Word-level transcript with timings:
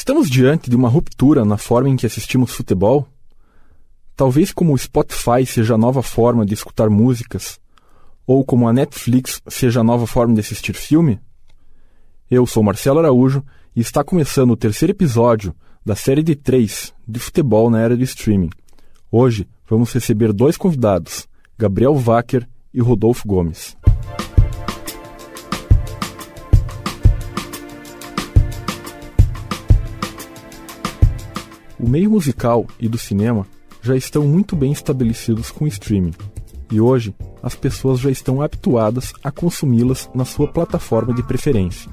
Estamos 0.00 0.30
diante 0.30 0.70
de 0.70 0.76
uma 0.76 0.88
ruptura 0.88 1.44
na 1.44 1.58
forma 1.58 1.90
em 1.90 1.94
que 1.94 2.06
assistimos 2.06 2.52
futebol? 2.52 3.06
Talvez 4.16 4.50
como 4.50 4.72
o 4.72 4.78
Spotify 4.78 5.44
seja 5.44 5.74
a 5.74 5.78
nova 5.78 6.02
forma 6.02 6.46
de 6.46 6.54
escutar 6.54 6.88
músicas, 6.88 7.60
ou 8.26 8.42
como 8.42 8.66
a 8.66 8.72
Netflix 8.72 9.42
seja 9.46 9.80
a 9.80 9.84
nova 9.84 10.06
forma 10.06 10.32
de 10.32 10.40
assistir 10.40 10.72
filme? 10.72 11.20
Eu 12.30 12.46
sou 12.46 12.62
Marcelo 12.62 12.98
Araújo 12.98 13.44
e 13.76 13.82
está 13.82 14.02
começando 14.02 14.52
o 14.52 14.56
terceiro 14.56 14.92
episódio 14.92 15.54
da 15.84 15.94
série 15.94 16.22
de 16.22 16.34
três 16.34 16.94
de 17.06 17.20
futebol 17.20 17.68
na 17.68 17.80
era 17.80 17.94
do 17.94 18.02
streaming. 18.02 18.48
Hoje 19.12 19.46
vamos 19.68 19.92
receber 19.92 20.32
dois 20.32 20.56
convidados, 20.56 21.28
Gabriel 21.58 21.94
Wacker 21.94 22.48
e 22.72 22.80
Rodolfo 22.80 23.28
Gomes. 23.28 23.76
O 31.82 31.88
meio 31.88 32.10
musical 32.10 32.66
e 32.78 32.88
do 32.88 32.98
cinema 32.98 33.46
já 33.80 33.96
estão 33.96 34.26
muito 34.26 34.54
bem 34.54 34.70
estabelecidos 34.70 35.50
com 35.50 35.64
o 35.64 35.68
streaming, 35.68 36.12
e 36.70 36.78
hoje 36.78 37.14
as 37.42 37.54
pessoas 37.54 37.98
já 37.98 38.10
estão 38.10 38.42
habituadas 38.42 39.14
a 39.24 39.30
consumi-las 39.30 40.10
na 40.14 40.26
sua 40.26 40.46
plataforma 40.46 41.14
de 41.14 41.22
preferência. 41.22 41.90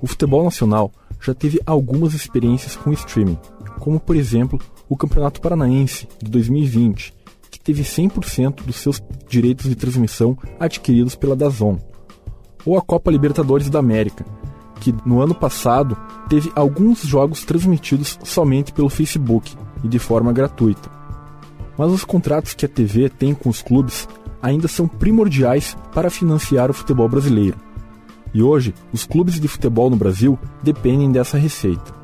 O 0.00 0.06
futebol 0.06 0.42
nacional 0.42 0.90
já 1.20 1.34
teve 1.34 1.60
algumas 1.66 2.14
experiências 2.14 2.76
com 2.76 2.92
streaming, 2.92 3.38
como 3.78 4.00
por 4.00 4.16
exemplo 4.16 4.58
o 4.88 4.96
Campeonato 4.96 5.40
Paranaense 5.40 6.08
de 6.22 6.30
2020, 6.30 7.14
que 7.50 7.60
teve 7.60 7.82
100% 7.82 8.64
dos 8.64 8.76
seus 8.76 9.02
direitos 9.28 9.68
de 9.68 9.74
transmissão 9.74 10.36
adquiridos 10.58 11.14
pela 11.14 11.36
DAZN, 11.36 11.78
ou 12.64 12.78
a 12.78 12.82
Copa 12.82 13.10
Libertadores 13.10 13.68
da 13.68 13.78
América, 13.78 14.24
que 14.84 14.94
no 15.06 15.22
ano 15.22 15.34
passado 15.34 15.96
teve 16.28 16.52
alguns 16.54 17.00
jogos 17.00 17.42
transmitidos 17.42 18.18
somente 18.22 18.70
pelo 18.70 18.90
Facebook 18.90 19.56
e 19.82 19.88
de 19.88 19.98
forma 19.98 20.30
gratuita. 20.30 20.90
Mas 21.78 21.90
os 21.90 22.04
contratos 22.04 22.52
que 22.52 22.66
a 22.66 22.68
TV 22.68 23.08
tem 23.08 23.32
com 23.34 23.48
os 23.48 23.62
clubes 23.62 24.06
ainda 24.42 24.68
são 24.68 24.86
primordiais 24.86 25.74
para 25.94 26.10
financiar 26.10 26.70
o 26.70 26.74
futebol 26.74 27.08
brasileiro. 27.08 27.56
E 28.34 28.42
hoje, 28.42 28.74
os 28.92 29.06
clubes 29.06 29.40
de 29.40 29.48
futebol 29.48 29.88
no 29.88 29.96
Brasil 29.96 30.38
dependem 30.62 31.10
dessa 31.10 31.38
receita. 31.38 31.94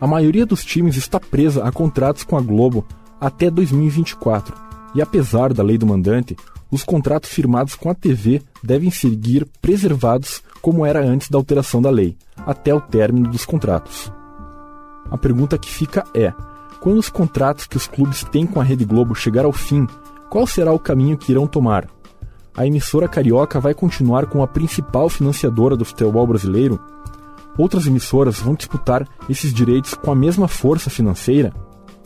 A 0.00 0.06
maioria 0.06 0.46
dos 0.46 0.64
times 0.64 0.96
está 0.96 1.18
presa 1.18 1.64
a 1.64 1.72
contratos 1.72 2.22
com 2.22 2.36
a 2.36 2.40
Globo 2.40 2.86
até 3.20 3.50
2024, 3.50 4.54
e 4.94 5.02
apesar 5.02 5.52
da 5.52 5.64
lei 5.64 5.76
do 5.76 5.86
mandante, 5.86 6.36
os 6.70 6.84
contratos 6.84 7.30
firmados 7.30 7.74
com 7.74 7.90
a 7.90 7.94
TV 7.94 8.40
devem 8.62 8.90
seguir 8.90 9.46
preservados 9.60 10.42
como 10.64 10.86
era 10.86 11.04
antes 11.04 11.28
da 11.28 11.36
alteração 11.36 11.82
da 11.82 11.90
lei, 11.90 12.16
até 12.38 12.74
o 12.74 12.80
término 12.80 13.28
dos 13.28 13.44
contratos. 13.44 14.10
A 15.10 15.18
pergunta 15.18 15.58
que 15.58 15.68
fica 15.68 16.02
é: 16.14 16.32
quando 16.80 16.96
os 16.96 17.10
contratos 17.10 17.66
que 17.66 17.76
os 17.76 17.86
clubes 17.86 18.24
têm 18.24 18.46
com 18.46 18.58
a 18.58 18.64
Rede 18.64 18.82
Globo 18.82 19.14
chegar 19.14 19.44
ao 19.44 19.52
fim, 19.52 19.86
qual 20.30 20.46
será 20.46 20.72
o 20.72 20.78
caminho 20.78 21.18
que 21.18 21.32
irão 21.32 21.46
tomar? 21.46 21.86
A 22.56 22.66
emissora 22.66 23.06
carioca 23.06 23.60
vai 23.60 23.74
continuar 23.74 24.24
como 24.24 24.42
a 24.42 24.48
principal 24.48 25.10
financiadora 25.10 25.76
do 25.76 25.84
futebol 25.84 26.26
brasileiro? 26.26 26.80
Outras 27.58 27.86
emissoras 27.86 28.38
vão 28.38 28.54
disputar 28.54 29.06
esses 29.28 29.52
direitos 29.52 29.92
com 29.92 30.10
a 30.10 30.16
mesma 30.16 30.48
força 30.48 30.88
financeira? 30.88 31.52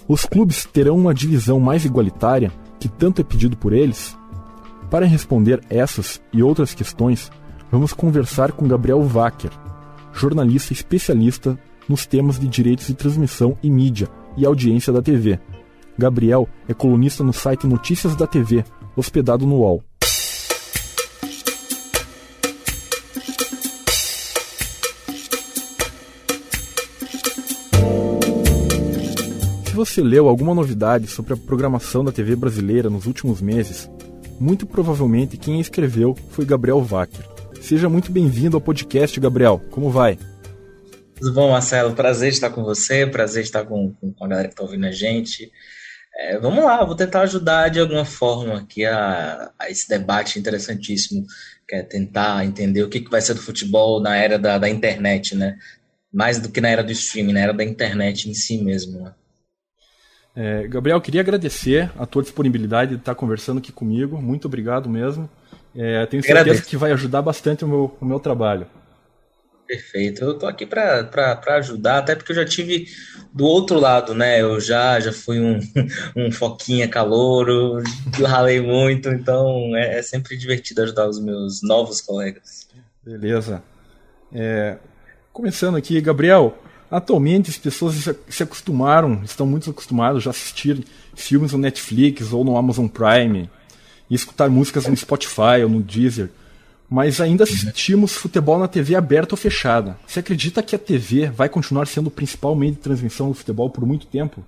Os 0.08 0.24
clubes 0.24 0.64
terão 0.64 0.96
uma 0.96 1.14
divisão 1.14 1.60
mais 1.60 1.84
igualitária, 1.84 2.50
que 2.80 2.88
tanto 2.88 3.20
é 3.20 3.24
pedido 3.24 3.56
por 3.56 3.72
eles? 3.72 4.18
Para 4.90 5.06
responder 5.06 5.60
essas 5.70 6.20
e 6.32 6.42
outras 6.42 6.74
questões, 6.74 7.30
vamos 7.70 7.92
conversar 7.92 8.52
com 8.52 8.66
Gabriel 8.66 9.00
Wacker, 9.02 9.50
jornalista 10.12 10.72
especialista 10.72 11.58
nos 11.88 12.06
temas 12.06 12.38
de 12.38 12.46
direitos 12.46 12.86
de 12.86 12.94
transmissão 12.94 13.56
e 13.62 13.70
mídia 13.70 14.08
e 14.36 14.44
audiência 14.44 14.92
da 14.92 15.02
TV. 15.02 15.38
Gabriel 15.96 16.48
é 16.68 16.74
colunista 16.74 17.24
no 17.24 17.32
site 17.32 17.66
Notícias 17.66 18.14
da 18.14 18.26
TV, 18.26 18.64
hospedado 18.96 19.46
no 19.46 19.56
UOL. 19.56 19.82
Se 29.66 29.74
você 29.74 30.02
leu 30.02 30.28
alguma 30.28 30.54
novidade 30.54 31.06
sobre 31.06 31.34
a 31.34 31.36
programação 31.36 32.04
da 32.04 32.12
TV 32.12 32.34
brasileira 32.36 32.90
nos 32.90 33.06
últimos 33.06 33.40
meses, 33.40 33.88
muito 34.38 34.66
provavelmente 34.66 35.36
quem 35.36 35.60
escreveu 35.60 36.16
foi 36.30 36.44
Gabriel 36.44 36.80
Wacker. 36.80 37.37
Seja 37.60 37.88
muito 37.88 38.10
bem-vindo 38.10 38.56
ao 38.56 38.60
podcast, 38.60 39.18
Gabriel. 39.20 39.60
Como 39.70 39.90
vai? 39.90 40.18
Tudo 41.16 41.34
bom, 41.34 41.50
Marcelo? 41.50 41.94
Prazer 41.94 42.30
estar 42.30 42.50
com 42.50 42.62
você, 42.62 43.06
prazer 43.06 43.42
estar 43.42 43.64
com, 43.64 43.92
com 43.92 44.24
a 44.24 44.28
galera 44.28 44.48
que 44.48 44.54
está 44.54 44.62
ouvindo 44.62 44.86
a 44.86 44.92
gente. 44.92 45.50
É, 46.16 46.38
vamos 46.38 46.64
lá, 46.64 46.84
vou 46.84 46.96
tentar 46.96 47.22
ajudar 47.22 47.68
de 47.68 47.78
alguma 47.78 48.04
forma 48.04 48.58
aqui 48.58 48.84
a, 48.84 49.52
a, 49.58 49.70
esse 49.70 49.88
debate 49.88 50.38
interessantíssimo, 50.38 51.26
que 51.68 51.76
é 51.76 51.82
tentar 51.82 52.44
entender 52.44 52.82
o 52.82 52.88
que, 52.88 53.00
que 53.00 53.10
vai 53.10 53.20
ser 53.20 53.34
do 53.34 53.42
futebol 53.42 54.00
na 54.00 54.16
era 54.16 54.38
da, 54.38 54.58
da 54.58 54.68
internet, 54.68 55.36
né? 55.36 55.56
Mais 56.12 56.38
do 56.38 56.48
que 56.48 56.60
na 56.60 56.68
era 56.70 56.82
do 56.82 56.92
streaming, 56.92 57.34
na 57.34 57.40
era 57.40 57.52
da 57.52 57.64
internet 57.64 58.30
em 58.30 58.34
si 58.34 58.62
mesmo. 58.62 59.00
Né? 59.00 59.12
É, 60.34 60.68
Gabriel, 60.68 61.00
queria 61.00 61.20
agradecer 61.20 61.90
a 61.98 62.06
tua 62.06 62.22
disponibilidade 62.22 62.92
de 62.92 63.00
estar 63.00 63.14
conversando 63.14 63.58
aqui 63.58 63.70
comigo. 63.70 64.20
Muito 64.20 64.46
obrigado 64.46 64.88
mesmo. 64.88 65.28
É, 65.76 66.06
tenho 66.06 66.22
certeza 66.22 66.40
Agradeço. 66.40 66.68
que 66.68 66.76
vai 66.76 66.92
ajudar 66.92 67.22
bastante 67.22 67.64
o 67.64 67.68
meu, 67.68 67.96
o 68.00 68.04
meu 68.04 68.18
trabalho. 68.18 68.66
Perfeito. 69.68 70.24
Eu 70.24 70.32
estou 70.32 70.48
aqui 70.48 70.64
para 70.64 71.36
ajudar, 71.58 71.98
até 71.98 72.16
porque 72.16 72.32
eu 72.32 72.36
já 72.36 72.44
tive 72.44 72.86
do 73.34 73.44
outro 73.44 73.78
lado, 73.78 74.14
né? 74.14 74.40
Eu 74.40 74.58
já, 74.58 74.98
já 74.98 75.12
fui 75.12 75.38
um, 75.38 75.60
um 76.16 76.32
foquinha 76.32 76.88
calouro, 76.88 77.82
ralei 78.26 78.62
muito, 78.62 79.10
então 79.10 79.76
é, 79.76 79.98
é, 79.98 80.02
sempre 80.02 80.38
divertido 80.38 80.82
ajudar 80.82 81.06
os 81.06 81.20
meus 81.20 81.62
novos 81.62 82.00
colegas. 82.00 82.66
Beleza. 83.04 83.62
É, 84.32 84.78
começando 85.34 85.76
aqui, 85.76 86.00
Gabriel, 86.00 86.56
atualmente 86.90 87.50
as 87.50 87.58
pessoas 87.58 88.08
se 88.26 88.42
acostumaram, 88.42 89.22
estão 89.22 89.46
muito 89.46 89.68
acostumadas 89.68 90.26
a 90.26 90.30
assistir 90.30 90.82
filmes 91.14 91.52
no 91.52 91.58
Netflix 91.58 92.32
ou 92.32 92.42
no 92.42 92.56
Amazon 92.56 92.86
Prime, 92.86 93.50
e 94.10 94.14
escutar 94.14 94.48
músicas 94.48 94.86
no 94.86 94.96
Spotify 94.96 95.62
ou 95.62 95.68
no 95.68 95.82
Deezer. 95.82 96.30
Mas 96.90 97.20
ainda 97.20 97.44
assistimos 97.44 98.12
futebol 98.12 98.58
na 98.58 98.66
TV 98.66 98.94
aberta 98.94 99.34
ou 99.34 99.36
fechada. 99.36 99.98
Você 100.06 100.20
acredita 100.20 100.62
que 100.62 100.74
a 100.74 100.78
TV 100.78 101.26
vai 101.26 101.48
continuar 101.48 101.86
sendo 101.86 102.06
o 102.06 102.10
principal 102.10 102.54
meio 102.56 102.72
de 102.72 102.78
transmissão 102.78 103.28
do 103.28 103.34
futebol 103.34 103.68
por 103.68 103.84
muito 103.84 104.06
tempo? 104.06 104.44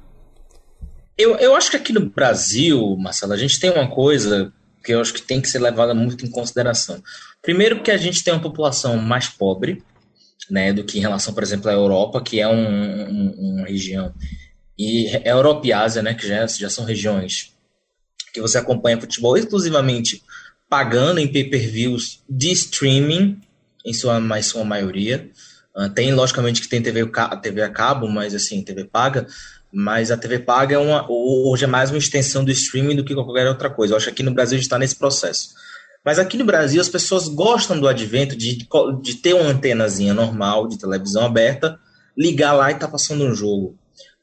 Eu, 1.19 1.37
eu 1.37 1.55
acho 1.55 1.71
que 1.71 1.77
aqui 1.77 1.93
no 1.93 2.09
Brasil, 2.09 2.97
Marcelo, 2.97 3.35
a 3.35 3.37
gente 3.37 3.61
tem 3.61 3.71
uma 3.71 3.87
coisa 3.89 4.51
que 4.83 4.93
eu 4.93 5.01
acho 5.03 5.13
que 5.13 5.21
tem 5.21 5.39
que 5.41 5.49
ser 5.49 5.59
levada 5.59 5.95
muito 5.95 6.25
em 6.25 6.31
consideração. 6.31 7.03
Primeiro, 7.43 7.83
que 7.83 7.91
a 7.91 7.99
gente 7.99 8.25
tem 8.25 8.33
uma 8.33 8.43
população 8.43 8.97
mais 8.97 9.29
pobre, 9.29 9.83
né, 10.51 10.73
do 10.73 10.83
que 10.83 10.99
em 10.99 11.03
relação, 11.03 11.35
por 11.35 11.43
exemplo, 11.43 11.69
à 11.71 11.75
Europa, 11.75 12.23
que 12.23 12.41
é 12.41 12.49
um, 12.49 12.55
um, 12.55 13.35
uma 13.39 13.67
região, 13.67 14.15
e 14.79 15.09
a 15.15 15.29
Europa 15.29 15.67
e 15.67 15.73
Ásia, 15.75 16.03
né, 16.03 16.15
que 16.15 16.27
já, 16.27 16.47
já 16.47 16.71
são 16.71 16.87
regiões 16.87 17.50
que 18.33 18.41
você 18.41 18.59
acompanha 18.59 19.01
futebol 19.01 19.37
exclusivamente 19.37 20.23
pagando 20.69 21.19
em 21.19 21.27
pay-per-views 21.27 22.23
de 22.29 22.53
streaming, 22.53 23.41
em 23.85 23.93
sua, 23.93 24.21
mais 24.21 24.47
sua 24.47 24.65
maioria. 24.65 25.29
Uh, 25.77 25.89
tem, 25.89 26.15
logicamente, 26.15 26.61
que 26.61 26.69
tem 26.69 26.81
TV, 26.81 27.11
TV 27.43 27.63
a 27.63 27.69
cabo, 27.69 28.09
mas 28.09 28.35
assim, 28.35 28.63
TV 28.63 28.85
paga, 28.85 29.27
mas 29.73 30.11
a 30.11 30.17
TV 30.17 30.39
paga 30.39 30.77
é 30.77 30.79
uma, 30.79 31.07
hoje 31.09 31.65
é 31.65 31.67
mais 31.67 31.91
uma 31.91 31.99
extensão 31.99 32.45
do 32.45 32.51
streaming 32.51 32.97
do 32.97 33.05
que 33.05 33.15
qualquer 33.15 33.49
outra 33.49 33.69
coisa. 33.69 33.93
Eu 33.93 33.97
acho 33.97 34.07
que 34.07 34.13
aqui 34.13 34.23
no 34.23 34.33
Brasil 34.33 34.57
a 34.57 34.59
gente 34.59 34.67
está 34.67 34.79
nesse 34.79 34.97
processo. 34.97 35.51
Mas 36.05 36.19
aqui 36.19 36.37
no 36.37 36.45
Brasil 36.45 36.81
as 36.81 36.89
pessoas 36.89 37.29
gostam 37.29 37.79
do 37.79 37.87
advento 37.87 38.37
de, 38.37 38.67
de 39.03 39.15
ter 39.17 39.35
uma 39.35 39.51
antenazinha 39.51 40.15
normal 40.15 40.67
de 40.67 40.79
televisão 40.79 41.27
aberta, 41.27 41.79
ligar 42.17 42.53
lá 42.53 42.71
e 42.71 42.75
tá 42.75 42.89
passando 42.89 43.25
um 43.25 43.35
jogo. 43.35 43.77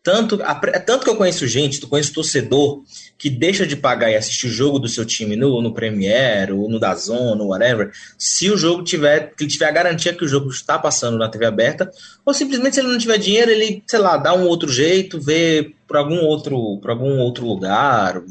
Tanto, 0.07 0.42
é 0.42 0.80
tanto 0.80 1.04
que 1.04 1.09
eu 1.09 1.18
conheço 1.18 1.45
gente, 1.45 1.81
tu 1.81 1.88
conheço 1.89 2.13
torcedor 2.13 2.81
que 3.18 3.30
deixa 3.30 3.68
de 3.68 3.75
pagar 3.75 4.09
e 4.09 4.15
assistir 4.15 4.48
o 4.48 4.50
jogo 4.50 4.80
do 4.80 4.88
seu 4.88 5.04
time 5.04 5.36
no, 5.36 5.62
no 5.62 5.74
Premiere, 5.74 6.54
ou 6.54 6.69
no 6.69 6.80
Dazon, 6.80 7.38
ou 7.38 7.50
whatever, 7.50 7.92
se 8.18 8.50
o 8.50 8.56
jogo 8.56 8.86
tiver, 8.86 9.33
que 9.36 9.44
ele 9.44 9.51
tiver 9.51 9.65
a 9.65 9.71
garantia 9.71 10.13
que 10.13 10.24
o 10.24 10.27
jogo 10.27 10.50
está 10.50 10.80
passando 10.80 11.18
na 11.18 11.27
TV 11.27 11.45
aberta, 11.45 11.92
ou 12.25 12.33
simplesmente 12.33 12.75
se 12.75 12.80
ele 12.80 12.88
não 12.88 12.98
tiver 12.98 13.18
dinheiro, 13.18 13.51
ele, 13.51 13.83
sei 13.86 14.00
lá, 14.00 14.15
dá 14.15 14.33
um 14.33 14.48
outro 14.48 14.69
jeito, 14.69 15.19
vê 15.19 15.74
por 15.86 15.98
algum 15.98 16.21
outro, 16.21 16.77
por 16.77 16.89
algum 16.89 17.19
outro 17.19 17.45
lugar, 17.45 18.21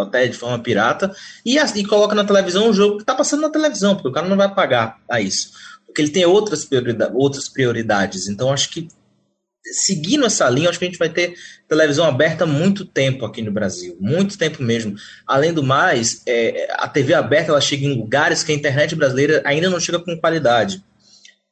até 0.00 0.26
de 0.28 0.38
forma 0.38 0.58
pirata, 0.58 1.14
e, 1.44 1.58
e 1.58 1.84
coloca 1.84 2.14
na 2.14 2.24
televisão 2.24 2.70
o 2.70 2.72
jogo 2.72 2.96
que 2.96 3.02
está 3.02 3.14
passando 3.14 3.42
na 3.42 3.50
televisão, 3.50 3.94
porque 3.94 4.08
o 4.08 4.12
cara 4.12 4.26
não 4.26 4.38
vai 4.38 4.54
pagar 4.54 5.00
a 5.06 5.20
isso. 5.20 5.50
Porque 5.84 6.00
ele 6.00 6.10
tem 6.10 6.24
outras, 6.24 6.66
outras 7.12 7.46
prioridades. 7.46 8.26
Então, 8.26 8.50
acho 8.50 8.70
que 8.70 8.88
seguindo 9.72 10.26
essa 10.26 10.48
linha, 10.48 10.68
acho 10.68 10.78
que 10.78 10.84
a 10.84 10.88
gente 10.88 10.98
vai 10.98 11.08
ter 11.08 11.34
televisão 11.68 12.04
aberta 12.04 12.46
muito 12.46 12.84
tempo 12.84 13.24
aqui 13.24 13.42
no 13.42 13.50
Brasil, 13.50 13.96
muito 14.00 14.38
tempo 14.38 14.62
mesmo. 14.62 14.94
Além 15.26 15.52
do 15.52 15.62
mais, 15.62 16.22
é, 16.26 16.68
a 16.72 16.88
TV 16.88 17.14
aberta 17.14 17.50
ela 17.50 17.60
chega 17.60 17.84
em 17.84 17.98
lugares 17.98 18.42
que 18.42 18.52
a 18.52 18.54
internet 18.54 18.94
brasileira 18.94 19.42
ainda 19.44 19.68
não 19.68 19.80
chega 19.80 19.98
com 19.98 20.18
qualidade. 20.18 20.82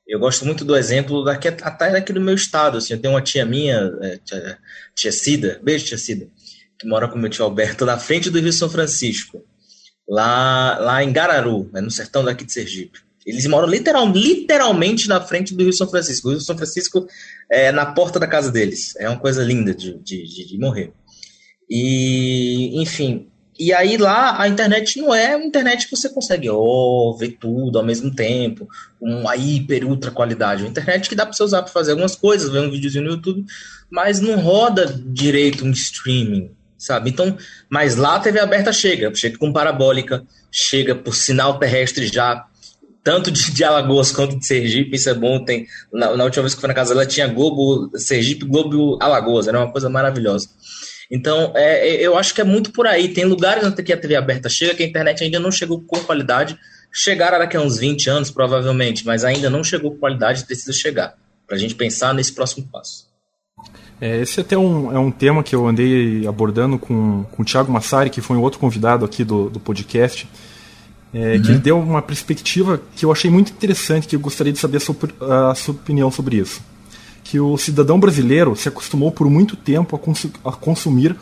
Eu 0.07 0.19
gosto 0.19 0.45
muito 0.45 0.65
do 0.65 0.77
exemplo 0.77 1.25
daqui, 1.25 1.49
até 1.49 1.91
daqui 1.91 2.13
do 2.13 2.21
meu 2.21 2.35
estado. 2.35 2.79
Assim, 2.79 2.93
eu 2.93 3.01
tenho 3.01 3.15
uma 3.15 3.23
tia 3.23 3.45
minha, 3.45 3.91
é, 4.03 4.19
tia, 4.19 4.59
tia 4.95 5.13
Cida, 5.13 5.61
beijo, 5.63 5.87
tia 5.87 5.99
Cida, 5.99 6.29
que 6.79 6.87
mora 6.87 7.09
com 7.09 7.19
meu 7.19 7.31
tio 7.31 7.45
Alberto, 7.45 7.87
na 7.87 7.99
frente 7.99 8.31
do 8.31 8.39
Rio 8.39 8.53
São 8.53 8.69
Francisco, 8.69 9.43
lá, 10.07 10.79
lá 10.79 11.03
em 11.03 11.13
Gararu, 11.13 11.71
né, 11.73 11.81
no 11.81 11.91
sertão 11.91 12.23
daqui 12.23 12.45
de 12.45 12.53
Sergipe. 12.53 13.04
Eles 13.25 13.47
moram 13.47 13.69
literal, 13.69 14.11
literalmente 14.11 15.09
na 15.09 15.21
frente 15.21 15.55
do 15.55 15.63
Rio 15.63 15.73
São 15.73 15.89
Francisco. 15.89 16.29
O 16.29 16.31
Rio 16.33 16.41
São 16.41 16.57
Francisco 16.57 17.07
é 17.51 17.73
na 17.73 17.87
porta 17.87 18.21
da 18.21 18.27
casa 18.27 18.53
deles. 18.53 18.95
É 18.97 19.09
uma 19.09 19.19
coisa 19.19 19.43
linda 19.43 19.75
de, 19.75 19.99
de, 19.99 20.47
de, 20.47 20.59
morrer. 20.59 20.93
E, 21.69 22.83
enfim, 22.83 23.29
e 23.59 23.73
aí 23.73 23.97
lá 23.97 24.41
a 24.41 24.49
internet 24.49 24.99
não 24.99 25.15
é 25.15 25.37
uma 25.37 25.47
internet 25.47 25.87
que 25.87 25.97
você 25.97 26.09
consegue 26.09 26.51
oh, 26.51 27.17
ver 27.19 27.37
tudo 27.41 27.79
ao 27.79 27.85
mesmo 27.85 28.15
tempo, 28.15 28.69
uma 29.01 29.37
hiper 29.37 29.87
ultra 29.87 30.11
qualidade. 30.11 30.63
Uma 30.63 30.71
internet 30.71 31.09
que 31.09 31.15
dá 31.15 31.25
para 31.25 31.33
você 31.33 31.43
usar 31.43 31.63
para 31.63 31.73
fazer 31.73 31.93
algumas 31.93 32.17
coisas, 32.17 32.51
ver 32.51 32.61
um 32.61 32.71
videozinho 32.71 33.05
no 33.05 33.11
YouTube, 33.13 33.45
mas 33.91 34.21
não 34.21 34.39
roda 34.39 34.87
direito 35.07 35.65
um 35.65 35.71
streaming, 35.71 36.51
sabe? 36.77 37.11
Então, 37.11 37.39
mas 37.71 37.97
lá 37.97 38.17
a 38.17 38.21
TV 38.21 38.41
aberta 38.41 38.73
chega, 38.73 39.15
chega 39.15 39.39
com 39.39 39.53
parabólica, 39.53 40.25
chega 40.51 40.95
por 40.95 41.15
sinal 41.15 41.59
terrestre 41.59 42.09
já, 42.09 42.45
tanto 43.05 43.31
de, 43.31 43.53
de 43.53 43.63
Alagoas 43.63 44.11
quanto 44.11 44.39
de 44.39 44.47
Sergipe, 44.47 44.97
isso 44.97 45.11
é 45.11 45.15
bom. 45.15 45.45
Tem, 45.45 45.67
na, 45.93 46.17
na 46.17 46.25
última 46.25 46.43
vez 46.43 46.55
que 46.55 46.61
foi 46.61 46.69
na 46.69 46.75
casa 46.75 46.95
ela 46.95 47.05
tinha 47.05 47.29
Globo 47.29 47.91
Sergipe, 47.99 48.47
Globo 48.47 48.99
Alagoas, 49.01 49.47
era 49.47 49.59
uma 49.59 49.71
coisa 49.71 49.91
maravilhosa. 49.91 50.49
Então, 51.11 51.53
é, 51.55 51.89
é, 51.89 52.01
eu 52.01 52.17
acho 52.17 52.35
que 52.35 52.41
é 52.41 52.45
muito 52.45 52.73
por 52.73 52.87
aí. 52.87 53.09
Tem 53.09 53.27
lugares 53.27 53.63
onde 53.63 53.93
a 53.93 53.97
TV 53.97 54.17
aberta 54.17 54.49
chega 54.49 54.75
que 54.75 54.83
a 54.83 54.87
internet 54.87 55.23
ainda 55.23 55.39
não 55.39 55.51
chegou 55.51 55.83
com 55.83 56.01
qualidade. 56.01 56.59
Chegará 56.91 57.39
daqui 57.39 57.57
a 57.57 57.61
uns 57.61 57.77
20 57.77 58.09
anos, 58.09 58.31
provavelmente, 58.31 59.05
mas 59.05 59.23
ainda 59.23 59.51
não 59.51 59.63
chegou 59.63 59.91
com 59.91 59.99
qualidade, 59.99 60.45
precisa 60.45 60.73
chegar. 60.73 61.15
Para 61.47 61.57
a 61.57 61.59
gente 61.59 61.75
pensar 61.75 62.15
nesse 62.15 62.33
próximo 62.33 62.67
passo. 62.73 63.07
É, 64.01 64.23
esse 64.23 64.41
até 64.41 64.57
um, 64.57 64.91
é 64.93 64.99
um 64.99 65.11
tema 65.11 65.43
que 65.43 65.55
eu 65.55 65.67
andei 65.67 66.27
abordando 66.27 66.79
com, 66.79 67.25
com 67.25 67.43
o 67.43 67.45
Thiago 67.45 67.71
Massari, 67.71 68.11
que 68.11 68.21
foi 68.21 68.37
um 68.37 68.41
outro 68.41 68.59
convidado 68.59 69.05
aqui 69.05 69.25
do, 69.25 69.51
do 69.51 69.61
podcast, 69.61 70.27
é, 71.15 71.37
uhum. 71.37 71.43
que 71.43 71.51
ele 71.53 71.59
deu 71.59 71.79
uma 71.79 72.03
perspectiva 72.03 72.81
que 72.97 73.05
eu 73.05 73.13
achei 73.13 73.31
muito 73.31 73.53
interessante, 73.53 74.07
que 74.07 74.17
eu 74.17 74.21
gostaria 74.21 74.53
de 74.53 74.59
saber 74.59 74.79
a 74.79 74.81
sua, 74.81 74.97
a 75.51 75.55
sua 75.55 75.75
opinião 75.75 76.11
sobre 76.11 76.37
isso 76.37 76.61
que 77.25 77.41
o 77.41 77.57
cidadão 77.57 77.99
brasileiro 77.99 78.55
se 78.55 78.69
acostumou 78.69 79.11
por 79.11 79.29
muito 79.29 79.57
tempo 79.57 79.97
a, 79.97 79.99
cons 79.99 80.27
a 80.45 80.53
consumir 80.53 81.17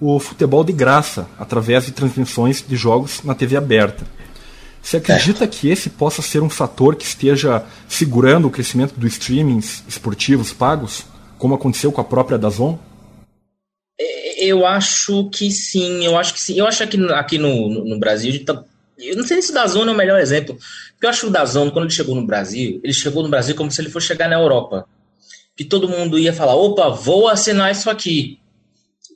o 0.00 0.18
futebol 0.18 0.64
de 0.64 0.72
graça 0.72 1.28
através 1.38 1.86
de 1.86 1.92
transmissões 1.92 2.62
de 2.66 2.76
jogos 2.76 3.22
na 3.22 3.34
TV 3.34 3.56
aberta. 3.56 4.04
Você 4.82 4.98
acredita 4.98 5.46
que 5.46 5.70
esse 5.70 5.88
possa 5.88 6.20
ser 6.20 6.42
um 6.42 6.50
fator 6.50 6.96
que 6.96 7.04
esteja 7.04 7.64
segurando 7.88 8.48
o 8.48 8.50
crescimento 8.50 8.94
dos 8.98 9.12
streamings 9.12 9.82
esportivos 9.88 10.52
pagos, 10.52 11.06
como 11.38 11.54
aconteceu 11.54 11.90
com 11.90 12.00
a 12.00 12.04
própria 12.04 12.36
Dazon? 12.36 12.78
É, 13.98 14.44
eu 14.44 14.66
acho 14.66 15.30
que 15.30 15.50
sim, 15.50 16.04
eu 16.04 16.18
acho 16.18 16.34
que 16.34 16.40
sim. 16.40 16.58
Eu 16.58 16.66
acho 16.66 16.86
que 16.86 17.12
aqui 17.12 17.38
no, 17.38 17.84
no 17.84 17.98
Brasil, 17.98 18.44
tá, 18.44 18.62
eu 18.98 19.16
não 19.16 19.24
sei 19.24 19.42
se 19.42 19.50
o 19.50 19.54
Dazon 19.54 19.86
é 19.88 19.90
o 19.92 19.96
melhor 19.96 20.20
exemplo, 20.20 20.56
porque 20.92 21.06
eu 21.06 21.10
acho 21.10 21.20
que 21.22 21.26
o 21.26 21.30
Dazon, 21.30 21.70
quando 21.70 21.86
ele 21.86 21.94
chegou 21.94 22.14
no 22.14 22.26
Brasil, 22.26 22.80
ele 22.82 22.92
chegou 22.92 23.22
no 23.22 23.28
Brasil 23.28 23.54
como 23.54 23.70
se 23.70 23.80
ele 23.80 23.90
fosse 23.90 24.06
chegar 24.06 24.28
na 24.28 24.36
Europa 24.36 24.86
que 25.56 25.64
todo 25.64 25.88
mundo 25.88 26.18
ia 26.18 26.32
falar: 26.32 26.54
opa, 26.54 26.88
vou 26.88 27.28
assinar 27.28 27.70
isso 27.72 27.88
aqui. 27.88 28.38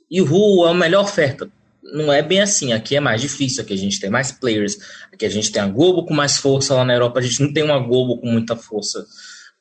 E 0.09 0.21
o 0.21 0.25
Ru 0.25 0.67
é 0.67 0.71
a 0.71 0.73
melhor 0.73 1.03
oferta. 1.03 1.49
Não 1.83 2.11
é 2.11 2.21
bem 2.21 2.41
assim. 2.41 2.73
Aqui 2.73 2.95
é 2.95 2.99
mais 2.99 3.21
difícil. 3.21 3.63
Aqui 3.63 3.73
a 3.73 3.77
gente 3.77 3.99
tem 3.99 4.09
mais 4.09 4.31
players. 4.31 4.77
Aqui 5.11 5.25
a 5.25 5.29
gente 5.29 5.51
tem 5.51 5.61
a 5.61 5.67
Globo 5.67 6.05
com 6.05 6.13
mais 6.13 6.37
força. 6.37 6.75
Lá 6.75 6.83
na 6.83 6.93
Europa 6.93 7.19
a 7.19 7.21
gente 7.21 7.41
não 7.41 7.53
tem 7.53 7.63
uma 7.63 7.79
Globo 7.79 8.19
com 8.19 8.27
muita 8.27 8.55
força. 8.55 9.05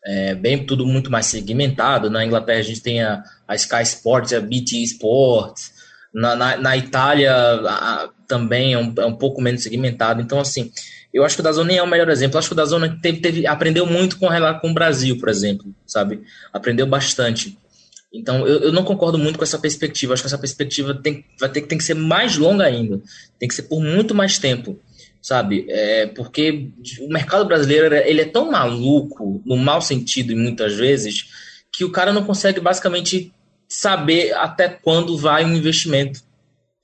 É 0.05 0.35
bem 0.35 0.65
tudo 0.65 0.87
muito 0.87 1.11
mais 1.11 1.27
segmentado. 1.27 2.11
Na 2.11 2.25
Inglaterra 2.25 2.61
a 2.61 2.63
gente 2.63 2.81
tem 2.81 3.03
a, 3.03 3.23
a 3.47 3.55
Sky 3.55 3.83
Sports, 3.83 4.33
a 4.33 4.41
BT 4.41 4.83
Sports. 4.85 5.73
Na, 6.15 6.35
na, 6.35 6.57
na 6.57 6.77
Itália 6.77 7.35
a, 7.35 8.11
também 8.29 8.75
é 8.75 8.79
um, 8.79 8.93
é 8.99 9.07
um 9.07 9.17
pouco 9.17 9.41
menos 9.41 9.63
segmentado. 9.63 10.21
Então, 10.21 10.39
assim, 10.39 10.71
eu 11.13 11.25
acho 11.25 11.35
que 11.35 11.41
o 11.41 11.45
Dazon 11.45 11.65
nem 11.65 11.79
é 11.79 11.83
o 11.83 11.87
melhor 11.87 12.09
exemplo. 12.11 12.37
Eu 12.37 12.39
acho 12.39 12.49
que 12.49 12.53
o 12.53 12.57
Dazon 12.57 12.81
teve, 13.01 13.21
teve, 13.21 13.47
aprendeu 13.47 13.87
muito 13.87 14.19
com, 14.19 14.29
com 14.61 14.71
o 14.71 14.75
Brasil, 14.75 15.19
por 15.19 15.29
exemplo, 15.29 15.75
sabe? 15.87 16.21
Aprendeu 16.53 16.87
bastante. 16.87 17.59
Então, 18.13 18.47
eu, 18.47 18.61
eu 18.61 18.73
não 18.73 18.85
concordo 18.85 19.19
muito 19.19 19.39
com 19.39 19.45
essa 19.45 19.59
perspectiva. 19.59 20.13
Acho 20.13 20.23
que 20.23 20.29
essa 20.29 20.39
perspectiva 20.39 20.95
tem, 20.95 21.25
vai 21.41 21.49
ter, 21.49 21.63
tem 21.63 21.79
que 21.79 21.85
ser 21.85 21.95
mais 21.95 22.37
longa 22.37 22.65
ainda. 22.65 23.01
Tem 23.39 23.49
que 23.49 23.55
ser 23.55 23.63
por 23.63 23.81
muito 23.81 24.15
mais 24.15 24.39
tempo, 24.39 24.79
sabe? 25.21 25.67
É, 25.69 26.07
porque 26.07 26.71
o 27.01 27.09
mercado 27.09 27.47
brasileiro 27.47 27.95
ele 27.95 28.21
é 28.21 28.27
tão 28.27 28.51
maluco, 28.51 29.43
no 29.45 29.57
mau 29.57 29.81
sentido, 29.81 30.37
muitas 30.37 30.75
vezes, 30.75 31.27
que 31.73 31.85
o 31.85 31.91
cara 31.91 32.13
não 32.13 32.25
consegue 32.25 32.61
basicamente 32.61 33.33
saber 33.69 34.33
até 34.35 34.69
quando 34.69 35.17
vai 35.17 35.45
um 35.45 35.55
investimento. 35.55 36.28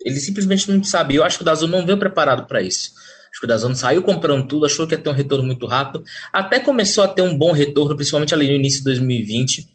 Ele 0.05 0.21
simplesmente 0.21 0.71
não 0.71 0.85
sabe. 0.85 1.15
Eu 1.15 1.25
acho 1.25 1.39
que 1.39 1.43
o 1.43 1.47
Dazon 1.47 1.67
não 1.67 1.87
veio 1.87 1.99
preparado 1.99 2.47
para 2.47 2.61
isso. 2.61 2.93
Acho 3.31 3.41
que 3.41 3.47
o 3.47 3.49
Dazon 3.49 3.75
saiu 3.75 4.03
comprando 4.03 4.47
tudo, 4.47 4.67
achou 4.67 4.87
que 4.87 4.95
ia 4.95 5.01
ter 5.01 5.09
um 5.09 5.15
retorno 5.15 5.45
muito 5.45 5.67
rápido. 5.67 6.05
Até 6.33 6.61
começou 6.61 7.03
a 7.03 7.09
ter 7.09 7.23
um 7.23 7.37
bom 7.37 7.51
retorno, 7.51 7.97
principalmente 7.97 8.35
ali 8.35 8.47
no 8.47 8.55
início 8.55 8.79
de 8.79 8.85
2020. 8.85 9.67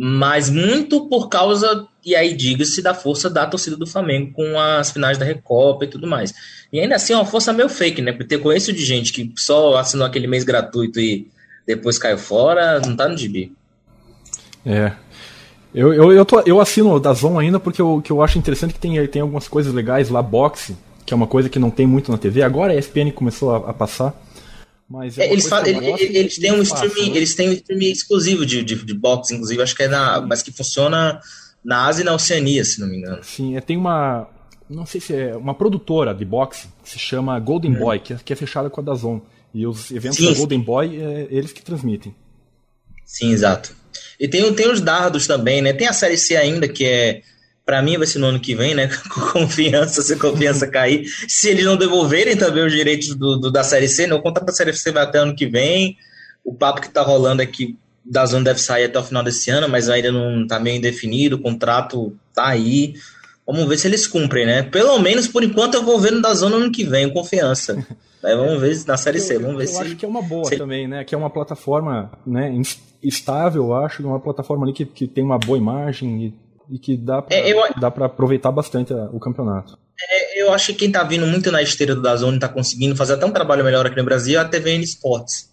Mas 0.00 0.48
muito 0.48 1.08
por 1.08 1.28
causa, 1.28 1.86
e 2.06 2.14
aí 2.14 2.32
diga-se, 2.32 2.80
da 2.80 2.94
força 2.94 3.28
da 3.28 3.44
torcida 3.46 3.76
do 3.76 3.86
Flamengo 3.86 4.32
com 4.32 4.58
as 4.58 4.92
finais 4.92 5.18
da 5.18 5.24
Recopa 5.24 5.84
e 5.84 5.88
tudo 5.88 6.06
mais. 6.06 6.32
E 6.72 6.78
ainda 6.78 6.94
assim 6.94 7.12
é 7.12 7.16
uma 7.16 7.26
força 7.26 7.52
meio 7.52 7.68
fake, 7.68 8.00
né? 8.00 8.12
Porque 8.12 8.38
conheço 8.38 8.72
de 8.72 8.84
gente 8.84 9.12
que 9.12 9.32
só 9.36 9.76
assinou 9.76 10.06
aquele 10.06 10.28
mês 10.28 10.44
gratuito 10.44 11.00
e 11.00 11.28
depois 11.66 11.98
caiu 11.98 12.16
fora, 12.16 12.80
não 12.80 12.94
tá 12.94 13.08
no 13.08 13.16
gibi. 13.18 13.52
É, 14.64 14.92
eu, 15.78 15.94
eu, 15.94 16.12
eu, 16.12 16.24
tô, 16.24 16.40
eu 16.40 16.60
assino 16.60 16.92
o 16.92 16.98
Dazon 16.98 17.38
ainda 17.38 17.60
porque 17.60 17.80
eu, 17.80 18.02
que 18.02 18.10
eu 18.10 18.20
acho 18.20 18.36
interessante 18.36 18.74
que 18.74 18.80
tem, 18.80 19.06
tem 19.06 19.22
algumas 19.22 19.46
coisas 19.46 19.72
legais 19.72 20.08
lá, 20.08 20.20
boxe, 20.20 20.76
que 21.06 21.14
é 21.14 21.16
uma 21.16 21.28
coisa 21.28 21.48
que 21.48 21.56
não 21.56 21.70
tem 21.70 21.86
muito 21.86 22.10
na 22.10 22.18
TV. 22.18 22.42
Agora 22.42 22.72
a 22.72 22.76
ESPN 22.76 23.12
começou 23.14 23.54
a, 23.54 23.70
a 23.70 23.72
passar. 23.72 24.12
Mas 24.90 25.16
é 25.16 25.32
eles, 25.32 25.46
falam, 25.46 25.68
eles, 25.68 26.00
eles 26.00 26.38
têm 26.38 26.50
um 26.50 26.62
streaming, 26.62 27.10
né? 27.10 27.16
eles 27.16 27.32
têm 27.36 27.50
um 27.50 27.52
streaming 27.52 27.90
exclusivo 27.92 28.44
de, 28.44 28.64
de, 28.64 28.74
de 28.74 28.94
boxe, 28.94 29.34
inclusive, 29.34 29.62
acho 29.62 29.76
que 29.76 29.84
é 29.84 29.88
na. 29.88 30.20
Mas 30.20 30.42
que 30.42 30.50
funciona 30.50 31.20
na 31.64 31.86
Ásia 31.86 32.02
e 32.02 32.04
na 32.04 32.14
Oceania, 32.14 32.64
se 32.64 32.80
não 32.80 32.88
me 32.88 32.96
engano. 32.96 33.22
Sim, 33.22 33.56
é, 33.56 33.60
tem 33.60 33.76
uma. 33.76 34.26
Não 34.68 34.84
sei 34.84 35.00
se 35.00 35.14
é 35.14 35.36
uma 35.36 35.54
produtora 35.54 36.12
de 36.12 36.24
boxe 36.24 36.66
que 36.82 36.90
se 36.90 36.98
chama 36.98 37.38
Golden 37.38 37.76
hum. 37.76 37.78
Boy, 37.78 38.00
que 38.00 38.14
é, 38.14 38.16
que 38.24 38.32
é 38.32 38.36
fechada 38.36 38.68
com 38.68 38.80
a 38.80 38.84
Dazon. 38.84 39.20
E 39.54 39.64
os 39.64 39.92
eventos 39.92 40.18
sim, 40.18 40.32
da 40.32 40.36
Golden 40.36 40.60
Boy 40.60 41.00
é 41.00 41.28
eles 41.30 41.52
que 41.52 41.62
transmitem. 41.62 42.12
Sim, 43.04 43.30
exato. 43.30 43.74
E 44.18 44.26
tem, 44.26 44.52
tem 44.54 44.70
os 44.70 44.80
dardos 44.80 45.26
também, 45.26 45.62
né? 45.62 45.72
Tem 45.72 45.86
a 45.86 45.92
série 45.92 46.16
C 46.16 46.36
ainda, 46.36 46.66
que 46.66 46.84
é 46.84 47.22
para 47.64 47.82
mim 47.82 47.98
vai 47.98 48.06
ser 48.06 48.18
no 48.18 48.28
ano 48.28 48.40
que 48.40 48.54
vem, 48.54 48.74
né? 48.74 48.88
Com 49.12 49.20
confiança, 49.40 50.00
se 50.00 50.14
a 50.14 50.18
confiança 50.18 50.66
cair. 50.70 51.06
Se 51.28 51.50
eles 51.50 51.66
não 51.66 51.76
devolverem 51.76 52.36
também 52.36 52.64
os 52.64 52.72
direitos 52.72 53.14
do, 53.14 53.36
do 53.36 53.50
da 53.50 53.62
Série 53.62 53.88
C, 53.88 54.06
né? 54.06 54.14
o 54.14 54.22
contrato 54.22 54.46
da 54.46 54.52
Série 54.52 54.72
C 54.72 54.90
vai 54.90 55.02
até 55.02 55.18
ano 55.18 55.36
que 55.36 55.46
vem. 55.46 55.96
O 56.42 56.54
papo 56.54 56.80
que 56.80 56.88
tá 56.88 57.02
rolando 57.02 57.42
é 57.42 57.46
que 57.46 57.76
da 58.02 58.24
zona 58.24 58.44
deve 58.44 58.60
sair 58.60 58.84
até 58.84 58.98
o 58.98 59.04
final 59.04 59.22
desse 59.22 59.50
ano, 59.50 59.68
mas 59.68 59.90
ainda 59.90 60.10
não 60.10 60.46
tá 60.46 60.58
meio 60.58 60.78
indefinido, 60.78 61.36
o 61.36 61.40
contrato 61.40 62.16
tá 62.32 62.46
aí. 62.46 62.94
Vamos 63.48 63.66
ver 63.66 63.78
se 63.78 63.88
eles 63.88 64.06
cumprem, 64.06 64.44
né? 64.44 64.62
Pelo 64.62 64.98
menos 64.98 65.26
por 65.26 65.42
enquanto 65.42 65.74
eu 65.74 65.82
vou 65.82 65.98
ver 65.98 66.12
no 66.12 66.20
da 66.20 66.34
zona 66.34 66.56
ano 66.56 66.70
que 66.70 66.84
vem, 66.84 67.12
confiança. 67.12 67.84
Vamos 68.20 68.60
ver 68.60 68.84
na 68.84 68.96
série 68.96 69.20
C, 69.20 69.38
vamos 69.38 69.56
ver 69.56 69.62
eu 69.62 69.68
se. 69.68 69.74
Eu 69.76 69.80
acho 69.82 69.96
que 69.96 70.04
é 70.04 70.08
uma 70.08 70.20
boa 70.20 70.44
se... 70.46 70.56
também, 70.56 70.88
né? 70.88 71.04
Que 71.04 71.14
é 71.14 71.18
uma 71.18 71.30
plataforma, 71.30 72.10
né, 72.26 72.52
estável, 73.00 73.66
eu 73.66 73.74
acho, 73.76 74.04
uma 74.04 74.18
plataforma 74.18 74.66
ali 74.66 74.72
que, 74.72 74.84
que 74.84 75.06
tem 75.06 75.22
uma 75.22 75.38
boa 75.38 75.56
imagem 75.56 76.24
e 76.24 76.34
e 76.70 76.78
que 76.78 76.96
dá 76.96 77.22
pra, 77.22 77.36
é, 77.36 77.50
eu... 77.50 77.56
dá 77.80 77.90
pra 77.90 78.06
aproveitar 78.06 78.52
bastante 78.52 78.92
o 79.12 79.18
campeonato. 79.18 79.78
É, 80.00 80.42
eu 80.42 80.52
acho 80.52 80.72
que 80.72 80.80
quem 80.80 80.92
tá 80.92 81.02
vindo 81.02 81.26
muito 81.26 81.50
na 81.50 81.62
esteira 81.62 81.94
do 81.94 82.02
Dazone 82.02 82.38
tá 82.38 82.48
conseguindo 82.48 82.94
fazer 82.94 83.14
até 83.14 83.26
um 83.26 83.32
trabalho 83.32 83.64
melhor 83.64 83.86
aqui 83.86 83.96
no 83.96 84.04
Brasil 84.04 84.38
é 84.38 84.42
a 84.42 84.44
TVN 84.44 84.82
Sports. 84.82 85.47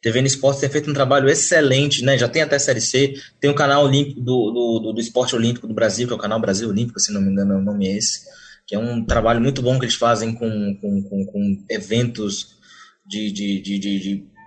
A 0.00 0.02
TVN 0.02 0.26
Sports 0.26 0.60
tem 0.60 0.70
feito 0.70 0.90
um 0.90 0.94
trabalho 0.94 1.28
excelente, 1.28 2.02
né? 2.02 2.16
Já 2.16 2.26
tem 2.26 2.40
até 2.40 2.58
Série 2.58 2.80
C, 2.80 3.14
tem 3.38 3.50
o 3.50 3.54
canal 3.54 3.84
olímpico 3.84 4.20
do, 4.20 4.50
do, 4.50 4.80
do, 4.80 4.92
do 4.94 5.00
Esporte 5.00 5.36
Olímpico 5.36 5.66
do 5.66 5.74
Brasil, 5.74 6.06
que 6.06 6.12
é 6.14 6.16
o 6.16 6.20
canal 6.20 6.40
Brasil 6.40 6.68
Olímpico, 6.68 6.98
se 6.98 7.12
não 7.12 7.20
me 7.20 7.30
engano 7.30 7.58
o 7.58 7.62
nome 7.62 7.86
é 7.86 7.98
esse, 7.98 8.22
que 8.66 8.74
é 8.74 8.78
um 8.78 9.04
trabalho 9.04 9.42
muito 9.42 9.60
bom 9.60 9.78
que 9.78 9.84
eles 9.84 9.96
fazem 9.96 10.32
com, 10.32 10.74
com, 10.80 11.02
com, 11.02 11.26
com 11.26 11.64
eventos 11.68 12.56
de, 13.06 13.30
de, 13.30 13.60
de, 13.60 13.78
de, 13.78 13.98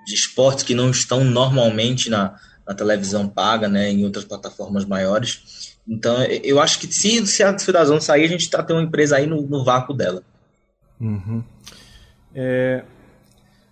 de 0.07 0.13
esportes 0.13 0.63
que 0.63 0.73
não 0.73 0.89
estão 0.89 1.23
normalmente 1.23 2.09
na, 2.09 2.35
na 2.67 2.73
televisão 2.73 3.27
paga, 3.27 3.67
né? 3.67 3.91
Em 3.91 4.03
outras 4.05 4.25
plataformas 4.25 4.85
maiores. 4.85 5.77
Então, 5.87 6.23
eu 6.23 6.59
acho 6.59 6.79
que 6.79 6.87
se, 6.87 7.25
se 7.27 7.43
a 7.43 7.57
Fedazão 7.59 7.99
sair, 7.99 8.23
a 8.23 8.29
gente 8.29 8.41
está 8.41 8.63
tendo 8.63 8.77
uma 8.77 8.85
empresa 8.85 9.17
aí 9.17 9.27
no, 9.27 9.41
no 9.41 9.63
vácuo 9.63 9.93
dela. 9.93 10.23
Uhum. 10.99 11.43
É... 12.33 12.83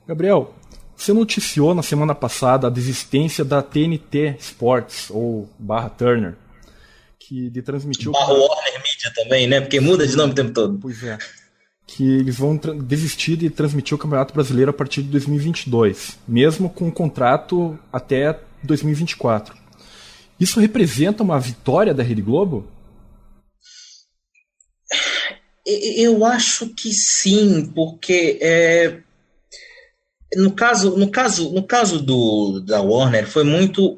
Gabriel, 0.08 0.54
você 1.02 1.14
noticiou 1.14 1.74
na 1.74 1.82
semana 1.82 2.14
passada 2.14 2.68
a 2.68 2.70
desistência 2.70 3.44
da 3.44 3.64
TNT 3.64 4.36
Sports, 4.40 5.10
ou 5.10 5.50
barra 5.58 5.90
Turner, 5.90 6.36
que 7.20 7.50
de 7.50 7.62
transmitiu... 7.64 8.12
Barra 8.12 8.34
Warner 8.34 8.74
Media 8.76 9.12
também, 9.16 9.48
né? 9.48 9.62
Porque 9.62 9.80
muda 9.80 10.06
de 10.06 10.16
nome 10.16 10.34
o 10.34 10.36
tempo 10.36 10.52
todo. 10.52 10.78
Pois 10.80 11.04
é. 11.04 11.18
que 11.88 12.04
eles 12.04 12.38
vão 12.38 12.56
desistir 12.56 13.36
de 13.36 13.50
transmitir 13.50 13.96
o 13.96 13.98
Campeonato 13.98 14.34
Brasileiro 14.34 14.70
a 14.70 14.74
partir 14.74 15.02
de 15.02 15.10
2022, 15.10 16.20
mesmo 16.28 16.70
com 16.70 16.86
um 16.86 16.92
contrato 16.92 17.78
até 17.92 18.40
2024. 18.64 19.58
Isso 20.40 20.60
representa 20.60 21.24
uma 21.24 21.40
vitória 21.40 21.96
da 21.96 22.04
Rede 22.04 22.22
Globo? 22.22 22.68
Eu 25.66 26.24
acho 26.26 26.70
que 26.70 26.92
sim, 26.94 27.66
porque 27.74 28.38
é, 28.42 29.02
no 30.36 30.52
caso, 30.52 30.98
no 30.98 31.10
caso, 31.10 31.52
no 31.52 31.64
caso 31.64 32.02
do 32.02 32.62
da 32.62 32.82
Warner 32.82 33.28
foi 33.28 33.44
muito 33.44 33.98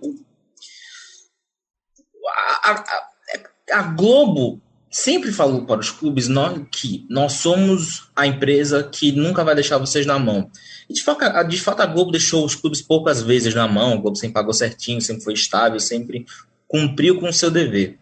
a, 2.64 2.72
a, 2.72 3.80
a 3.80 3.82
Globo 3.84 4.62
sempre 4.94 5.32
falou 5.32 5.66
para 5.66 5.80
os 5.80 5.90
clubes 5.90 6.28
nós, 6.28 6.62
que 6.72 7.06
nós 7.10 7.34
somos 7.34 8.10
a 8.16 8.28
empresa 8.28 8.84
que 8.84 9.12
nunca 9.12 9.44
vai 9.44 9.56
deixar 9.56 9.80
vocês 9.80 10.06
na 10.06 10.20
mão. 10.20 10.50
E 10.88 10.94
de 10.94 11.04
fato, 11.04 11.24
a, 11.24 11.42
de 11.42 11.60
fato, 11.60 11.82
a 11.82 11.86
Globo 11.88 12.12
deixou 12.12 12.46
os 12.46 12.54
clubes 12.54 12.82
poucas 12.82 13.22
vezes 13.22 13.56
na 13.56 13.68
mão, 13.68 13.94
a 13.94 13.98
Globo 13.98 14.16
sempre 14.16 14.36
pagou 14.36 14.54
certinho, 14.54 15.02
sempre 15.02 15.24
foi 15.24 15.34
estável, 15.34 15.80
sempre 15.80 16.26
cumpriu 16.68 17.20
com 17.20 17.28
o 17.28 17.34
seu 17.34 17.50
dever. 17.50 17.98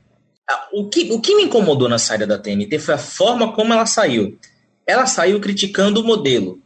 O 0.73 0.89
que, 0.89 1.11
o 1.13 1.21
que 1.21 1.33
me 1.35 1.43
incomodou 1.43 1.87
na 1.87 1.97
saída 1.97 2.27
da 2.27 2.37
TNT 2.37 2.77
foi 2.77 2.95
a 2.95 2.97
forma 2.97 3.53
como 3.53 3.73
ela 3.73 3.85
saiu. 3.85 4.37
Ela 4.85 5.05
saiu 5.05 5.39
criticando 5.39 6.01
o 6.01 6.03
modelo. 6.03 6.61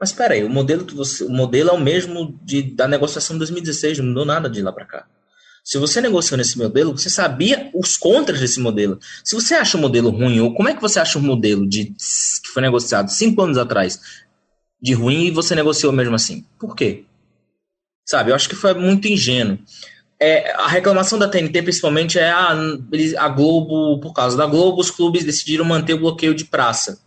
Mas 0.00 0.08
espera 0.08 0.32
aí, 0.32 0.42
o 0.42 0.48
modelo 0.48 0.86
que 0.86 0.94
você, 0.94 1.22
o 1.24 1.28
modelo 1.28 1.68
é 1.68 1.72
o 1.74 1.78
mesmo 1.78 2.40
de, 2.42 2.62
da 2.62 2.88
negociação 2.88 3.34
de 3.34 3.40
2016, 3.40 3.98
não 3.98 4.06
mudou 4.06 4.24
nada 4.24 4.48
de 4.48 4.62
lá 4.62 4.72
para 4.72 4.86
cá. 4.86 5.06
Se 5.62 5.76
você 5.76 6.00
negociou 6.00 6.38
nesse 6.38 6.56
modelo, 6.56 6.96
você 6.96 7.10
sabia 7.10 7.70
os 7.74 7.98
contras 7.98 8.40
desse 8.40 8.58
modelo. 8.58 8.98
Se 9.22 9.34
você 9.34 9.54
acha 9.54 9.76
o 9.76 9.80
modelo 9.80 10.08
ruim, 10.08 10.40
ou 10.40 10.54
como 10.54 10.70
é 10.70 10.74
que 10.74 10.80
você 10.80 10.98
acha 10.98 11.18
o 11.18 11.22
modelo 11.22 11.68
de, 11.68 11.84
que 11.84 12.48
foi 12.54 12.62
negociado 12.62 13.10
cinco 13.10 13.42
anos 13.42 13.58
atrás 13.58 14.00
de 14.80 14.94
ruim 14.94 15.26
e 15.26 15.30
você 15.30 15.54
negociou 15.54 15.92
mesmo 15.92 16.14
assim? 16.14 16.46
Por 16.58 16.74
quê? 16.74 17.04
Sabe, 18.08 18.30
eu 18.30 18.34
acho 18.34 18.48
que 18.48 18.56
foi 18.56 18.72
muito 18.72 19.06
ingênuo. 19.06 19.58
É, 20.18 20.50
a 20.52 20.66
reclamação 20.66 21.18
da 21.18 21.28
TNT, 21.28 21.62
principalmente, 21.62 22.18
é 22.18 22.30
a, 22.30 22.56
a 23.18 23.28
Globo, 23.28 24.00
por 24.00 24.14
causa 24.14 24.34
da 24.34 24.46
Globo, 24.46 24.80
os 24.80 24.90
clubes 24.90 25.24
decidiram 25.24 25.64
manter 25.64 25.92
o 25.92 26.00
bloqueio 26.00 26.34
de 26.34 26.46
praça. 26.46 26.98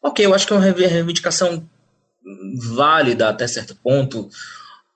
Ok, 0.00 0.24
eu 0.24 0.32
acho 0.32 0.46
que 0.46 0.52
é 0.52 0.56
uma 0.56 0.64
reivindicação 0.64 1.68
válida 2.74 3.28
até 3.28 3.46
certo 3.46 3.76
ponto, 3.82 4.28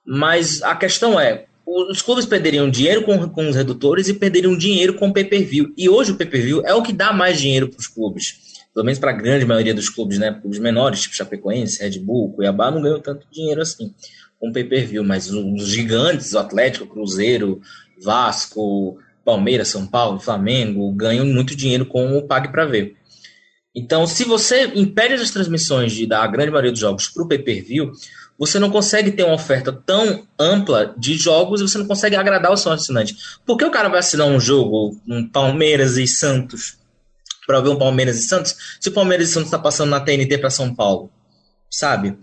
mas 0.05 0.61
a 0.61 0.75
questão 0.75 1.19
é, 1.19 1.45
os 1.65 2.01
clubes 2.01 2.25
perderiam 2.25 2.69
dinheiro 2.69 3.03
com, 3.03 3.29
com 3.29 3.49
os 3.49 3.55
redutores 3.55 4.07
e 4.07 4.13
perderiam 4.13 4.57
dinheiro 4.57 4.95
com 4.95 5.07
o 5.07 5.13
pay-per-view. 5.13 5.73
E 5.77 5.89
hoje 5.89 6.11
o 6.11 6.17
pay-per-view 6.17 6.61
é 6.65 6.73
o 6.73 6.83
que 6.83 6.93
dá 6.93 7.13
mais 7.13 7.39
dinheiro 7.39 7.69
para 7.69 7.79
os 7.79 7.87
clubes. 7.87 8.53
Pelo 8.73 8.85
menos 8.85 8.99
para 8.99 9.11
a 9.11 9.15
grande 9.15 9.45
maioria 9.45 9.73
dos 9.73 9.87
clubes, 9.87 10.17
né? 10.17 10.31
Clubes 10.41 10.59
menores, 10.59 11.01
tipo 11.01 11.15
Chapecoense, 11.15 11.81
Red 11.81 11.99
Bull, 11.99 12.33
Cuiabá, 12.33 12.71
não 12.71 12.81
ganham 12.81 12.99
tanto 12.99 13.27
dinheiro 13.31 13.61
assim 13.61 13.93
com 14.39 14.51
pay-per-view. 14.51 15.03
Mas 15.03 15.31
os 15.31 15.67
gigantes, 15.67 16.33
o 16.33 16.39
Atlético, 16.39 16.87
Cruzeiro, 16.87 17.61
Vasco, 18.01 18.97
Palmeiras, 19.23 19.69
São 19.69 19.87
Paulo, 19.87 20.19
Flamengo, 20.19 20.91
ganham 20.91 21.25
muito 21.25 21.55
dinheiro 21.55 21.85
com 21.85 22.17
o 22.17 22.23
Pague 22.23 22.51
para 22.51 22.65
Ver. 22.65 22.95
Então, 23.75 24.05
se 24.05 24.23
você 24.23 24.71
impede 24.75 25.15
as 25.15 25.31
transmissões 25.31 25.93
de, 25.93 26.05
da 26.05 26.25
grande 26.27 26.51
maioria 26.51 26.71
dos 26.71 26.79
jogos 26.79 27.09
para 27.09 27.23
o 27.23 27.27
pay-per-view, 27.27 27.91
você 28.37 28.59
não 28.59 28.69
consegue 28.69 29.11
ter 29.11 29.23
uma 29.23 29.35
oferta 29.35 29.71
tão 29.71 30.27
ampla 30.37 30.93
de 30.97 31.15
jogos 31.15 31.59
e 31.59 31.67
você 31.67 31.77
não 31.77 31.87
consegue 31.87 32.15
agradar 32.15 32.51
o 32.51 32.57
seu 32.57 32.71
assinante. 32.71 33.15
Por 33.45 33.57
que 33.57 33.65
o 33.65 33.71
cara 33.71 33.89
vai 33.89 33.99
assinar 33.99 34.27
um 34.27 34.39
jogo, 34.39 34.99
um 35.07 35.27
Palmeiras 35.27 35.97
e 35.97 36.05
Santos, 36.05 36.77
para 37.47 37.61
ver 37.61 37.69
um 37.69 37.77
Palmeiras 37.77 38.19
e 38.19 38.27
Santos, 38.27 38.55
se 38.79 38.89
o 38.89 38.93
Palmeiras 38.93 39.29
e 39.29 39.33
Santos 39.33 39.47
está 39.47 39.59
passando 39.59 39.89
na 39.89 39.99
TNT 39.99 40.37
para 40.37 40.49
São 40.49 40.73
Paulo? 40.73 41.09
Sabe? 41.69 42.17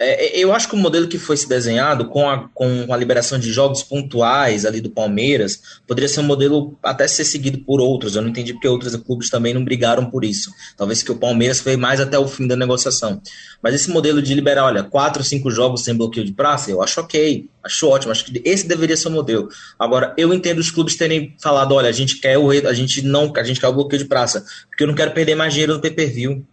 É, 0.00 0.38
é, 0.38 0.38
eu 0.38 0.52
acho 0.52 0.68
que 0.68 0.76
o 0.76 0.78
modelo 0.78 1.08
que 1.08 1.18
foi 1.18 1.36
se 1.36 1.48
desenhado 1.48 2.06
com 2.06 2.30
a, 2.30 2.48
com 2.54 2.92
a 2.92 2.96
liberação 2.96 3.36
de 3.36 3.52
jogos 3.52 3.82
pontuais 3.82 4.64
ali 4.64 4.80
do 4.80 4.90
Palmeiras 4.90 5.60
poderia 5.88 6.08
ser 6.08 6.20
um 6.20 6.24
modelo 6.24 6.78
até 6.80 7.08
ser 7.08 7.24
seguido 7.24 7.58
por 7.58 7.80
outros. 7.80 8.14
Eu 8.14 8.22
não 8.22 8.28
entendi 8.28 8.52
porque 8.52 8.68
outros 8.68 8.94
clubes 8.96 9.28
também 9.28 9.52
não 9.52 9.64
brigaram 9.64 10.08
por 10.08 10.24
isso. 10.24 10.52
Talvez 10.76 11.02
que 11.02 11.10
o 11.10 11.16
Palmeiras 11.16 11.58
foi 11.58 11.76
mais 11.76 11.98
até 11.98 12.16
o 12.16 12.28
fim 12.28 12.46
da 12.46 12.54
negociação. 12.54 13.20
Mas 13.60 13.74
esse 13.74 13.90
modelo 13.90 14.22
de 14.22 14.32
liberar, 14.34 14.66
olha, 14.66 14.84
quatro, 14.84 15.24
cinco 15.24 15.50
jogos 15.50 15.82
sem 15.82 15.96
bloqueio 15.96 16.24
de 16.24 16.32
praça, 16.32 16.70
eu 16.70 16.80
acho 16.80 17.00
ok, 17.00 17.48
acho 17.64 17.88
ótimo. 17.88 18.12
Acho 18.12 18.24
que 18.24 18.40
esse 18.44 18.68
deveria 18.68 18.96
ser 18.96 19.08
o 19.08 19.12
modelo. 19.12 19.48
Agora, 19.76 20.14
eu 20.16 20.32
entendo 20.32 20.60
os 20.60 20.70
clubes 20.70 20.94
terem 20.94 21.34
falado, 21.42 21.74
olha, 21.74 21.88
a 21.88 21.92
gente 21.92 22.20
quer 22.20 22.38
o 22.38 22.48
a 22.50 22.72
gente 22.72 23.02
não, 23.02 23.32
a 23.36 23.42
gente 23.42 23.60
quer 23.60 23.66
o 23.66 23.72
bloqueio 23.72 24.02
de 24.02 24.08
praça, 24.08 24.44
porque 24.68 24.84
eu 24.84 24.86
não 24.86 24.94
quero 24.94 25.10
perder 25.10 25.34
mais 25.34 25.52
dinheiro 25.52 25.74
no 25.74 25.80
pay-per-view 25.80 26.46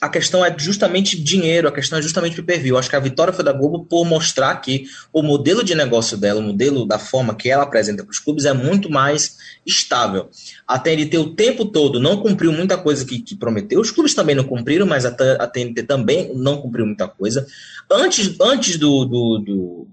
a 0.00 0.08
questão 0.08 0.42
é 0.42 0.54
justamente 0.56 1.20
dinheiro, 1.20 1.68
a 1.68 1.72
questão 1.72 1.98
é 1.98 2.02
justamente 2.02 2.34
pay-per-view. 2.36 2.78
Acho 2.78 2.88
que 2.88 2.96
a 2.96 3.00
vitória 3.00 3.34
foi 3.34 3.44
da 3.44 3.52
Globo 3.52 3.84
por 3.84 4.04
mostrar 4.06 4.56
que 4.56 4.84
o 5.12 5.22
modelo 5.22 5.62
de 5.62 5.74
negócio 5.74 6.16
dela, 6.16 6.40
o 6.40 6.42
modelo 6.42 6.86
da 6.86 6.98
forma 6.98 7.34
que 7.34 7.50
ela 7.50 7.64
apresenta 7.64 8.02
para 8.02 8.10
os 8.10 8.18
clubes 8.18 8.46
é 8.46 8.52
muito 8.54 8.90
mais 8.90 9.36
estável. 9.66 10.30
A 10.66 10.78
TNT 10.78 11.18
o 11.18 11.34
tempo 11.34 11.66
todo 11.66 12.00
não 12.00 12.16
cumpriu 12.16 12.50
muita 12.50 12.78
coisa 12.78 13.04
que, 13.04 13.20
que 13.20 13.36
prometeu, 13.36 13.78
os 13.78 13.90
clubes 13.90 14.14
também 14.14 14.34
não 14.34 14.44
cumpriram, 14.44 14.86
mas 14.86 15.04
a, 15.04 15.10
a, 15.38 15.46
TNT 15.46 15.82
também 15.82 16.32
não 16.34 16.62
cumpriu 16.62 16.86
muita 16.86 17.06
coisa. 17.06 17.46
Antes, 17.90 18.34
antes 18.40 18.78
do, 18.78 19.04
do, 19.04 19.38
do 19.38 19.88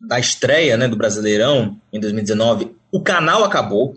da 0.00 0.20
estreia 0.20 0.76
né, 0.76 0.86
do 0.86 0.96
Brasileirão, 0.96 1.76
em 1.92 1.98
2019, 1.98 2.70
o 2.92 3.00
canal 3.00 3.42
acabou. 3.42 3.96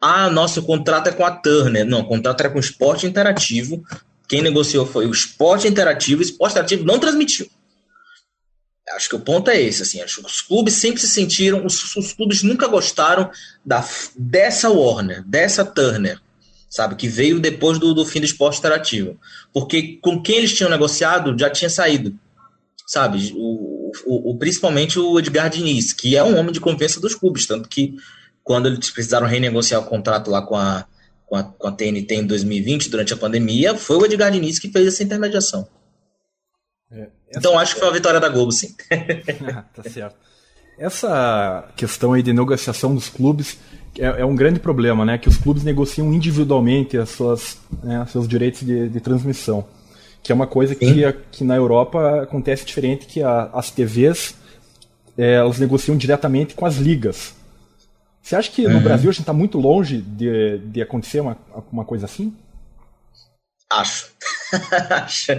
Ah, 0.00 0.30
nosso 0.30 0.62
contrato 0.62 1.08
é 1.08 1.12
com 1.12 1.24
a 1.24 1.30
Turner. 1.30 1.84
Não, 1.84 2.00
o 2.00 2.06
contrato 2.06 2.40
era 2.40 2.50
com 2.50 2.56
o 2.56 2.60
Esporte 2.60 3.06
Interativo. 3.06 3.84
Quem 4.28 4.42
negociou 4.42 4.86
foi 4.86 5.06
o 5.06 5.10
esporte 5.10 5.66
interativo, 5.66 6.20
o 6.20 6.24
esporte 6.24 6.52
interativo 6.52 6.84
não 6.84 6.98
transmitiu. 6.98 7.48
Acho 8.94 9.08
que 9.08 9.16
o 9.16 9.20
ponto 9.20 9.50
é 9.50 9.60
esse, 9.60 9.82
assim, 9.82 10.00
acho 10.00 10.20
que 10.20 10.26
os 10.26 10.40
clubes 10.40 10.74
sempre 10.74 11.00
se 11.00 11.08
sentiram, 11.08 11.64
os, 11.64 11.96
os 11.96 12.12
clubes 12.12 12.42
nunca 12.42 12.66
gostaram 12.66 13.30
da, 13.64 13.86
dessa 14.16 14.70
Warner, 14.70 15.22
dessa 15.24 15.64
Turner, 15.64 16.20
sabe, 16.70 16.94
que 16.94 17.08
veio 17.08 17.40
depois 17.40 17.78
do, 17.78 17.94
do 17.94 18.04
fim 18.04 18.20
do 18.20 18.26
esporte 18.26 18.58
interativo. 18.58 19.18
Porque 19.52 19.98
com 20.02 20.22
quem 20.22 20.38
eles 20.38 20.54
tinham 20.54 20.70
negociado 20.70 21.38
já 21.38 21.50
tinha 21.50 21.70
saído, 21.70 22.18
sabe, 22.86 23.32
o, 23.34 23.90
o, 24.06 24.30
o, 24.30 24.38
principalmente 24.38 24.98
o 24.98 25.18
Edgar 25.18 25.50
Diniz, 25.50 25.92
que 25.92 26.16
é 26.16 26.22
um 26.22 26.36
homem 26.38 26.52
de 26.52 26.60
confiança 26.60 27.00
dos 27.00 27.14
clubes, 27.14 27.46
tanto 27.46 27.68
que 27.68 27.94
quando 28.42 28.66
eles 28.66 28.90
precisaram 28.90 29.26
renegociar 29.26 29.82
o 29.82 29.86
contrato 29.86 30.30
lá 30.30 30.40
com 30.40 30.56
a, 30.56 30.86
com 31.28 31.36
a, 31.36 31.42
com 31.42 31.68
a 31.68 31.72
TNT 31.72 32.14
em 32.14 32.26
2020, 32.26 32.88
durante 32.88 33.12
a 33.12 33.16
pandemia, 33.16 33.76
foi 33.76 33.96
o 33.96 34.04
Edgar 34.04 34.30
Diniz 34.30 34.58
que 34.58 34.70
fez 34.70 34.86
essa 34.88 35.02
intermediação. 35.02 35.68
É. 36.90 37.08
Então 37.36 37.58
acho 37.58 37.74
que 37.74 37.80
foi 37.80 37.88
a 37.88 37.92
vitória 37.92 38.18
da 38.18 38.28
Globo, 38.28 38.50
sim. 38.50 38.74
tá 39.74 39.82
certo. 39.88 40.16
Essa 40.78 41.68
questão 41.76 42.12
aí 42.12 42.22
de 42.22 42.32
negociação 42.32 42.94
dos 42.94 43.08
clubes 43.08 43.58
é, 43.98 44.20
é, 44.20 44.24
um 44.24 44.36
grande 44.36 44.60
problema, 44.60 45.04
né? 45.04 45.18
Que 45.18 45.28
os 45.28 45.36
clubes 45.36 45.64
negociam 45.64 46.12
individualmente 46.14 46.96
as 46.96 47.10
suas, 47.10 47.58
né, 47.82 48.06
seus 48.10 48.28
direitos 48.28 48.60
de, 48.60 48.88
de, 48.88 49.00
transmissão. 49.00 49.66
Que 50.22 50.30
é 50.30 50.34
uma 50.34 50.46
coisa 50.46 50.74
que, 50.74 51.12
que 51.32 51.42
na 51.42 51.56
Europa 51.56 52.22
acontece 52.22 52.64
diferente, 52.64 53.06
que 53.06 53.22
a, 53.22 53.50
as 53.52 53.70
TVs 53.70 54.34
é, 55.16 55.34
elas 55.34 55.58
negociam 55.58 55.96
diretamente 55.96 56.54
com 56.54 56.64
as 56.64 56.76
ligas. 56.76 57.34
Você 58.22 58.36
acha 58.36 58.50
que 58.50 58.66
no 58.66 58.76
uhum. 58.76 58.82
Brasil 58.82 59.08
a 59.08 59.12
gente 59.12 59.22
está 59.22 59.32
muito 59.32 59.58
longe 59.58 60.02
de, 60.02 60.58
de 60.58 60.82
acontecer 60.82 61.20
uma, 61.20 61.36
uma 61.72 61.84
coisa 61.84 62.04
assim? 62.04 62.36
Acho. 63.70 64.08
Acho. 64.90 65.32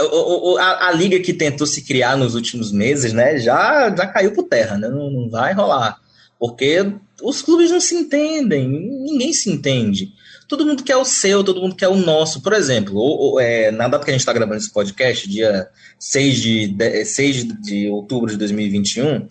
O, 0.00 0.52
o, 0.52 0.58
a, 0.58 0.88
a, 0.88 0.92
liga 0.92 1.20
que 1.20 1.32
tentou 1.32 1.66
se 1.66 1.82
criar 1.84 2.16
nos 2.16 2.34
últimos 2.34 2.72
meses, 2.72 3.12
né, 3.12 3.38
já, 3.38 3.94
já 3.94 4.06
caiu 4.06 4.32
por 4.32 4.44
terra, 4.44 4.78
né? 4.78 4.88
Não, 4.88 5.10
não 5.10 5.28
vai 5.28 5.52
rolar. 5.52 5.98
Porque 6.38 6.90
os 7.22 7.42
clubes 7.42 7.70
não 7.70 7.80
se 7.80 7.94
entendem, 7.94 8.66
ninguém 8.66 9.32
se 9.32 9.50
entende. 9.50 10.12
Todo 10.48 10.66
mundo 10.66 10.82
quer 10.82 10.96
o 10.96 11.04
seu, 11.04 11.44
todo 11.44 11.60
mundo 11.60 11.76
quer 11.76 11.88
o 11.88 11.96
nosso. 11.96 12.42
Por 12.42 12.54
exemplo, 12.54 12.96
ou, 12.96 13.38
é, 13.38 13.70
na 13.70 13.86
data 13.86 14.04
que 14.04 14.10
a 14.10 14.14
gente 14.14 14.22
está 14.22 14.32
gravando 14.32 14.56
esse 14.56 14.72
podcast, 14.72 15.28
dia 15.28 15.68
6 15.98 16.36
de, 16.40 16.68
de, 16.68 17.04
6 17.04 17.44
de 17.60 17.88
outubro 17.88 18.30
de 18.30 18.38
2021, 18.38 19.28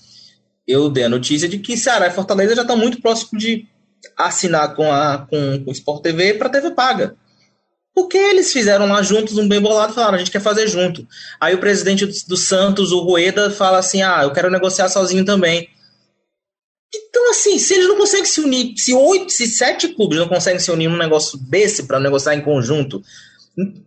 eu 0.70 0.88
dei 0.88 1.06
a 1.06 1.10
notícia 1.10 1.50
de 1.50 1.58
que 1.58 1.76
Ceará 1.76 2.08
e 2.08 2.12
Fortaleza 2.12 2.56
já 2.56 2.62
estão 2.62 2.78
muito 2.78 3.02
próximos 3.02 3.42
de 3.42 3.66
assinar 4.16 4.76
com, 4.76 4.92
a, 4.92 5.26
com, 5.30 5.64
com 5.64 5.72
o 5.72 5.74
Sport 5.74 6.04
TV 6.04 6.36
para 6.36 6.48
TV 6.48 6.72
paga. 6.72 7.16
Porque 7.96 8.18
eles 8.18 8.54
fizeram 8.54 8.86
lá 8.86 9.02
juntos 9.02 9.38
um 9.38 9.48
bem 9.48 9.60
bolado 9.60 9.94
falaram, 9.94 10.16
a 10.16 10.18
gente 10.20 10.30
quer 10.30 10.40
fazer 10.40 10.68
junto. 10.68 11.08
Aí 11.42 11.56
o 11.56 11.60
presidente 11.60 12.06
do 12.28 12.38
Santos, 12.38 12.92
o 12.92 13.00
Rueda, 13.00 13.50
fala 13.50 13.80
assim, 13.80 14.04
ah, 14.04 14.22
eu 14.22 14.32
quero 14.32 14.52
negociar 14.52 14.90
sozinho 14.90 15.26
também. 15.26 15.68
Então, 16.94 17.32
assim, 17.32 17.58
se 17.58 17.74
eles 17.74 17.88
não 17.88 17.98
conseguem 17.98 18.26
se 18.26 18.40
unir, 18.40 18.74
se 18.78 18.94
oito, 18.94 19.32
se 19.32 19.48
sete 19.48 19.88
clubes 19.90 20.20
não 20.20 20.28
conseguem 20.28 20.60
se 20.60 20.72
unir 20.72 20.88
num 20.88 20.98
negócio 20.98 21.38
desse 21.38 21.84
para 21.84 22.00
negociar 22.00 22.36
em 22.36 22.42
conjunto, 22.42 23.02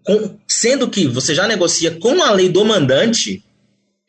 com, 0.05 0.37
sendo 0.49 0.91
que 0.91 1.07
você 1.07 1.33
já 1.33 1.47
negocia 1.47 1.93
com 1.99 2.23
a 2.23 2.33
lei 2.33 2.49
do 2.49 2.65
mandante, 2.65 3.43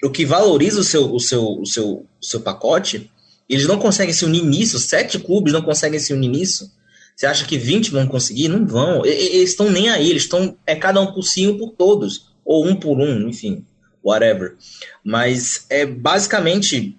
o 0.04 0.12
que 0.12 0.26
valoriza 0.26 0.82
o 0.82 0.84
seu, 0.84 1.14
o 1.14 1.20
seu, 1.20 1.44
o 1.62 1.66
seu, 1.66 1.88
o 2.22 2.26
seu 2.26 2.42
pacote, 2.42 3.10
eles 3.48 3.68
não 3.68 3.80
conseguem 3.80 4.14
se 4.14 4.26
unir 4.26 4.44
nisso, 4.44 4.80
sete 4.80 5.18
clubes 5.18 5.54
não 5.54 5.62
conseguem 5.62 6.00
se 6.00 6.14
unir 6.14 6.30
nisso, 6.30 6.72
Você 7.16 7.26
acha 7.26 7.46
que 7.46 7.58
20 7.58 7.92
vão 7.92 8.08
conseguir? 8.08 8.48
Não 8.48 8.66
vão. 8.66 9.06
Eles 9.06 9.52
estão 9.52 9.70
nem 9.70 9.90
aí, 9.90 10.10
eles 10.10 10.24
estão. 10.24 10.58
É 10.66 10.76
cada 10.76 11.00
um 11.00 11.14
por 11.14 11.24
si, 11.24 11.48
um 11.48 11.58
por 11.58 11.72
todos. 11.74 12.34
Ou 12.44 12.66
um 12.66 12.76
por 12.76 13.00
um, 13.00 13.30
enfim, 13.30 13.64
whatever. 14.04 14.56
Mas 15.04 15.66
é 15.70 15.86
basicamente. 15.86 16.98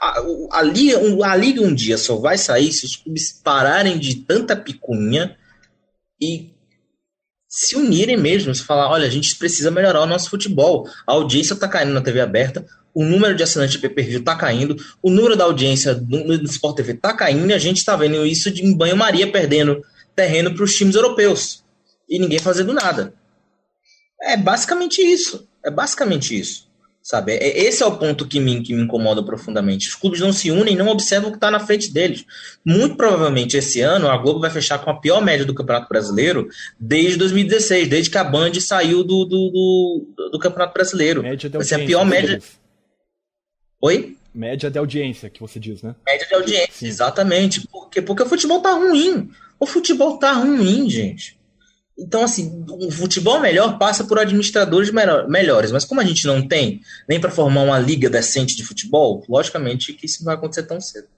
A, 0.00 0.18
a, 0.18 0.60
a 0.60 1.36
liga 1.36 1.62
um 1.62 1.72
dia 1.72 1.96
só 1.96 2.16
vai 2.16 2.36
sair 2.36 2.72
se 2.72 2.84
os 2.84 2.96
clubes 2.96 3.40
pararem 3.42 3.98
de 3.98 4.16
tanta 4.16 4.56
picunha 4.56 5.36
e 6.20 6.50
se 7.48 7.76
unirem 7.76 8.16
mesmo, 8.16 8.54
se 8.54 8.62
falar, 8.62 8.90
olha, 8.90 9.06
a 9.06 9.10
gente 9.10 9.36
precisa 9.36 9.70
melhorar 9.70 10.02
o 10.02 10.06
nosso 10.06 10.28
futebol. 10.30 10.88
A 11.06 11.12
audiência 11.12 11.54
está 11.54 11.68
caindo 11.68 11.92
na 11.92 12.00
TV 12.00 12.20
aberta, 12.20 12.66
o 12.94 13.04
número 13.04 13.34
de 13.34 13.42
assinantes 13.42 13.74
de 13.74 13.80
pay-per-view 13.80 14.20
está 14.20 14.34
caindo, 14.34 14.76
o 15.02 15.10
número 15.10 15.36
da 15.36 15.44
audiência 15.44 15.94
do, 15.94 16.38
do 16.38 16.44
Sport 16.46 16.76
TV 16.76 16.92
está 16.92 17.12
caindo 17.12 17.50
e 17.50 17.54
a 17.54 17.58
gente 17.58 17.78
está 17.78 17.94
vendo 17.94 18.24
isso 18.24 18.50
de 18.50 18.64
em 18.64 18.74
banho-maria 18.74 19.30
perdendo 19.30 19.82
terreno 20.14 20.54
para 20.54 20.64
os 20.64 20.74
times 20.74 20.94
europeus 20.94 21.62
e 22.08 22.18
ninguém 22.18 22.38
fazendo 22.38 22.72
nada. 22.72 23.12
É 24.22 24.36
basicamente 24.36 25.02
isso. 25.02 25.46
É 25.64 25.70
basicamente 25.70 26.38
isso. 26.38 26.65
Sabe? 27.06 27.34
É, 27.34 27.56
esse 27.62 27.84
é 27.84 27.86
o 27.86 27.96
ponto 27.96 28.26
que 28.26 28.40
me, 28.40 28.60
que 28.64 28.74
me 28.74 28.82
incomoda 28.82 29.22
profundamente. 29.22 29.86
Os 29.86 29.94
clubes 29.94 30.18
não 30.18 30.32
se 30.32 30.50
unem, 30.50 30.74
não 30.74 30.88
observam 30.88 31.28
o 31.28 31.30
que 31.30 31.36
está 31.36 31.52
na 31.52 31.60
frente 31.60 31.92
deles. 31.92 32.24
Muito 32.64 32.96
provavelmente 32.96 33.56
esse 33.56 33.80
ano 33.80 34.08
a 34.08 34.18
Globo 34.18 34.40
vai 34.40 34.50
fechar 34.50 34.80
com 34.80 34.90
a 34.90 34.98
pior 34.98 35.22
média 35.22 35.46
do 35.46 35.54
Campeonato 35.54 35.88
Brasileiro 35.88 36.48
desde 36.80 37.16
2016, 37.16 37.86
desde 37.86 38.10
que 38.10 38.18
a 38.18 38.24
Band 38.24 38.54
saiu 38.54 39.04
do, 39.04 39.24
do, 39.24 39.50
do, 40.16 40.30
do 40.32 40.38
Campeonato 40.40 40.74
Brasileiro. 40.74 41.22
Média 41.22 41.48
vai 41.48 41.62
ser 41.62 41.76
a 41.76 41.86
pior 41.86 42.04
média. 42.04 42.42
Oi? 43.80 44.16
Média 44.34 44.68
de 44.68 44.76
audiência, 44.76 45.30
que 45.30 45.40
você 45.40 45.60
diz, 45.60 45.82
né? 45.82 45.94
Média 46.04 46.26
de 46.26 46.34
audiência, 46.34 46.72
Sim. 46.72 46.88
exatamente. 46.88 47.68
Por 47.68 47.88
quê? 47.88 48.02
Porque 48.02 48.24
o 48.24 48.28
futebol 48.28 48.60
tá 48.60 48.72
ruim. 48.72 49.30
O 49.60 49.64
futebol 49.64 50.18
tá 50.18 50.32
ruim, 50.32 50.90
gente. 50.90 51.35
Então, 51.98 52.22
assim, 52.22 52.64
o 52.68 52.90
futebol 52.90 53.40
melhor 53.40 53.78
passa 53.78 54.04
por 54.04 54.18
administradores 54.18 54.90
melhores, 54.90 55.72
mas 55.72 55.84
como 55.84 56.00
a 56.00 56.04
gente 56.04 56.26
não 56.26 56.46
tem 56.46 56.82
nem 57.08 57.18
para 57.18 57.30
formar 57.30 57.62
uma 57.62 57.78
liga 57.78 58.10
decente 58.10 58.54
de 58.54 58.64
futebol, 58.64 59.24
logicamente 59.28 59.94
que 59.94 60.04
isso 60.04 60.20
não 60.20 60.26
vai 60.26 60.34
acontecer 60.34 60.64
tão 60.64 60.78
cedo. 60.78 61.08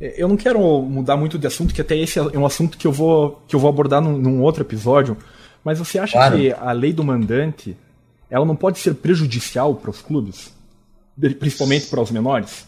É, 0.00 0.14
eu 0.16 0.26
não 0.26 0.36
quero 0.36 0.60
mudar 0.82 1.16
muito 1.16 1.38
de 1.38 1.46
assunto, 1.46 1.74
que 1.74 1.82
até 1.82 1.96
esse 1.96 2.18
é 2.18 2.22
um 2.22 2.46
assunto 2.46 2.78
que 2.78 2.86
eu 2.86 2.92
vou, 2.92 3.42
que 3.46 3.54
eu 3.54 3.60
vou 3.60 3.68
abordar 3.68 4.00
num, 4.00 4.16
num 4.16 4.42
outro 4.42 4.62
episódio, 4.62 5.16
mas 5.62 5.78
você 5.78 5.98
acha 5.98 6.14
claro. 6.14 6.38
que 6.38 6.50
a 6.50 6.72
lei 6.72 6.92
do 6.92 7.04
mandante 7.04 7.76
ela 8.30 8.46
não 8.46 8.56
pode 8.56 8.78
ser 8.78 8.94
prejudicial 8.94 9.74
para 9.74 9.90
os 9.90 10.00
clubes? 10.00 10.52
principalmente 11.38 11.86
para 11.88 12.00
os 12.00 12.10
menores? 12.10 12.64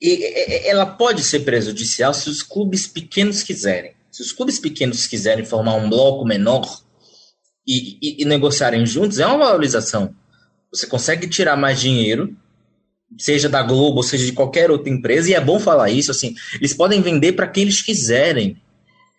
E, 0.00 0.66
ela 0.66 0.86
pode 0.86 1.22
ser 1.22 1.40
prejudicial 1.40 2.14
se 2.14 2.30
os 2.30 2.42
clubes 2.42 2.86
pequenos 2.86 3.42
quiserem. 3.42 3.92
Se 4.16 4.22
os 4.22 4.32
clubes 4.32 4.58
pequenos 4.58 5.06
quiserem 5.06 5.44
formar 5.44 5.74
um 5.74 5.90
bloco 5.90 6.24
menor 6.24 6.66
e, 7.66 7.98
e, 8.00 8.22
e 8.22 8.24
negociarem 8.24 8.86
juntos, 8.86 9.18
é 9.18 9.26
uma 9.26 9.36
valorização. 9.36 10.14
Você 10.72 10.86
consegue 10.86 11.28
tirar 11.28 11.54
mais 11.54 11.78
dinheiro, 11.78 12.34
seja 13.18 13.46
da 13.46 13.62
Globo, 13.62 14.02
seja 14.02 14.24
de 14.24 14.32
qualquer 14.32 14.70
outra 14.70 14.90
empresa, 14.90 15.28
e 15.28 15.34
é 15.34 15.40
bom 15.40 15.60
falar 15.60 15.90
isso, 15.90 16.10
assim, 16.10 16.34
eles 16.54 16.72
podem 16.72 17.02
vender 17.02 17.32
para 17.32 17.46
quem 17.46 17.64
eles 17.64 17.82
quiserem. 17.82 18.56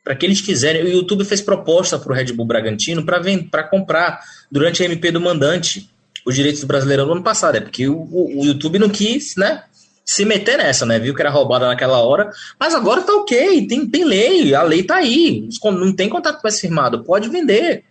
Para 0.03 0.15
quem 0.15 0.29
eles 0.29 0.41
quiserem. 0.41 0.83
O 0.83 0.87
YouTube 0.87 1.23
fez 1.25 1.41
proposta 1.41 1.99
para 1.99 2.11
o 2.11 2.15
Red 2.15 2.33
Bull 2.33 2.47
Bragantino 2.47 3.05
para 3.05 3.63
comprar 3.65 4.19
durante 4.51 4.81
a 4.81 4.85
MP 4.87 5.11
do 5.11 5.21
mandante 5.21 5.91
os 6.25 6.33
direitos 6.33 6.61
do 6.61 6.67
brasileiro 6.67 7.05
no 7.05 7.11
ano 7.11 7.23
passado. 7.23 7.57
É 7.57 7.61
porque 7.61 7.87
o, 7.87 8.01
o, 8.01 8.43
YouTube 8.43 8.79
não 8.79 8.89
quis, 8.89 9.35
né? 9.35 9.63
Se 10.09 10.23
meter 10.23 10.57
nessa, 10.57 10.85
né? 10.85 10.97
Viu 10.97 11.13
que 11.13 11.21
era 11.21 11.29
roubada 11.29 11.67
naquela 11.67 12.01
hora. 12.01 12.31
Mas 12.57 12.73
agora 12.73 13.01
tá 13.01 13.13
ok, 13.13 13.67
tem, 13.67 13.85
tem 13.85 14.05
lei, 14.05 14.55
a 14.55 14.63
lei 14.63 14.81
tá 14.81 14.95
aí. 14.95 15.49
Não 15.65 15.91
tem 15.91 16.07
contrato 16.07 16.39
mais 16.41 16.61
firmado, 16.61 17.03
pode 17.03 17.27
vender, 17.27 17.83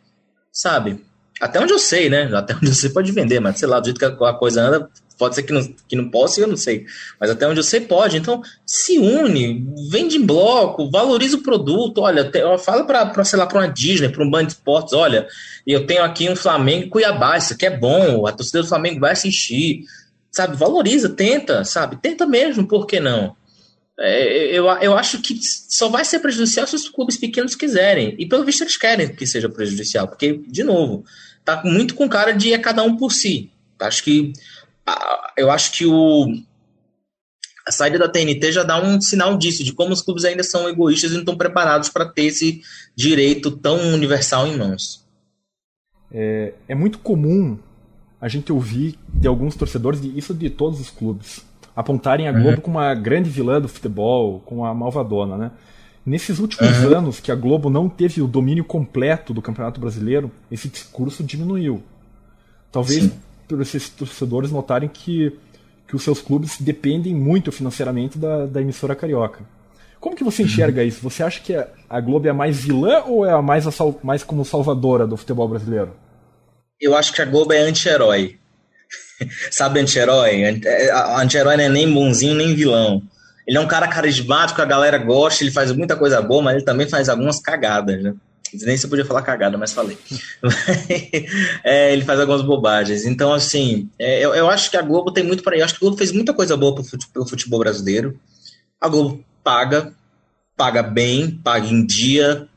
sabe? 0.51 1.05
Até 1.39 1.61
onde 1.61 1.75
eu 1.75 1.79
sei, 1.79 2.09
né? 2.09 2.31
Até 2.33 2.55
onde 2.57 2.69
eu 2.69 2.75
sei 2.75 2.89
pode 2.89 3.13
vender, 3.13 3.39
mas 3.39 3.59
sei 3.59 3.69
lá, 3.69 3.79
do 3.79 3.85
jeito 3.85 3.99
que 3.99 4.25
a 4.25 4.33
coisa 4.33 4.63
anda, 4.63 4.89
pode 5.19 5.35
ser 5.35 5.43
que 5.43 5.53
não, 5.53 5.63
que 5.87 5.95
não 5.95 6.09
possa, 6.11 6.41
eu 6.41 6.49
não 6.49 6.57
sei. 6.57 6.87
Mas 7.21 7.29
até 7.29 7.47
onde 7.47 7.61
eu 7.61 7.65
sei, 7.65 7.81
pode. 7.81 8.17
Então, 8.17 8.41
se 8.65 8.99
une, 8.99 9.67
vende 9.91 10.17
em 10.17 10.25
bloco, 10.25 10.91
valoriza 10.91 11.37
o 11.37 11.43
produto. 11.43 12.01
Olha, 12.01 12.33
fala 12.59 12.85
para, 12.85 13.25
sei 13.25 13.39
lá, 13.39 13.47
para 13.47 13.59
uma 13.59 13.69
Disney, 13.69 14.09
para 14.09 14.25
um 14.25 14.31
Band 14.31 14.45
Esportes, 14.45 14.95
olha, 14.95 15.29
eu 15.67 15.87
tenho 15.87 16.03
aqui 16.03 16.31
um 16.31 16.37
Flamengo 16.37 16.87
e 16.87 16.89
Cuiabá, 16.89 17.37
isso 17.37 17.53
aqui 17.53 17.67
é 17.67 17.77
bom, 17.77 18.27
a 18.27 18.33
torcida 18.33 18.63
do 18.63 18.69
Flamengo 18.69 19.01
vai 19.01 19.13
assistir. 19.13 19.85
Sabe, 20.37 20.55
valoriza, 20.55 21.09
tenta, 21.09 21.65
sabe? 21.65 21.97
Tenta 21.97 22.27
mesmo, 22.27 22.69
por 22.69 22.87
que 22.87 23.01
não? 23.01 23.35
É, 23.99 24.55
eu, 24.55 24.67
eu 24.67 24.95
acho 24.95 25.23
que 25.23 25.35
só 25.41 25.89
vai 25.89 26.05
ser 26.05 26.19
prejudicial 26.19 26.67
se 26.67 26.77
os 26.77 26.91
clubes 26.91 27.17
pequenos 27.17 27.55
quiserem. 27.55 28.15
E 28.19 28.29
pelo 28.29 28.45
visto 28.45 28.63
eles 28.63 28.77
querem 28.77 29.09
que 29.17 29.27
seja 29.27 29.49
prejudicial, 29.49 30.07
porque, 30.07 30.43
de 30.47 30.63
novo, 30.63 31.07
tá 31.43 31.63
muito 31.65 31.95
com 31.95 32.07
cara 32.07 32.33
de 32.33 32.53
é 32.53 32.59
cada 32.59 32.83
um 32.83 32.99
por 32.99 33.13
si. 33.13 33.51
Acho 33.81 34.05
que 34.05 34.35
eu 35.39 35.51
acho 35.51 35.73
que 35.73 35.87
o, 35.87 36.27
a 37.67 37.73
saída 37.73 37.99
da 37.99 38.07
TNT 38.07 38.53
já 38.53 38.63
dá 38.63 38.79
um 38.79 39.01
sinal 39.01 39.39
disso, 39.39 39.65
de 39.65 39.73
como 39.73 39.95
os 39.95 40.03
clubes 40.03 40.27
ainda 40.27 40.45
são 40.45 40.69
egoístas 40.69 41.13
e 41.13 41.15
não 41.15 41.21
estão 41.21 41.39
preparados 41.39 41.89
para 41.89 42.05
ter 42.05 42.27
esse 42.27 42.61
direito 42.95 43.51
tão 43.51 43.95
universal 43.95 44.47
em 44.47 44.59
mãos. 44.59 45.03
É, 46.13 46.53
é, 46.69 46.75
muito 46.75 46.99
comum 46.99 47.59
a 48.21 48.29
gente 48.29 48.53
ouvir 48.53 48.99
de 49.09 49.29
alguns 49.29 49.55
torcedores, 49.55 50.03
isso 50.03 50.35
de 50.35 50.51
todos 50.51 50.81
os 50.81 50.91
clubes, 50.91 51.45
apontarem 51.75 52.29
a 52.29 52.33
uhum. 52.33 52.43
Globo 52.43 52.61
como 52.63 52.79
uma 52.79 52.95
grande 52.95 53.29
vilã 53.29 53.61
do 53.61 53.69
futebol, 53.69 54.41
como 54.45 54.65
a 54.65 54.75
malvadona, 54.75 55.37
né? 55.37 55.51
Nesses 56.05 56.39
últimos 56.39 56.79
uhum. 56.79 56.97
anos 56.97 57.21
que 57.21 57.33
a 57.33 57.35
Globo 57.35 57.69
não 57.69 57.89
teve 57.89 58.23
o 58.23 58.29
domínio 58.29 58.65
completo 58.65 59.35
do 59.35 59.43
Campeonato 59.43 59.81
Brasileiro, 59.81 60.31
esse 60.51 60.69
discurso 60.69 61.25
diminuiu. 61.25 61.83
Talvez 62.71 63.05
Sim 63.05 63.13
por 63.47 63.61
esses 63.61 63.89
torcedores 63.89 64.51
notarem 64.51 64.89
que, 64.89 65.33
que 65.87 65.97
os 65.97 66.03
seus 66.03 66.21
clubes 66.21 66.61
dependem 66.61 67.15
muito 67.15 67.53
financeiramente 67.53 68.19
da, 68.19 68.47
da 68.47 68.61
emissora 68.61 68.95
carioca. 68.95 69.41
Como 70.01 70.17
que 70.17 70.25
você 70.25 70.43
enxerga 70.43 70.85
isso? 70.85 71.01
Você 71.03 71.23
acha 71.23 71.41
que 71.41 71.55
a 71.89 72.01
Globo 72.01 72.27
é 72.27 72.31
a 72.31 72.35
mais 72.35 72.63
vilã 72.63 73.03
ou 73.05 73.25
é 73.25 73.33
a 73.33 73.43
mais, 73.43 73.67
a 73.67 73.73
sal, 73.73 73.99
mais 74.03 74.23
como 74.23 74.45
salvadora 74.45 75.07
do 75.07 75.17
futebol 75.17 75.49
brasileiro? 75.49 75.93
Eu 76.81 76.97
acho 76.97 77.13
que 77.13 77.23
a 77.23 77.25
Globo 77.25 77.53
é 77.53 77.59
anti-herói. 77.59 78.39
Sabe 79.51 79.81
anti-herói? 79.81 80.45
Anti-herói 80.45 81.57
não 81.57 81.65
é 81.65 81.69
nem 81.69 81.93
bonzinho 81.93 82.35
nem 82.35 82.55
vilão. 82.55 83.03
Ele 83.47 83.57
é 83.57 83.61
um 83.61 83.69
cara 83.69 83.87
carismático, 83.87 84.61
a 84.61 84.65
galera 84.65 84.99
gosta, 84.99 85.45
ele 85.45 85.53
faz 85.53 85.71
muita 85.71 85.97
coisa 85.97 86.21
boa, 86.21 86.43
mas 86.43 86.57
ele 86.57 86.65
também 86.65 86.89
faz 86.89 87.09
algumas 87.09 87.41
cagadas, 87.41 88.03
né? 88.03 88.15
Nem 88.65 88.77
se 88.77 88.89
podia 88.89 89.05
falar 89.05 89.23
cagada, 89.23 89.59
mas 89.59 89.73
falei. 89.73 89.99
é, 91.65 91.93
ele 91.93 92.05
faz 92.05 92.19
algumas 92.19 92.43
bobagens. 92.43 93.05
Então, 93.05 93.33
assim, 93.33 93.89
é, 93.99 94.25
eu, 94.25 94.35
eu, 94.35 94.49
acho 94.49 94.71
que 94.71 94.77
a 94.77 94.83
Globo 94.83 95.13
tem 95.13 95.25
muito 95.25 95.43
para. 95.43 95.57
Eu 95.57 95.65
acho 95.65 95.75
que 95.75 95.79
a 95.79 95.87
Globo 95.87 95.97
fez 95.97 96.13
muita 96.13 96.33
coisa 96.33 96.57
boa 96.57 96.75
pelo 97.13 97.27
futebol 97.27 97.59
brasileiro. 97.59 98.19
A 98.81 98.89
Globo 98.89 99.25
paga, 99.43 99.93
paga 100.57 100.83
bem, 100.83 101.31
paga 101.43 101.67
em 101.67 101.85
dia. 101.85 102.49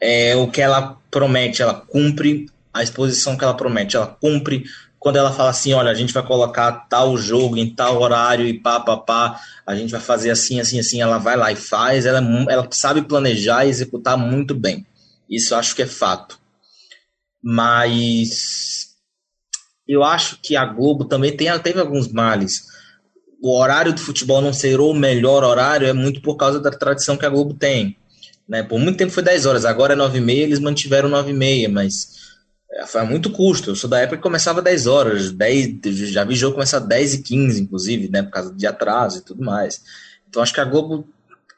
É, 0.00 0.36
o 0.36 0.48
que 0.48 0.60
ela 0.60 0.98
promete, 1.10 1.62
ela 1.62 1.74
cumpre. 1.74 2.46
A 2.74 2.82
exposição 2.82 3.36
que 3.36 3.44
ela 3.44 3.56
promete, 3.56 3.96
ela 3.96 4.06
cumpre. 4.06 4.64
Quando 4.98 5.16
ela 5.16 5.32
fala 5.32 5.50
assim, 5.50 5.72
olha, 5.72 5.90
a 5.90 5.94
gente 5.94 6.12
vai 6.12 6.26
colocar 6.26 6.72
tal 6.88 7.16
jogo 7.16 7.56
em 7.56 7.72
tal 7.72 8.02
horário 8.02 8.44
e 8.44 8.58
pá, 8.58 8.80
pá, 8.80 8.96
pá, 8.96 9.40
a 9.64 9.76
gente 9.76 9.92
vai 9.92 10.00
fazer 10.00 10.30
assim, 10.30 10.58
assim, 10.58 10.80
assim, 10.80 11.00
ela 11.00 11.18
vai 11.18 11.36
lá 11.36 11.52
e 11.52 11.56
faz. 11.56 12.04
Ela, 12.04 12.18
é 12.18 12.52
ela 12.52 12.68
sabe 12.72 13.02
planejar 13.02 13.64
e 13.64 13.68
executar 13.68 14.18
muito 14.18 14.54
bem. 14.54 14.84
Isso 15.30 15.54
acho 15.54 15.76
que 15.76 15.82
é 15.82 15.86
fato. 15.86 16.38
Mas 17.42 18.94
eu 19.86 20.02
acho 20.02 20.38
que 20.42 20.56
a 20.56 20.64
Globo 20.64 21.04
também 21.04 21.36
tem, 21.36 21.56
teve 21.60 21.78
alguns 21.78 22.08
males. 22.08 22.62
O 23.42 23.58
horário 23.58 23.92
do 23.92 24.00
futebol 24.00 24.40
não 24.40 24.52
ser 24.52 24.80
o 24.80 24.94
melhor 24.94 25.44
horário 25.44 25.86
é 25.86 25.92
muito 25.92 26.22
por 26.22 26.36
causa 26.36 26.58
da 26.58 26.70
tradição 26.70 27.16
que 27.16 27.26
a 27.26 27.30
Globo 27.30 27.52
tem. 27.54 27.96
Né? 28.48 28.62
Por 28.62 28.78
muito 28.78 28.96
tempo 28.96 29.12
foi 29.12 29.22
10 29.22 29.46
horas, 29.46 29.64
agora 29.64 29.92
é 29.92 29.96
9 29.96 30.18
e 30.18 30.20
meia, 30.20 30.42
eles 30.42 30.58
mantiveram 30.58 31.08
9 31.08 31.30
e 31.30 31.34
meia, 31.34 31.68
mas 31.68 32.33
é, 32.74 32.86
foi 32.86 33.02
muito 33.04 33.30
custo. 33.30 33.70
Eu 33.70 33.76
sou 33.76 33.88
da 33.88 34.00
época 34.00 34.16
que 34.16 34.22
começava 34.22 34.60
10 34.60 34.86
horas, 34.86 35.30
10, 35.30 35.80
já 36.10 36.24
vi 36.24 36.34
jogo 36.34 36.54
começar 36.54 36.80
10 36.80 37.14
e 37.14 37.22
15, 37.22 37.62
inclusive, 37.62 38.08
né? 38.08 38.22
Por 38.22 38.30
causa 38.30 38.52
de 38.52 38.66
atraso 38.66 39.18
e 39.18 39.20
tudo 39.22 39.44
mais. 39.44 39.80
Então 40.28 40.42
acho 40.42 40.52
que 40.52 40.60
a 40.60 40.64
Globo 40.64 41.08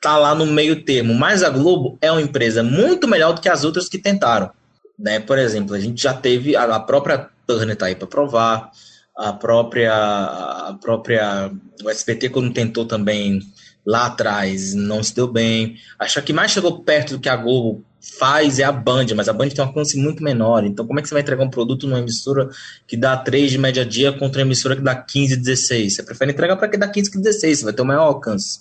tá 0.00 0.18
lá 0.18 0.34
no 0.34 0.44
meio 0.44 0.84
termo. 0.84 1.14
Mas 1.14 1.42
a 1.42 1.48
Globo 1.48 1.96
é 2.02 2.12
uma 2.12 2.20
empresa 2.20 2.62
muito 2.62 3.08
melhor 3.08 3.32
do 3.32 3.40
que 3.40 3.48
as 3.48 3.64
outras 3.64 3.88
que 3.88 3.98
tentaram. 3.98 4.50
Né? 4.98 5.18
Por 5.18 5.38
exemplo, 5.38 5.74
a 5.74 5.80
gente 5.80 6.02
já 6.02 6.12
teve 6.12 6.54
a, 6.54 6.78
própria 6.80 7.28
Turner 7.46 7.76
tá 7.76 7.86
aí 7.86 7.94
para 7.94 8.06
provar, 8.06 8.70
a 9.16 9.32
própria 9.32 9.94
a 9.94 10.78
própria 10.80 11.50
o 11.82 11.88
SBT 11.88 12.28
quando 12.28 12.52
tentou 12.52 12.84
também 12.84 13.40
lá 13.86 14.06
atrás 14.06 14.74
não 14.74 15.02
se 15.02 15.14
deu 15.14 15.28
bem. 15.28 15.76
Acho 15.98 16.20
que 16.20 16.32
mais 16.32 16.50
chegou 16.50 16.80
perto 16.80 17.14
do 17.14 17.20
que 17.20 17.28
a 17.28 17.36
Globo 17.36 17.84
faz 18.18 18.58
é 18.58 18.64
a 18.64 18.72
Band, 18.72 19.06
mas 19.16 19.28
a 19.28 19.32
Band 19.32 19.48
tem 19.48 19.64
um 19.64 19.68
alcance 19.68 19.96
muito 19.96 20.22
menor. 20.22 20.64
Então, 20.64 20.86
como 20.86 20.98
é 20.98 21.02
que 21.02 21.08
você 21.08 21.14
vai 21.14 21.22
entregar 21.22 21.44
um 21.44 21.50
produto 21.50 21.86
numa 21.86 22.00
emissora 22.00 22.48
que 22.86 22.96
dá 22.96 23.16
3 23.16 23.50
de 23.50 23.58
média 23.58 23.84
dia 23.84 24.12
contra 24.12 24.40
uma 24.40 24.46
emissora 24.46 24.76
que 24.76 24.82
dá 24.82 24.94
15, 24.94 25.36
16? 25.36 25.94
Você 25.94 26.02
prefere 26.02 26.32
entregar 26.32 26.56
para 26.56 26.68
que 26.68 26.76
dá 26.76 26.88
15 26.88 27.10
que 27.10 27.18
16, 27.18 27.58
você 27.58 27.64
vai 27.64 27.72
ter 27.72 27.82
o 27.82 27.86
maior 27.86 28.02
alcance. 28.02 28.60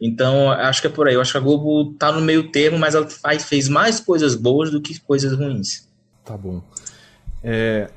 Então, 0.00 0.50
acho 0.50 0.80
que 0.80 0.86
é 0.88 0.90
por 0.90 1.08
aí. 1.08 1.14
Eu 1.14 1.20
acho 1.20 1.32
que 1.32 1.38
a 1.38 1.40
Globo 1.40 1.94
tá 1.94 2.10
no 2.10 2.20
meio 2.20 2.50
termo, 2.50 2.78
mas 2.78 2.94
ela 2.94 3.08
faz, 3.08 3.44
fez 3.44 3.68
mais 3.68 4.00
coisas 4.00 4.34
boas 4.34 4.70
do 4.70 4.80
que 4.80 4.98
coisas 5.00 5.32
ruins. 5.32 5.88
Tá 6.24 6.36
bom. 6.36 6.62
É, 7.42 7.88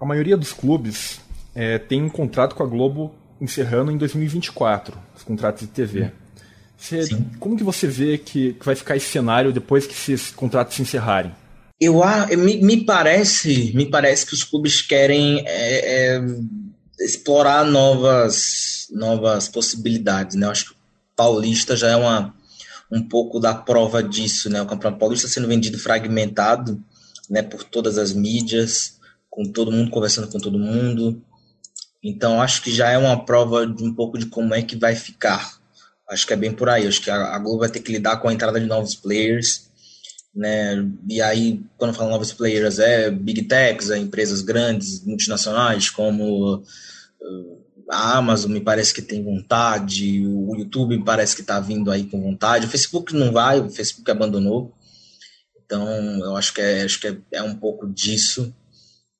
a 0.00 0.04
maioria 0.04 0.36
dos 0.36 0.52
clubes 0.52 1.20
é, 1.54 1.78
tem 1.78 2.02
um 2.02 2.08
contrato 2.08 2.54
com 2.54 2.62
a 2.62 2.66
Globo 2.66 3.14
encerrando 3.40 3.90
em 3.90 3.96
2024, 3.96 4.98
os 5.16 5.22
contratos 5.22 5.62
de 5.62 5.68
TV. 5.68 6.12
Você, 6.76 7.08
como 7.40 7.56
que 7.56 7.64
você 7.64 7.86
vê 7.86 8.18
que, 8.18 8.52
que, 8.52 8.64
vai 8.64 8.74
ficar 8.74 8.96
esse 8.96 9.10
cenário 9.10 9.52
depois 9.52 9.86
que 9.86 9.94
esses 9.94 10.30
contratos 10.30 10.76
se 10.76 10.82
encerrarem? 10.82 11.34
Eu, 11.80 12.00
me, 12.36 12.56
me 12.58 12.84
parece, 12.84 13.72
me 13.74 13.86
parece 13.86 14.26
que 14.26 14.34
os 14.34 14.44
clubes 14.44 14.80
querem 14.82 15.44
é, 15.46 16.16
é, 16.16 16.22
explorar 17.00 17.64
novas, 17.64 18.88
novas 18.90 19.48
possibilidades, 19.48 20.36
né? 20.36 20.46
Eu 20.46 20.50
acho 20.50 20.66
que 20.66 20.72
o 20.72 20.76
Paulista 21.16 21.76
já 21.76 21.90
é 21.90 21.96
uma, 21.96 22.34
um 22.90 23.02
pouco 23.02 23.38
da 23.38 23.54
prova 23.54 24.02
disso, 24.02 24.48
né? 24.48 24.62
O 24.62 24.66
Campeonato 24.66 25.00
Paulista 25.00 25.28
sendo 25.28 25.48
vendido 25.48 25.78
fragmentado, 25.78 26.82
né? 27.30 27.42
Por 27.42 27.64
todas 27.64 27.98
as 27.98 28.12
mídias, 28.12 28.98
com 29.28 29.44
todo 29.44 29.72
mundo 29.72 29.90
conversando 29.90 30.28
com 30.28 30.38
todo 30.38 30.58
mundo. 30.58 31.22
Então 32.02 32.40
acho 32.40 32.62
que 32.62 32.72
já 32.72 32.90
é 32.90 32.98
uma 32.98 33.24
prova 33.24 33.66
de 33.66 33.82
um 33.82 33.92
pouco 33.92 34.18
de 34.18 34.26
como 34.26 34.54
é 34.54 34.62
que 34.62 34.76
vai 34.76 34.94
ficar. 34.94 35.58
Acho 36.08 36.26
que 36.26 36.32
é 36.32 36.36
bem 36.36 36.52
por 36.52 36.68
aí. 36.68 36.86
Acho 36.86 37.02
que 37.02 37.10
a, 37.10 37.38
Globo 37.38 37.60
vai 37.60 37.68
ter 37.68 37.80
que 37.80 37.92
lidar 37.92 38.16
com 38.18 38.28
a 38.28 38.32
entrada 38.32 38.58
de 38.58 38.66
novos 38.66 38.94
players, 38.94 39.68
né? 40.34 40.86
E 41.08 41.20
aí, 41.20 41.62
quando 41.76 41.94
falo 41.94 42.10
novos 42.10 42.32
players, 42.32 42.78
é 42.78 43.10
big 43.10 43.42
techs, 43.42 43.90
é 43.90 43.98
empresas 43.98 44.40
grandes, 44.40 45.04
multinacionais, 45.04 45.90
como 45.90 46.56
uh, 46.56 47.64
a 47.90 48.16
Amazon 48.16 48.52
me 48.52 48.60
parece 48.60 48.94
que 48.94 49.02
tem 49.02 49.22
vontade, 49.22 50.24
o 50.26 50.54
YouTube 50.56 51.04
parece 51.04 51.34
que 51.34 51.42
está 51.42 51.58
vindo 51.60 51.90
aí 51.90 52.04
com 52.04 52.22
vontade, 52.22 52.66
o 52.66 52.70
Facebook 52.70 53.14
não 53.14 53.32
vai, 53.32 53.60
o 53.60 53.70
Facebook 53.70 54.10
abandonou. 54.10 54.74
Então, 55.64 55.86
eu 56.20 56.36
acho 56.36 56.54
que 56.54 56.60
é, 56.62 56.82
acho 56.84 56.98
que 57.00 57.08
é, 57.08 57.18
é 57.32 57.42
um 57.42 57.54
pouco 57.54 57.86
disso. 57.86 58.54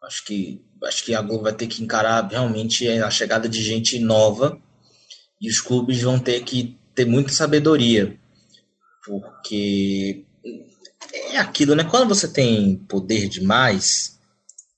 Acho 0.03 0.25
que 0.25 0.65
acho 0.85 1.05
que 1.05 1.15
a 1.15 1.23
Globo 1.23 1.45
vai 1.45 1.53
ter 1.53 1.67
que 1.67 1.83
encarar 1.83 2.27
realmente 2.29 2.89
a 2.89 3.11
chegada 3.11 3.49
de 3.49 3.63
gente 3.63 3.99
nova 3.99 4.59
e 5.41 5.49
os 5.49 5.61
clubes 5.61 6.03
vão 6.03 6.19
ter 6.19 6.43
que 6.45 6.77
ter 6.95 7.05
muita 7.05 7.33
sabedoria, 7.33 8.19
porque 9.05 10.25
é 11.13 11.39
aquilo, 11.39 11.75
né? 11.75 11.85
Quando 11.85 12.09
você 12.09 12.27
tem 12.29 12.77
poder 12.89 13.29
demais, 13.29 14.19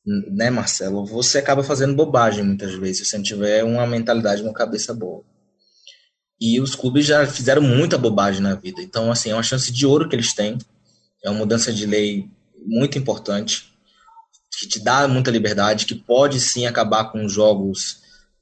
né, 0.05 0.51
Marcelo, 0.51 1.05
você 1.07 1.39
acaba 1.39 1.63
fazendo 1.63 1.95
bobagem 1.95 2.45
muitas 2.45 2.75
vezes, 2.75 2.99
se 2.99 3.05
você 3.07 3.17
não 3.17 3.25
tiver 3.25 3.65
uma 3.65 3.87
mentalidade, 3.87 4.43
uma 4.43 4.53
cabeça 4.53 4.93
boa. 4.93 5.25
E 6.41 6.61
os 6.61 6.75
clubes 6.75 7.07
já 7.07 7.27
fizeram 7.27 7.61
muita 7.61 7.99
bobagem 7.99 8.41
na 8.41 8.55
vida. 8.55 8.81
Então, 8.81 9.11
assim, 9.13 9.31
é 9.31 9.35
uma 9.35 9.43
chance 9.43 9.71
de 9.71 9.87
ouro 9.87 10.09
que 10.09 10.17
eles 10.17 10.33
têm. 10.33 10.57
É 11.23 11.29
uma 11.29 11.39
mudança 11.39 11.71
de 11.71 11.85
lei 11.85 12.31
muito 12.65 12.97
importante 12.97 13.70
que 14.59 14.67
te 14.67 14.81
dá 14.81 15.07
muita 15.07 15.31
liberdade, 15.31 15.87
que 15.87 15.95
pode 15.95 16.41
sim 16.41 16.67
acabar 16.67 17.05
com 17.13 17.29
jogos 17.29 18.01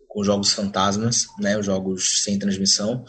com 0.09 0.25
jogos 0.25 0.53
fantasmas, 0.53 1.27
né, 1.39 1.59
os 1.59 1.67
jogos 1.67 2.23
sem 2.25 2.39
transmissão, 2.39 3.05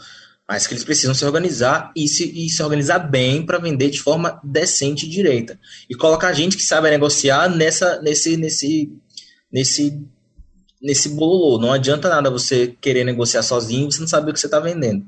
mas 0.46 0.66
que 0.66 0.74
eles 0.74 0.84
precisam 0.84 1.14
se 1.14 1.24
organizar 1.24 1.90
e 1.96 2.06
se, 2.06 2.24
e 2.24 2.50
se 2.50 2.62
organizar 2.62 2.98
bem 2.98 3.44
para 3.44 3.58
vender 3.58 3.88
de 3.88 4.00
forma 4.00 4.40
decente 4.44 5.06
e 5.06 5.08
direita. 5.08 5.58
E 5.88 5.94
colocar 5.94 6.32
gente 6.32 6.56
que 6.56 6.62
sabe 6.62 6.90
negociar 6.90 7.48
nessa, 7.48 8.02
nesse, 8.02 8.36
nesse, 8.36 8.92
nesse, 9.50 10.04
nesse 10.82 11.08
bololô. 11.10 11.58
Não 11.58 11.72
adianta 11.72 12.08
nada 12.08 12.30
você 12.30 12.76
querer 12.80 13.04
negociar 13.04 13.42
sozinho 13.42 13.88
e 13.88 13.92
você 13.92 14.00
não 14.00 14.08
saber 14.08 14.30
o 14.30 14.34
que 14.34 14.40
você 14.40 14.46
está 14.46 14.60
vendendo. 14.60 15.06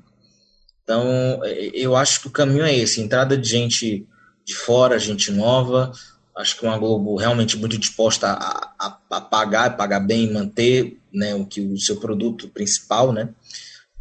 Então, 0.85 1.40
eu 1.74 1.94
acho 1.96 2.20
que 2.20 2.28
o 2.28 2.33
caminho 2.33 2.64
é 2.64 2.76
esse: 2.76 3.00
entrada 3.00 3.37
de 3.37 3.48
gente 3.48 4.07
de 4.44 4.55
fora, 4.55 4.98
gente 4.98 5.31
nova, 5.31 5.92
Acho 6.37 6.59
que 6.59 6.64
uma 6.64 6.79
Globo 6.79 7.16
realmente 7.16 7.57
muito 7.57 7.77
disposta 7.77 8.29
a, 8.29 8.75
a, 8.79 8.99
a 9.11 9.21
pagar, 9.21 9.77
pagar 9.77 10.01
bem, 10.01 10.33
manter 10.33 10.99
né, 11.12 11.35
o 11.35 11.45
que 11.45 11.61
o 11.61 11.77
seu 11.79 11.97
produto 11.97 12.49
principal, 12.49 13.12
né? 13.12 13.29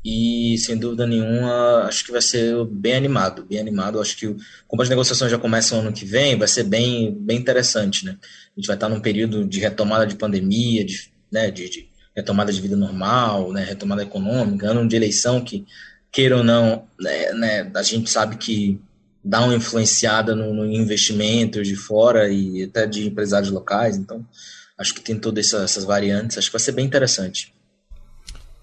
E 0.04 0.58
sem 0.58 0.78
dúvida 0.78 1.06
nenhuma, 1.06 1.84
acho 1.84 2.06
que 2.06 2.12
vai 2.12 2.22
ser 2.22 2.65
bem 2.65 2.96
animado, 2.96 3.46
bem 3.46 3.60
animado. 3.60 4.02
Acho 4.02 4.17
que 4.17 4.36
como 4.67 4.82
as 4.82 4.89
negociações 4.89 5.30
já 5.30 5.38
começam 5.38 5.80
ano 5.80 5.94
que 5.94 6.06
vem, 6.06 6.38
vai 6.38 6.48
ser 6.48 6.63
bem, 6.63 7.13
bem 7.13 7.38
interessante, 7.38 8.06
né? 8.06 8.17
A 8.22 8.60
gente 8.60 8.67
vai 8.67 8.76
estar 8.76 8.89
num 8.89 9.00
período 9.00 9.46
de 9.46 9.60
retomada 9.60 10.08
de 10.08 10.15
pandemia, 10.15 10.84
de, 10.84 11.12
né, 11.32 11.52
de, 11.52 11.70
de 11.70 11.91
retomada 12.15 12.52
de 12.52 12.62
vida 12.62 12.76
normal, 12.76 13.52
né, 13.52 13.63
retomada 13.63 14.04
econômica, 14.04 14.70
ano 14.70 14.88
de 14.88 14.96
eleição 14.96 15.44
que 15.44 15.65
queira 16.12 16.38
ou 16.38 16.44
não, 16.44 16.88
né, 17.00 17.32
né, 17.34 17.72
a 17.74 17.84
gente 17.84 18.10
sabe 18.10 18.36
que 18.36 18.80
dá 19.24 19.42
uma 19.42 19.56
influenciada 19.56 20.36
no, 20.36 20.54
no 20.54 20.66
investimento 20.66 21.62
de 21.62 21.76
fora 21.76 22.30
e 22.30 22.64
até 22.64 22.86
de 22.86 23.08
empresários 23.08 23.52
locais. 23.52 23.96
Então, 23.96 24.26
acho 24.78 24.94
que 24.94 25.02
tem 25.02 25.18
todas 25.18 25.48
essas, 25.48 25.64
essas 25.64 25.84
variantes. 25.84 26.38
Acho 26.38 26.48
que 26.48 26.54
vai 26.54 26.60
ser 26.60 26.72
bem 26.72 26.86
interessante. 26.86 27.54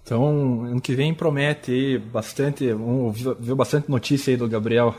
Então, 0.02 0.64
ano 0.64 0.80
que 0.80 0.94
vem 0.94 1.14
promete 1.14 1.98
bastante, 2.12 2.72
vamos 2.72 3.20
ver 3.20 3.54
bastante 3.54 3.90
notícia 3.90 4.30
aí 4.30 4.36
do 4.36 4.48
Gabriel. 4.48 4.94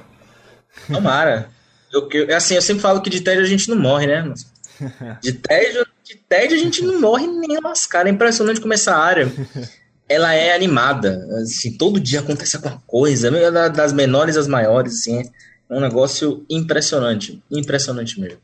Tomara. 0.87 1.49
Eu, 1.91 2.07
eu, 2.11 2.37
assim, 2.37 2.53
eu 2.53 2.61
sempre 2.61 2.83
falo 2.83 3.01
que 3.01 3.09
de 3.09 3.21
tédio 3.21 3.43
a 3.43 3.47
gente 3.47 3.69
não 3.69 3.77
morre, 3.77 4.07
né? 4.07 4.31
De 5.21 5.33
tédio, 5.33 5.85
de 6.05 6.15
tédio 6.15 6.55
a 6.55 6.59
gente 6.59 6.81
não 6.81 7.01
morre 7.01 7.27
nem 7.27 7.59
lascar. 7.61 8.07
É 8.07 8.09
impressionante 8.09 8.61
como 8.61 8.73
essa 8.73 8.95
área 8.95 9.29
ela 10.09 10.33
é 10.33 10.55
animada. 10.55 11.23
Assim, 11.41 11.77
todo 11.77 11.99
dia 11.99 12.19
acontece 12.19 12.55
alguma 12.55 12.81
coisa, 12.87 13.29
das 13.69 13.93
menores 13.93 14.35
às 14.35 14.47
maiores, 14.47 14.93
assim. 14.93 15.21
É 15.69 15.75
um 15.75 15.79
negócio 15.79 16.43
impressionante, 16.49 17.41
impressionante 17.51 18.19
mesmo. 18.19 18.39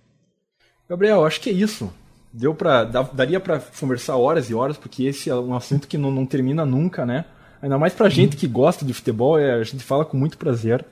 Gabriel, 0.87 1.25
acho 1.25 1.41
que 1.41 1.49
é 1.49 1.53
isso. 1.53 1.91
Deu 2.31 2.53
para 2.53 2.83
daria 2.83 3.39
para 3.39 3.59
conversar 3.79 4.17
horas 4.17 4.49
e 4.49 4.53
horas, 4.53 4.77
porque 4.77 5.05
esse 5.05 5.29
é 5.29 5.35
um 5.35 5.55
assunto 5.55 5.87
que 5.87 5.97
não, 5.97 6.11
não 6.11 6.25
termina 6.25 6.65
nunca, 6.65 7.05
né? 7.05 7.25
Ainda 7.61 7.77
mais 7.77 7.93
pra 7.93 8.09
gente 8.09 8.37
que 8.37 8.45
gosta 8.45 8.85
de 8.85 8.93
futebol, 8.93 9.39
é, 9.39 9.53
a 9.53 9.63
gente 9.63 9.83
fala 9.83 10.05
com 10.05 10.15
muito 10.15 10.37
prazer. 10.37 10.85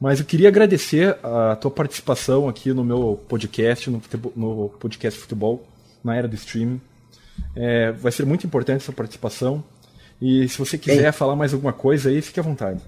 Mas 0.00 0.20
eu 0.20 0.26
queria 0.26 0.48
agradecer 0.48 1.16
a 1.22 1.56
tua 1.56 1.70
participação 1.70 2.48
aqui 2.48 2.72
no 2.72 2.84
meu 2.84 3.20
podcast, 3.28 3.90
no, 3.90 4.00
futebol, 4.00 4.32
no 4.34 4.68
podcast 4.78 5.20
Futebol, 5.20 5.66
na 6.02 6.16
era 6.16 6.28
do 6.28 6.36
streaming. 6.36 6.80
É, 7.54 7.92
vai 7.92 8.12
ser 8.12 8.24
muito 8.24 8.46
importante 8.46 8.82
essa 8.82 8.92
participação. 8.92 9.62
E 10.20 10.48
se 10.48 10.56
você 10.58 10.78
quiser 10.78 11.02
Bem, 11.02 11.12
falar 11.12 11.36
mais 11.36 11.52
alguma 11.52 11.72
coisa 11.72 12.10
aí, 12.10 12.22
fique 12.22 12.38
à 12.38 12.42
vontade. 12.42 12.80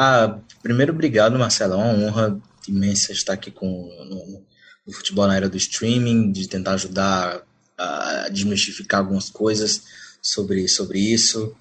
Ah, 0.00 0.38
primeiro, 0.62 0.92
obrigado, 0.92 1.36
Marcelo. 1.36 1.74
É 1.74 1.76
uma 1.76 1.92
honra 1.92 2.40
imensa 2.68 3.10
estar 3.10 3.32
aqui 3.32 3.50
com, 3.50 3.66
no, 3.66 4.44
no 4.86 4.92
futebol 4.92 5.26
na 5.26 5.34
era 5.34 5.48
do 5.48 5.56
streaming, 5.56 6.30
de 6.30 6.46
tentar 6.46 6.74
ajudar 6.74 7.42
a 7.76 8.28
desmistificar 8.28 9.00
algumas 9.00 9.28
coisas 9.28 9.82
sobre, 10.22 10.68
sobre 10.68 11.00
isso. 11.00 11.52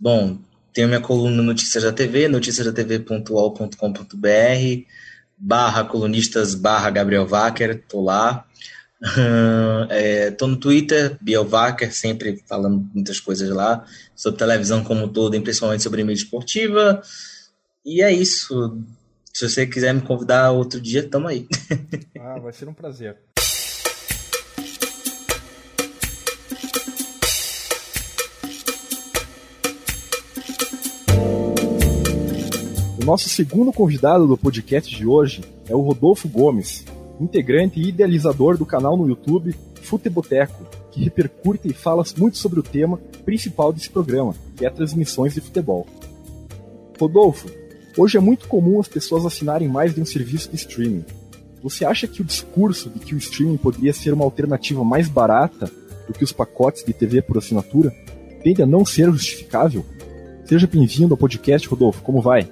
Bom, 0.00 0.38
tenho 0.72 0.88
minha 0.88 1.02
coluna 1.02 1.42
Notícias 1.42 1.84
da 1.84 1.92
TV, 1.92 2.28
noticiasdatv.ol.com.br, 2.28 4.86
barra 5.36 5.84
colunistas, 5.84 6.54
barra 6.54 6.88
Gabriel 6.88 7.28
Wacker, 7.28 7.84
tô 7.86 8.00
lá. 8.00 8.46
É, 9.90 10.34
no 10.40 10.56
Twitter, 10.56 11.18
Biovacker, 11.20 11.92
sempre 11.92 12.40
falando 12.48 12.88
muitas 12.94 13.18
coisas 13.18 13.50
lá, 13.50 13.84
sobre 14.14 14.38
televisão 14.38 14.84
como 14.84 15.04
um 15.04 15.08
todo, 15.08 15.38
principalmente 15.42 15.82
sobre 15.82 16.04
mídia 16.04 16.22
esportiva. 16.22 17.02
E 17.84 18.00
é 18.00 18.12
isso. 18.12 18.78
Se 19.34 19.48
você 19.48 19.66
quiser 19.66 19.92
me 19.92 20.02
convidar 20.02 20.52
outro 20.52 20.80
dia, 20.80 21.08
tamo 21.08 21.26
aí. 21.26 21.48
ah, 22.20 22.38
vai 22.38 22.52
ser 22.52 22.68
um 22.68 22.74
prazer. 22.74 23.16
O 33.00 33.04
nosso 33.04 33.28
segundo 33.28 33.72
convidado 33.72 34.28
do 34.28 34.38
podcast 34.38 34.94
de 34.94 35.04
hoje 35.04 35.42
é 35.68 35.74
o 35.74 35.80
Rodolfo 35.80 36.28
Gomes, 36.28 36.84
integrante 37.20 37.80
e 37.80 37.88
idealizador 37.88 38.56
do 38.56 38.64
canal 38.64 38.96
no 38.96 39.08
YouTube 39.08 39.56
Futeboteco, 39.82 40.64
que 40.92 41.02
repercute 41.02 41.66
e 41.68 41.72
fala 41.72 42.04
muito 42.16 42.38
sobre 42.38 42.60
o 42.60 42.62
tema 42.62 42.98
principal 43.24 43.72
desse 43.72 43.90
programa, 43.90 44.36
que 44.56 44.64
é 44.64 44.70
transmissões 44.70 45.34
de 45.34 45.40
futebol. 45.40 45.84
Rodolfo, 46.96 47.50
Hoje 47.96 48.16
é 48.16 48.20
muito 48.20 48.48
comum 48.48 48.80
as 48.80 48.88
pessoas 48.88 49.26
assinarem 49.26 49.68
mais 49.68 49.94
de 49.94 50.00
um 50.00 50.04
serviço 50.06 50.48
de 50.48 50.56
streaming. 50.56 51.04
Você 51.62 51.84
acha 51.84 52.08
que 52.08 52.22
o 52.22 52.24
discurso 52.24 52.88
de 52.88 52.98
que 52.98 53.14
o 53.14 53.18
streaming 53.18 53.58
poderia 53.58 53.92
ser 53.92 54.14
uma 54.14 54.24
alternativa 54.24 54.82
mais 54.82 55.08
barata 55.08 55.70
do 56.06 56.14
que 56.14 56.24
os 56.24 56.32
pacotes 56.32 56.84
de 56.84 56.92
TV 56.94 57.20
por 57.20 57.36
assinatura 57.36 57.94
tende 58.42 58.62
a 58.62 58.66
não 58.66 58.84
ser 58.84 59.12
justificável? 59.12 59.84
Seja 60.46 60.66
bem-vindo 60.66 61.12
ao 61.12 61.18
podcast, 61.18 61.68
Rodolfo. 61.68 62.02
Como 62.02 62.22
vai? 62.22 62.50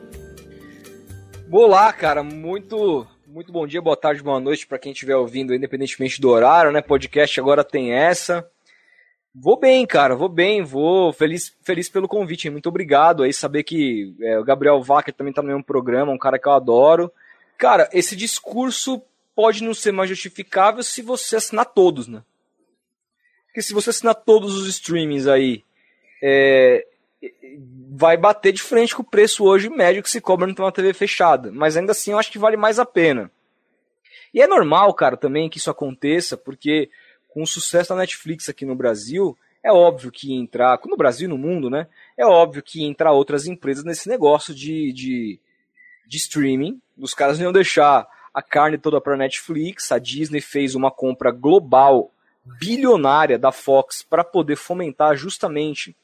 Olá, 1.50 1.90
cara. 1.90 2.22
Muito, 2.22 3.06
muito 3.26 3.50
bom 3.50 3.66
dia, 3.66 3.80
boa 3.80 3.96
tarde, 3.96 4.22
boa 4.22 4.38
noite 4.38 4.66
para 4.66 4.78
quem 4.78 4.92
estiver 4.92 5.16
ouvindo, 5.16 5.54
independentemente 5.54 6.20
do 6.20 6.28
horário, 6.28 6.70
né? 6.70 6.82
Podcast 6.82 7.40
agora 7.40 7.64
tem 7.64 7.92
essa. 7.92 8.46
Vou 9.34 9.58
bem, 9.58 9.86
cara, 9.86 10.16
vou 10.16 10.28
bem, 10.28 10.62
vou 10.62 11.12
feliz, 11.12 11.56
feliz 11.62 11.88
pelo 11.88 12.08
convite, 12.08 12.50
muito 12.50 12.68
obrigado 12.68 13.22
aí, 13.22 13.32
saber 13.32 13.62
que 13.62 14.14
é, 14.20 14.38
o 14.38 14.44
Gabriel 14.44 14.82
Wacker 14.82 15.14
também 15.14 15.32
tá 15.32 15.40
no 15.40 15.48
mesmo 15.48 15.62
programa, 15.62 16.12
um 16.12 16.18
cara 16.18 16.38
que 16.38 16.48
eu 16.48 16.52
adoro. 16.52 17.12
Cara, 17.56 17.88
esse 17.92 18.16
discurso 18.16 19.00
pode 19.34 19.62
não 19.62 19.72
ser 19.72 19.92
mais 19.92 20.08
justificável 20.10 20.82
se 20.82 21.00
você 21.00 21.36
assinar 21.36 21.66
todos, 21.66 22.08
né? 22.08 22.22
Porque 23.46 23.62
se 23.62 23.72
você 23.72 23.90
assinar 23.90 24.14
todos 24.14 24.56
os 24.56 24.68
streamings 24.68 25.26
aí, 25.26 25.64
é, 26.22 26.86
vai 27.90 28.16
bater 28.16 28.52
de 28.52 28.62
frente 28.62 28.94
com 28.94 29.02
o 29.02 29.04
preço 29.04 29.44
hoje 29.44 29.68
médio 29.68 30.02
que 30.02 30.10
se 30.10 30.20
cobra 30.20 30.46
numa 30.46 30.72
TV 30.72 30.92
fechada. 30.92 31.50
Mas 31.52 31.76
ainda 31.76 31.92
assim 31.92 32.12
eu 32.12 32.18
acho 32.18 32.30
que 32.30 32.38
vale 32.38 32.56
mais 32.56 32.78
a 32.78 32.86
pena. 32.86 33.30
E 34.32 34.40
é 34.40 34.46
normal, 34.46 34.94
cara, 34.94 35.16
também 35.16 35.48
que 35.48 35.58
isso 35.58 35.70
aconteça, 35.70 36.36
porque 36.36 36.88
com 37.32 37.42
o 37.42 37.46
sucesso 37.46 37.90
da 37.90 37.96
Netflix 37.96 38.48
aqui 38.48 38.64
no 38.64 38.74
Brasil, 38.74 39.36
é 39.62 39.72
óbvio 39.72 40.10
que 40.10 40.32
entrar, 40.32 40.80
no 40.86 40.96
Brasil 40.96 41.26
e 41.26 41.30
no 41.30 41.38
mundo, 41.38 41.68
né? 41.68 41.86
É 42.16 42.24
óbvio 42.24 42.62
que 42.62 42.82
entrar 42.82 43.12
outras 43.12 43.46
empresas 43.46 43.84
nesse 43.84 44.08
negócio 44.08 44.54
de, 44.54 44.92
de, 44.92 45.40
de 46.06 46.16
streaming. 46.16 46.80
Os 46.98 47.14
caras 47.14 47.38
não 47.38 47.46
iam 47.46 47.52
deixar 47.52 48.06
a 48.32 48.42
carne 48.42 48.78
toda 48.78 49.00
para 49.00 49.16
Netflix. 49.16 49.92
A 49.92 49.98
Disney 49.98 50.40
fez 50.40 50.74
uma 50.74 50.90
compra 50.90 51.30
global 51.30 52.10
bilionária 52.58 53.38
da 53.38 53.52
Fox 53.52 54.02
para 54.02 54.24
poder 54.24 54.56
fomentar 54.56 55.14
justamente 55.14 55.94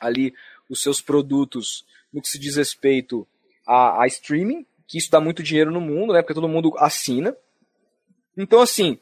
ali 0.00 0.34
os 0.68 0.82
seus 0.82 1.00
produtos 1.00 1.84
no 2.12 2.22
que 2.22 2.28
se 2.28 2.38
diz 2.38 2.56
respeito 2.56 3.26
a, 3.66 4.02
a 4.02 4.06
streaming, 4.06 4.66
que 4.86 4.98
isso 4.98 5.10
dá 5.10 5.20
muito 5.20 5.42
dinheiro 5.42 5.70
no 5.70 5.80
mundo, 5.80 6.12
né? 6.12 6.22
Porque 6.22 6.34
todo 6.34 6.48
mundo 6.48 6.74
assina. 6.78 7.36
Então, 8.36 8.60
assim, 8.60 8.98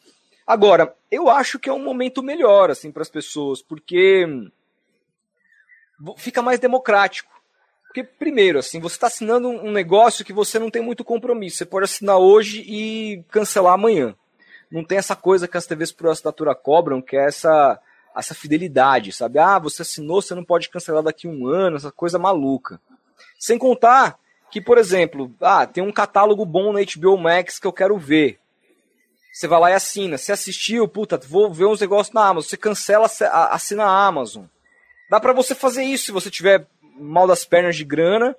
agora, 0.50 0.94
eu 1.10 1.28
acho 1.28 1.58
que 1.58 1.68
é 1.68 1.72
um 1.72 1.82
momento 1.82 2.22
melhor, 2.22 2.70
assim, 2.70 2.90
para 2.90 3.02
as 3.02 3.10
pessoas, 3.10 3.62
porque 3.62 4.26
fica 6.16 6.42
mais 6.42 6.58
democrático. 6.58 7.30
Porque, 7.86 8.04
primeiro, 8.04 8.58
assim, 8.58 8.78
você 8.78 8.96
está 8.96 9.08
assinando 9.08 9.48
um 9.48 9.72
negócio 9.72 10.24
que 10.24 10.32
você 10.32 10.58
não 10.58 10.70
tem 10.70 10.82
muito 10.82 11.04
compromisso. 11.04 11.58
Você 11.58 11.64
pode 11.66 11.84
assinar 11.84 12.18
hoje 12.18 12.64
e 12.66 13.24
cancelar 13.30 13.74
amanhã. 13.74 14.14
Não 14.70 14.84
tem 14.84 14.98
essa 14.98 15.16
coisa 15.16 15.48
que 15.48 15.56
as 15.56 15.66
TVs 15.66 15.90
por 15.90 16.08
assinatura 16.08 16.54
cobram, 16.54 17.02
que 17.02 17.16
é 17.16 17.26
essa 17.26 17.80
essa 18.14 18.34
fidelidade, 18.34 19.12
sabe? 19.12 19.38
Ah, 19.38 19.58
você 19.58 19.82
assinou, 19.82 20.20
você 20.20 20.34
não 20.34 20.44
pode 20.44 20.68
cancelar 20.68 21.02
daqui 21.02 21.28
a 21.28 21.30
um 21.30 21.46
ano, 21.46 21.76
essa 21.76 21.92
coisa 21.92 22.18
maluca. 22.18 22.80
Sem 23.38 23.56
contar 23.56 24.18
que, 24.50 24.60
por 24.60 24.78
exemplo, 24.78 25.32
ah, 25.40 25.64
tem 25.64 25.82
um 25.82 25.92
catálogo 25.92 26.44
bom 26.44 26.72
na 26.72 26.80
HBO 26.80 27.16
Max 27.16 27.58
que 27.58 27.66
eu 27.66 27.72
quero 27.72 27.96
ver. 27.96 28.39
Você 29.32 29.46
vai 29.46 29.60
lá 29.60 29.70
e 29.70 29.74
assina. 29.74 30.18
Você 30.18 30.32
assistiu, 30.32 30.86
puta, 30.88 31.18
vou 31.18 31.52
ver 31.52 31.66
uns 31.66 31.80
negócios 31.80 32.12
na 32.12 32.26
Amazon. 32.26 32.48
Você 32.48 32.56
cancela, 32.56 33.08
assina 33.50 33.84
a 33.84 34.06
Amazon. 34.06 34.44
Dá 35.08 35.20
para 35.20 35.32
você 35.32 35.54
fazer 35.54 35.82
isso 35.84 36.06
se 36.06 36.12
você 36.12 36.30
tiver 36.30 36.66
mal 36.98 37.26
das 37.26 37.44
pernas 37.44 37.76
de 37.76 37.84
grana 37.84 38.36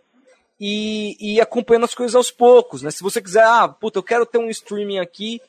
e, 0.59 1.17
e 1.19 1.41
acompanhando 1.41 1.85
as 1.85 1.95
coisas 1.95 2.15
aos 2.15 2.29
poucos, 2.29 2.81
né? 2.81 2.91
Se 2.91 3.01
você 3.01 3.21
quiser, 3.21 3.43
ah, 3.43 3.67
puta, 3.67 3.97
eu 3.99 4.03
quero 4.03 4.25
ter 4.25 4.37
um 4.37 4.49
streaming 4.49 4.99
aqui 4.99 5.41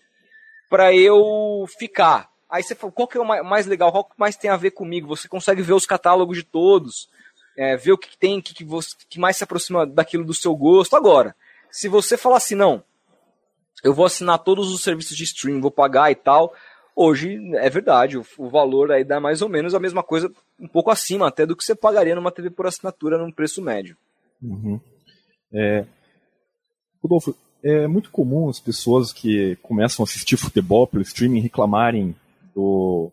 para 0.70 0.94
eu 0.94 1.66
ficar. 1.78 2.30
Aí 2.48 2.62
você 2.62 2.74
fala, 2.74 2.92
qual 2.92 3.06
que 3.06 3.18
é 3.18 3.20
o 3.20 3.44
mais 3.44 3.66
legal? 3.66 3.92
Qual 3.92 4.04
que 4.04 4.14
mais 4.16 4.36
tem 4.36 4.50
a 4.50 4.56
ver 4.56 4.70
comigo? 4.70 5.06
Você 5.08 5.28
consegue 5.28 5.62
ver 5.62 5.74
os 5.74 5.86
catálogos 5.86 6.38
de 6.38 6.42
todos, 6.42 7.08
é, 7.56 7.76
ver 7.76 7.92
o 7.92 7.98
que, 7.98 8.16
tem, 8.16 8.40
que, 8.40 8.54
que, 8.54 8.64
você, 8.64 8.96
que 9.08 9.20
mais 9.20 9.36
se 9.36 9.44
aproxima 9.44 9.86
daquilo 9.86 10.24
do 10.24 10.34
seu 10.34 10.54
gosto. 10.56 10.96
Agora, 10.96 11.36
se 11.70 11.88
você 11.88 12.16
falar 12.16 12.38
assim, 12.38 12.54
não, 12.54 12.82
eu 13.82 13.92
vou 13.92 14.04
assinar 14.04 14.38
todos 14.38 14.72
os 14.72 14.82
serviços 14.82 15.16
de 15.16 15.24
stream, 15.24 15.60
vou 15.60 15.70
pagar 15.70 16.10
e 16.10 16.14
tal, 16.14 16.54
hoje 16.94 17.38
é 17.54 17.68
verdade, 17.68 18.18
o, 18.18 18.24
o, 18.38 18.48
valor 18.48 18.92
aí 18.92 19.04
dá 19.04 19.20
mais 19.20 19.42
ou 19.42 19.48
menos 19.48 19.74
a 19.74 19.80
mesma 19.80 20.02
coisa, 20.02 20.30
um 20.58 20.68
pouco 20.68 20.90
acima 20.90 21.28
até 21.28 21.44
do 21.44 21.56
que 21.56 21.64
você 21.64 21.74
pagaria 21.74 22.14
numa 22.14 22.30
TV 22.30 22.50
por 22.50 22.66
assinatura 22.66 23.18
num 23.18 23.32
preço 23.32 23.62
médio. 23.62 23.96
Uhum. 24.42 24.80
É, 25.52 25.84
Rodolfo, 27.02 27.34
é 27.62 27.86
muito 27.86 28.10
comum 28.10 28.48
as 28.48 28.58
pessoas 28.58 29.12
que 29.12 29.56
começam 29.62 30.02
a 30.02 30.06
assistir 30.06 30.36
futebol 30.36 30.86
pelo 30.86 31.02
streaming 31.02 31.40
reclamarem 31.40 32.14
do, 32.54 33.10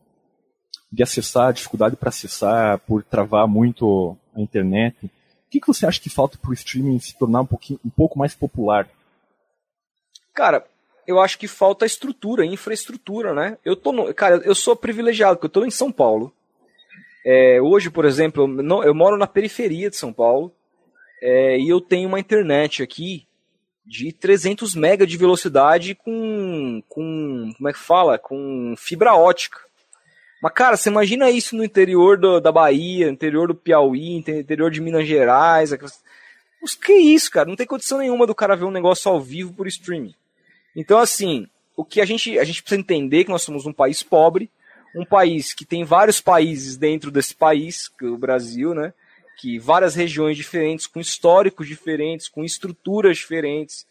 de 0.91 1.03
acessar, 1.03 1.53
dificuldade 1.53 1.95
para 1.95 2.09
acessar, 2.09 2.79
por 2.79 3.03
travar 3.03 3.47
muito 3.47 4.17
a 4.35 4.41
internet. 4.41 4.95
O 5.05 5.09
que, 5.49 5.59
que 5.59 5.67
você 5.67 5.85
acha 5.85 6.01
que 6.01 6.09
falta 6.09 6.37
para 6.37 6.51
o 6.51 6.53
streaming 6.53 6.99
se 6.99 7.17
tornar 7.17 7.41
um, 7.41 7.45
pouquinho, 7.45 7.79
um 7.85 7.89
pouco 7.89 8.17
mais 8.17 8.35
popular? 8.35 8.87
Cara, 10.39 10.65
eu 11.05 11.19
acho 11.19 11.37
que 11.37 11.49
falta 11.49 11.85
estrutura, 11.85 12.45
infraestrutura, 12.45 13.33
né? 13.33 13.57
Eu 13.65 13.75
tô 13.75 13.91
no, 13.91 14.13
cara, 14.13 14.37
eu 14.45 14.55
sou 14.55 14.73
privilegiado, 14.73 15.35
porque 15.35 15.47
eu 15.47 15.49
estou 15.49 15.65
em 15.65 15.69
São 15.69 15.91
Paulo. 15.91 16.33
É, 17.25 17.61
hoje, 17.61 17.89
por 17.89 18.05
exemplo, 18.05 18.43
eu, 18.43 18.47
não, 18.47 18.81
eu, 18.81 18.95
moro 18.95 19.17
na 19.17 19.27
periferia 19.27 19.89
de 19.89 19.97
São 19.97 20.13
Paulo 20.13 20.49
é, 21.21 21.59
e 21.59 21.67
eu 21.67 21.81
tenho 21.81 22.07
uma 22.07 22.21
internet 22.21 22.81
aqui 22.81 23.27
de 23.85 24.13
300 24.13 24.75
MB 24.75 25.05
de 25.05 25.17
velocidade 25.17 25.93
com, 25.93 26.81
com. 26.87 27.51
Como 27.57 27.67
é 27.67 27.73
que 27.73 27.79
fala? 27.79 28.17
Com 28.17 28.73
fibra 28.77 29.13
ótica. 29.15 29.59
Mas, 30.41 30.53
cara, 30.53 30.77
você 30.77 30.87
imagina 30.87 31.29
isso 31.29 31.53
no 31.53 31.65
interior 31.65 32.17
do, 32.17 32.39
da 32.39 32.49
Bahia, 32.49 33.09
interior 33.09 33.49
do 33.49 33.55
Piauí, 33.55 34.15
interior 34.15 34.71
de 34.71 34.79
Minas 34.79 35.05
Gerais. 35.05 35.73
Aquelas... 35.73 36.01
Mas 36.61 36.75
que 36.75 36.93
isso, 36.93 37.29
cara? 37.29 37.49
Não 37.49 37.57
tem 37.57 37.67
condição 37.67 37.97
nenhuma 37.97 38.25
do 38.25 38.33
cara 38.33 38.55
ver 38.55 38.63
um 38.63 38.71
negócio 38.71 39.11
ao 39.11 39.19
vivo 39.19 39.51
por 39.51 39.67
streaming. 39.67 40.15
Então, 40.75 40.99
assim, 40.99 41.47
o 41.75 41.83
que 41.83 42.01
a 42.01 42.05
gente, 42.05 42.37
a 42.37 42.43
gente 42.43 42.61
precisa 42.61 42.79
entender 42.79 43.21
é 43.21 43.23
que 43.23 43.29
nós 43.29 43.41
somos 43.41 43.65
um 43.65 43.73
país 43.73 44.03
pobre, 44.03 44.49
um 44.95 45.05
país 45.05 45.53
que 45.53 45.65
tem 45.65 45.83
vários 45.83 46.19
países 46.19 46.77
dentro 46.77 47.11
desse 47.11 47.35
país, 47.35 47.87
que 47.87 48.05
é 48.05 48.09
o 48.09 48.17
Brasil, 48.17 48.73
né? 48.73 48.93
que 49.39 49.57
várias 49.57 49.95
regiões 49.95 50.35
diferentes, 50.35 50.85
com 50.85 50.99
históricos 50.99 51.65
diferentes, 51.65 52.27
com 52.27 52.43
estruturas 52.43 53.17
diferentes. 53.17 53.87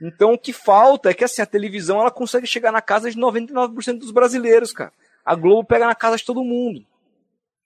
Então 0.00 0.34
o 0.34 0.38
que 0.38 0.52
falta 0.52 1.08
é 1.08 1.14
que 1.14 1.24
assim, 1.24 1.40
a 1.40 1.46
televisão 1.46 2.00
ela 2.00 2.10
consegue 2.10 2.46
chegar 2.46 2.70
na 2.70 2.82
casa 2.82 3.10
de 3.10 3.18
99% 3.18 3.98
dos 3.98 4.10
brasileiros, 4.10 4.72
cara. 4.72 4.92
A 5.24 5.34
Globo 5.34 5.64
pega 5.64 5.86
na 5.86 5.94
casa 5.94 6.18
de 6.18 6.24
todo 6.24 6.44
mundo. 6.44 6.84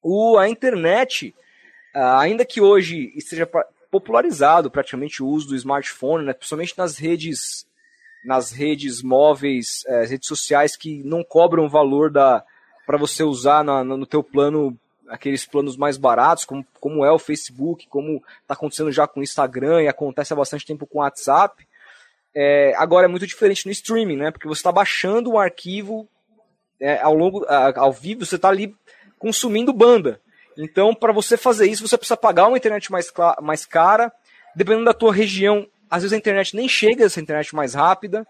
O, 0.00 0.38
a 0.38 0.48
internet, 0.48 1.34
ah, 1.92 2.20
ainda 2.20 2.44
que 2.44 2.60
hoje 2.60 3.12
esteja 3.16 3.48
popularizado 3.90 4.70
praticamente 4.70 5.20
o 5.20 5.26
uso 5.26 5.48
do 5.48 5.56
smartphone, 5.56 6.24
né, 6.24 6.32
principalmente 6.32 6.78
nas 6.78 6.98
redes 6.98 7.66
nas 8.24 8.50
redes 8.50 9.02
móveis, 9.02 9.84
eh, 9.86 10.06
redes 10.06 10.26
sociais 10.26 10.76
que 10.76 11.02
não 11.04 11.22
cobram 11.22 11.68
valor 11.68 12.10
da 12.10 12.44
para 12.86 12.98
você 12.98 13.22
usar 13.22 13.64
na, 13.64 13.82
no 13.82 14.06
teu 14.06 14.22
plano 14.22 14.78
aqueles 15.08 15.46
planos 15.46 15.76
mais 15.76 15.96
baratos, 15.96 16.44
como, 16.44 16.66
como 16.80 17.04
é 17.04 17.10
o 17.10 17.18
Facebook, 17.18 17.86
como 17.88 18.22
está 18.42 18.54
acontecendo 18.54 18.92
já 18.92 19.06
com 19.06 19.20
o 19.20 19.22
Instagram 19.22 19.82
e 19.82 19.88
acontece 19.88 20.32
há 20.32 20.36
bastante 20.36 20.66
tempo 20.66 20.86
com 20.86 20.98
o 20.98 21.02
WhatsApp. 21.02 21.66
É, 22.34 22.74
agora 22.76 23.06
é 23.06 23.08
muito 23.08 23.26
diferente 23.26 23.66
no 23.66 23.72
streaming, 23.72 24.16
né? 24.16 24.30
Porque 24.30 24.48
você 24.48 24.58
está 24.58 24.72
baixando 24.72 25.30
um 25.32 25.38
arquivo 25.38 26.08
é, 26.80 27.00
ao 27.00 27.14
longo, 27.14 27.44
ao 27.46 27.92
vivo, 27.92 28.24
você 28.24 28.36
está 28.36 28.48
ali 28.48 28.74
consumindo 29.18 29.72
banda. 29.72 30.20
Então, 30.56 30.94
para 30.94 31.12
você 31.12 31.36
fazer 31.36 31.66
isso, 31.66 31.86
você 31.86 31.96
precisa 31.96 32.16
pagar 32.16 32.48
uma 32.48 32.56
internet 32.56 32.90
mais, 32.90 33.12
mais 33.40 33.64
cara. 33.64 34.12
Dependendo 34.54 34.84
da 34.84 34.94
tua 34.94 35.12
região, 35.12 35.66
às 35.90 36.02
vezes 36.02 36.12
a 36.12 36.18
internet 36.18 36.56
nem 36.56 36.68
chega, 36.68 37.04
essa 37.04 37.20
internet 37.20 37.54
mais 37.54 37.74
rápida. 37.74 38.26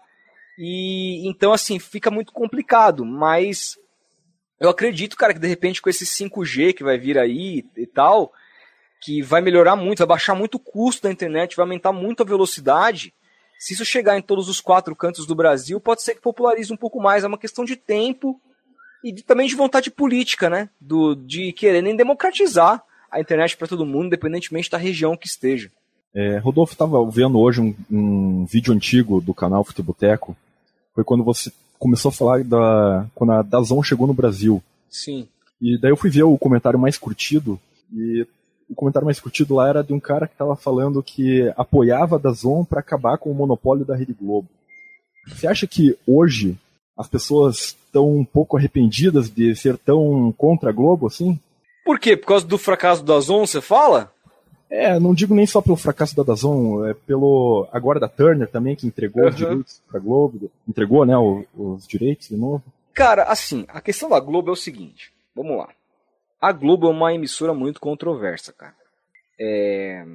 E 0.57 1.27
então, 1.27 1.51
assim, 1.51 1.79
fica 1.79 2.09
muito 2.09 2.31
complicado. 2.31 3.05
Mas 3.05 3.77
eu 4.59 4.69
acredito, 4.69 5.17
cara, 5.17 5.33
que 5.33 5.39
de 5.39 5.47
repente 5.47 5.81
com 5.81 5.89
esse 5.89 6.05
5G 6.05 6.73
que 6.73 6.83
vai 6.83 6.97
vir 6.97 7.17
aí 7.17 7.65
e 7.75 7.85
tal, 7.85 8.31
que 9.01 9.21
vai 9.21 9.41
melhorar 9.41 9.75
muito, 9.75 9.99
vai 9.99 10.07
baixar 10.07 10.35
muito 10.35 10.55
o 10.55 10.59
custo 10.59 11.03
da 11.03 11.11
internet, 11.11 11.55
vai 11.55 11.63
aumentar 11.63 11.91
muito 11.91 12.23
a 12.23 12.25
velocidade. 12.25 13.13
Se 13.59 13.73
isso 13.73 13.85
chegar 13.85 14.17
em 14.17 14.21
todos 14.21 14.49
os 14.49 14.59
quatro 14.59 14.95
cantos 14.95 15.25
do 15.25 15.35
Brasil, 15.35 15.79
pode 15.79 16.01
ser 16.01 16.15
que 16.15 16.21
popularize 16.21 16.71
um 16.71 16.77
pouco 16.77 17.01
mais. 17.01 17.23
É 17.23 17.27
uma 17.27 17.37
questão 17.37 17.63
de 17.65 17.75
tempo 17.75 18.39
e 19.03 19.11
de, 19.11 19.23
também 19.23 19.47
de 19.47 19.55
vontade 19.55 19.91
política, 19.91 20.49
né? 20.49 20.69
Do, 20.79 21.15
de 21.15 21.53
quererem 21.53 21.95
democratizar 21.95 22.83
a 23.11 23.19
internet 23.19 23.55
para 23.55 23.67
todo 23.67 23.85
mundo, 23.85 24.07
independentemente 24.07 24.69
da 24.69 24.77
região 24.77 25.15
que 25.15 25.27
esteja. 25.27 25.71
É, 26.15 26.37
Rodolfo 26.37 26.71
estava 26.71 27.03
vendo 27.11 27.37
hoje 27.37 27.59
um, 27.59 27.75
um, 27.91 28.45
vídeo 28.45 28.73
antigo 28.73 29.19
do 29.19 29.33
canal 29.33 29.65
Futeboteco. 29.65 30.35
Foi 30.93 31.03
quando 31.03 31.25
você 31.25 31.51
começou 31.77 32.07
a 32.07 32.13
falar 32.13 32.41
da 32.45 33.05
quando 33.13 33.33
a 33.33 33.41
Dazon 33.41 33.83
chegou 33.83 34.07
no 34.07 34.13
Brasil. 34.13 34.63
Sim. 34.89 35.27
E 35.61 35.77
daí 35.77 35.91
eu 35.91 35.97
fui 35.97 36.09
ver 36.09 36.23
o 36.23 36.37
comentário 36.37 36.79
mais 36.79 36.97
curtido 36.97 37.59
e 37.93 38.25
o 38.69 38.73
comentário 38.73 39.05
mais 39.05 39.19
curtido 39.19 39.55
lá 39.55 39.67
era 39.67 39.83
de 39.83 39.91
um 39.91 39.99
cara 39.99 40.25
que 40.25 40.33
estava 40.33 40.55
falando 40.55 41.03
que 41.03 41.51
apoiava 41.57 42.15
a 42.15 42.19
Dazon 42.19 42.63
para 42.63 42.79
acabar 42.79 43.17
com 43.17 43.29
o 43.29 43.35
monopólio 43.35 43.83
da 43.83 43.95
Rede 43.95 44.13
Globo. 44.13 44.47
Você 45.27 45.47
acha 45.47 45.67
que 45.67 45.97
hoje 46.07 46.57
as 46.97 47.09
pessoas 47.09 47.75
estão 47.85 48.09
um 48.09 48.23
pouco 48.23 48.55
arrependidas 48.55 49.29
de 49.29 49.53
ser 49.53 49.77
tão 49.77 50.33
contra 50.37 50.69
a 50.69 50.73
Globo 50.73 51.07
assim? 51.07 51.37
Por 51.83 51.99
quê? 51.99 52.15
Por 52.15 52.27
causa 52.27 52.47
do 52.47 52.57
fracasso 52.57 53.03
da 53.03 53.15
Dazon, 53.15 53.45
você 53.45 53.59
fala? 53.59 54.14
É, 54.69 54.99
não 54.99 55.13
digo 55.13 55.35
nem 55.35 55.45
só 55.45 55.61
pelo 55.61 55.75
fracasso 55.75 56.15
da 56.15 56.23
Dazon, 56.23 56.85
é 56.85 56.93
pelo 56.93 57.67
agora 57.71 57.99
da 57.99 58.07
Turner 58.07 58.47
também, 58.47 58.75
que 58.75 58.87
entregou 58.87 59.23
uhum. 59.23 59.29
os 59.29 59.35
direitos 59.35 59.81
pra 59.89 59.99
Globo, 59.99 60.51
entregou, 60.67 61.05
né, 61.05 61.17
os, 61.17 61.45
os 61.55 61.87
direitos 61.87 62.29
de 62.29 62.35
novo. 62.35 62.63
Cara, 62.93 63.23
assim, 63.23 63.65
a 63.67 63.79
questão 63.79 64.09
da 64.09 64.19
Globo 64.19 64.49
é 64.49 64.53
o 64.53 64.55
seguinte, 64.55 65.11
vamos 65.35 65.57
lá. 65.57 65.69
A 66.41 66.51
Globo 66.51 66.87
é 66.87 66.89
uma 66.89 67.13
emissora 67.13 67.53
muito 67.53 67.79
controversa, 67.79 68.53
cara. 68.53 68.75
É... 69.39 70.05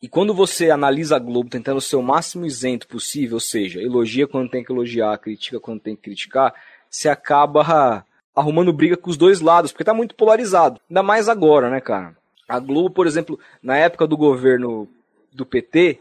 E 0.00 0.08
quando 0.08 0.32
você 0.32 0.70
analisa 0.70 1.16
a 1.16 1.18
Globo 1.18 1.50
tentando 1.50 1.80
ser 1.80 1.96
o 1.96 2.02
máximo 2.02 2.46
isento 2.46 2.86
possível, 2.86 3.34
ou 3.34 3.40
seja, 3.40 3.82
elogia 3.82 4.28
quando 4.28 4.48
tem 4.48 4.62
que 4.62 4.70
elogiar, 4.70 5.18
critica 5.18 5.58
quando 5.58 5.80
tem 5.80 5.96
que 5.96 6.02
criticar, 6.02 6.54
você 6.88 7.08
acaba 7.08 8.04
arrumando 8.34 8.72
briga 8.72 8.96
com 8.96 9.10
os 9.10 9.16
dois 9.16 9.40
lados, 9.40 9.72
porque 9.72 9.84
tá 9.84 9.92
muito 9.92 10.14
polarizado. 10.14 10.80
Ainda 10.88 11.02
mais 11.02 11.28
agora, 11.28 11.68
né, 11.68 11.80
cara? 11.80 12.16
A 12.48 12.58
Globo, 12.58 12.90
por 12.90 13.06
exemplo, 13.06 13.38
na 13.62 13.76
época 13.76 14.06
do 14.06 14.16
governo 14.16 14.88
do 15.32 15.44
PT, 15.44 16.00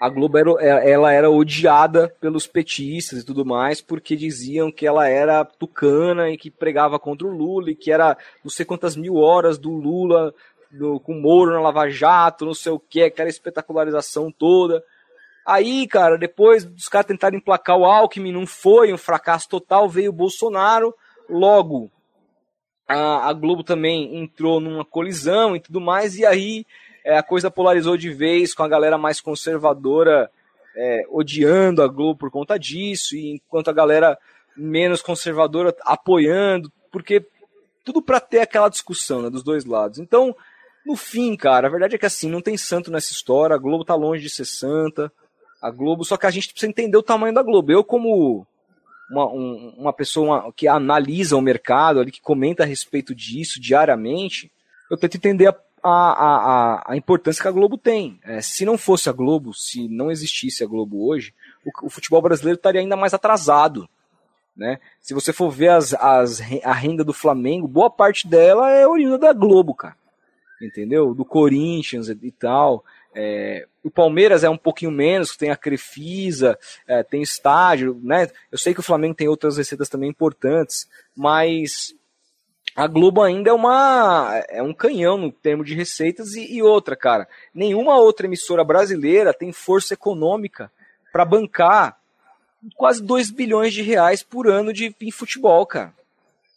a 0.00 0.08
Globo 0.08 0.38
era, 0.38 0.50
é, 0.60 0.90
ela 0.92 1.12
era 1.12 1.28
odiada 1.28 2.08
pelos 2.20 2.46
petistas 2.46 3.18
e 3.18 3.24
tudo 3.26 3.44
mais, 3.44 3.82
porque 3.82 4.16
diziam 4.16 4.72
que 4.72 4.86
ela 4.86 5.06
era 5.06 5.44
tucana 5.44 6.30
e 6.30 6.38
que 6.38 6.50
pregava 6.50 6.98
contra 6.98 7.26
o 7.26 7.30
Lula 7.30 7.70
e 7.70 7.74
que 7.74 7.92
era 7.92 8.16
não 8.42 8.50
sei 8.50 8.64
quantas 8.64 8.96
mil 8.96 9.16
horas 9.16 9.58
do 9.58 9.70
Lula 9.70 10.32
do, 10.70 11.00
com 11.00 11.12
Moro 11.14 11.52
na 11.52 11.60
Lava 11.60 11.90
Jato, 11.90 12.46
não 12.46 12.54
sei 12.54 12.72
o 12.72 12.78
que, 12.78 13.02
aquela 13.02 13.28
espetacularização 13.28 14.30
toda. 14.32 14.82
Aí, 15.44 15.86
cara, 15.86 16.16
depois 16.16 16.64
dos 16.64 16.88
caras 16.88 17.06
tentarem 17.06 17.38
emplacar 17.38 17.76
o 17.76 17.84
Alckmin, 17.84 18.32
não 18.32 18.46
foi, 18.46 18.92
um 18.92 18.98
fracasso 18.98 19.48
total, 19.48 19.88
veio 19.88 20.10
o 20.10 20.14
Bolsonaro, 20.14 20.94
logo 21.28 21.90
a, 22.90 23.28
a 23.28 23.32
Globo 23.32 23.62
também 23.62 24.16
entrou 24.16 24.58
numa 24.58 24.84
colisão 24.84 25.54
e 25.54 25.60
tudo 25.60 25.80
mais, 25.80 26.18
e 26.18 26.26
aí 26.26 26.66
é, 27.04 27.16
a 27.16 27.22
coisa 27.22 27.48
polarizou 27.48 27.96
de 27.96 28.12
vez 28.12 28.52
com 28.52 28.64
a 28.64 28.68
galera 28.68 28.98
mais 28.98 29.20
conservadora 29.20 30.28
é, 30.76 31.04
odiando 31.08 31.82
a 31.82 31.86
Globo 31.86 32.18
por 32.18 32.32
conta 32.32 32.58
disso, 32.58 33.14
e 33.14 33.34
enquanto 33.34 33.68
a 33.68 33.72
galera 33.72 34.18
menos 34.56 35.02
conservadora 35.02 35.72
apoiando, 35.82 36.70
porque 36.90 37.24
tudo 37.84 38.02
para 38.02 38.18
ter 38.18 38.40
aquela 38.40 38.68
discussão 38.68 39.22
né, 39.22 39.30
dos 39.30 39.44
dois 39.44 39.64
lados. 39.64 40.00
Então, 40.00 40.34
no 40.84 40.96
fim, 40.96 41.36
cara, 41.36 41.68
a 41.68 41.70
verdade 41.70 41.94
é 41.94 41.98
que 41.98 42.06
assim, 42.06 42.28
não 42.28 42.42
tem 42.42 42.56
santo 42.56 42.90
nessa 42.90 43.12
história, 43.12 43.54
a 43.54 43.58
Globo 43.58 43.84
tá 43.84 43.94
longe 43.94 44.24
de 44.24 44.30
ser 44.30 44.44
santa, 44.44 45.12
a 45.62 45.70
Globo, 45.70 46.04
só 46.04 46.16
que 46.16 46.26
a 46.26 46.30
gente 46.30 46.48
precisa 46.48 46.68
entender 46.68 46.96
o 46.96 47.04
tamanho 47.04 47.34
da 47.34 47.42
Globo. 47.42 47.70
Eu, 47.70 47.84
como 47.84 48.44
uma, 49.10 49.26
um, 49.26 49.74
uma 49.76 49.92
pessoa 49.92 50.52
que 50.54 50.68
analisa 50.68 51.36
o 51.36 51.42
mercado, 51.42 51.98
ali, 51.98 52.12
que 52.12 52.20
comenta 52.20 52.62
a 52.62 52.66
respeito 52.66 53.14
disso 53.14 53.60
diariamente, 53.60 54.50
eu 54.90 54.96
tento 54.96 55.16
entender 55.16 55.48
a, 55.48 55.54
a, 55.82 55.92
a, 55.92 56.92
a 56.92 56.96
importância 56.96 57.42
que 57.42 57.48
a 57.48 57.52
Globo 57.52 57.76
tem. 57.76 58.20
É, 58.24 58.40
se 58.40 58.64
não 58.64 58.78
fosse 58.78 59.08
a 59.10 59.12
Globo, 59.12 59.52
se 59.52 59.88
não 59.88 60.10
existisse 60.10 60.62
a 60.62 60.66
Globo 60.66 61.06
hoje, 61.08 61.34
o, 61.64 61.86
o 61.86 61.90
futebol 61.90 62.22
brasileiro 62.22 62.56
estaria 62.56 62.80
ainda 62.80 62.96
mais 62.96 63.12
atrasado. 63.12 63.88
Né? 64.56 64.78
Se 65.00 65.14
você 65.14 65.32
for 65.32 65.50
ver 65.50 65.70
as, 65.70 65.94
as, 65.94 66.40
a 66.62 66.72
renda 66.72 67.02
do 67.02 67.12
Flamengo, 67.12 67.66
boa 67.66 67.90
parte 67.90 68.28
dela 68.28 68.70
é 68.70 68.86
oriunda 68.86 69.18
da 69.18 69.32
Globo, 69.32 69.74
cara. 69.74 69.96
Entendeu? 70.60 71.14
Do 71.14 71.24
Corinthians 71.24 72.08
e 72.08 72.30
tal. 72.30 72.84
É, 73.14 73.66
o 73.82 73.90
Palmeiras 73.90 74.44
é 74.44 74.50
um 74.50 74.56
pouquinho 74.56 74.90
menos, 74.90 75.36
tem 75.36 75.50
a 75.50 75.56
Crefisa, 75.56 76.58
é, 76.86 77.02
tem 77.02 77.22
estádio, 77.22 77.98
né? 78.02 78.28
Eu 78.50 78.58
sei 78.58 78.72
que 78.72 78.80
o 78.80 78.84
Flamengo 78.84 79.14
tem 79.14 79.28
outras 79.28 79.56
receitas 79.56 79.88
também 79.88 80.10
importantes, 80.10 80.88
mas 81.16 81.94
a 82.76 82.86
Globo 82.86 83.22
ainda 83.22 83.50
é 83.50 83.52
uma 83.52 84.44
é 84.48 84.62
um 84.62 84.72
canhão 84.72 85.16
no 85.16 85.32
termo 85.32 85.64
de 85.64 85.74
receitas 85.74 86.34
e, 86.34 86.54
e 86.54 86.62
outra, 86.62 86.94
cara. 86.94 87.28
Nenhuma 87.52 87.98
outra 87.98 88.26
emissora 88.26 88.62
brasileira 88.62 89.34
tem 89.34 89.52
força 89.52 89.94
econômica 89.94 90.70
para 91.12 91.24
bancar 91.24 91.98
quase 92.76 93.02
2 93.02 93.30
bilhões 93.30 93.72
de 93.72 93.82
reais 93.82 94.22
por 94.22 94.46
ano 94.46 94.72
de 94.72 94.94
em 95.00 95.10
futebol, 95.10 95.66
cara. 95.66 95.92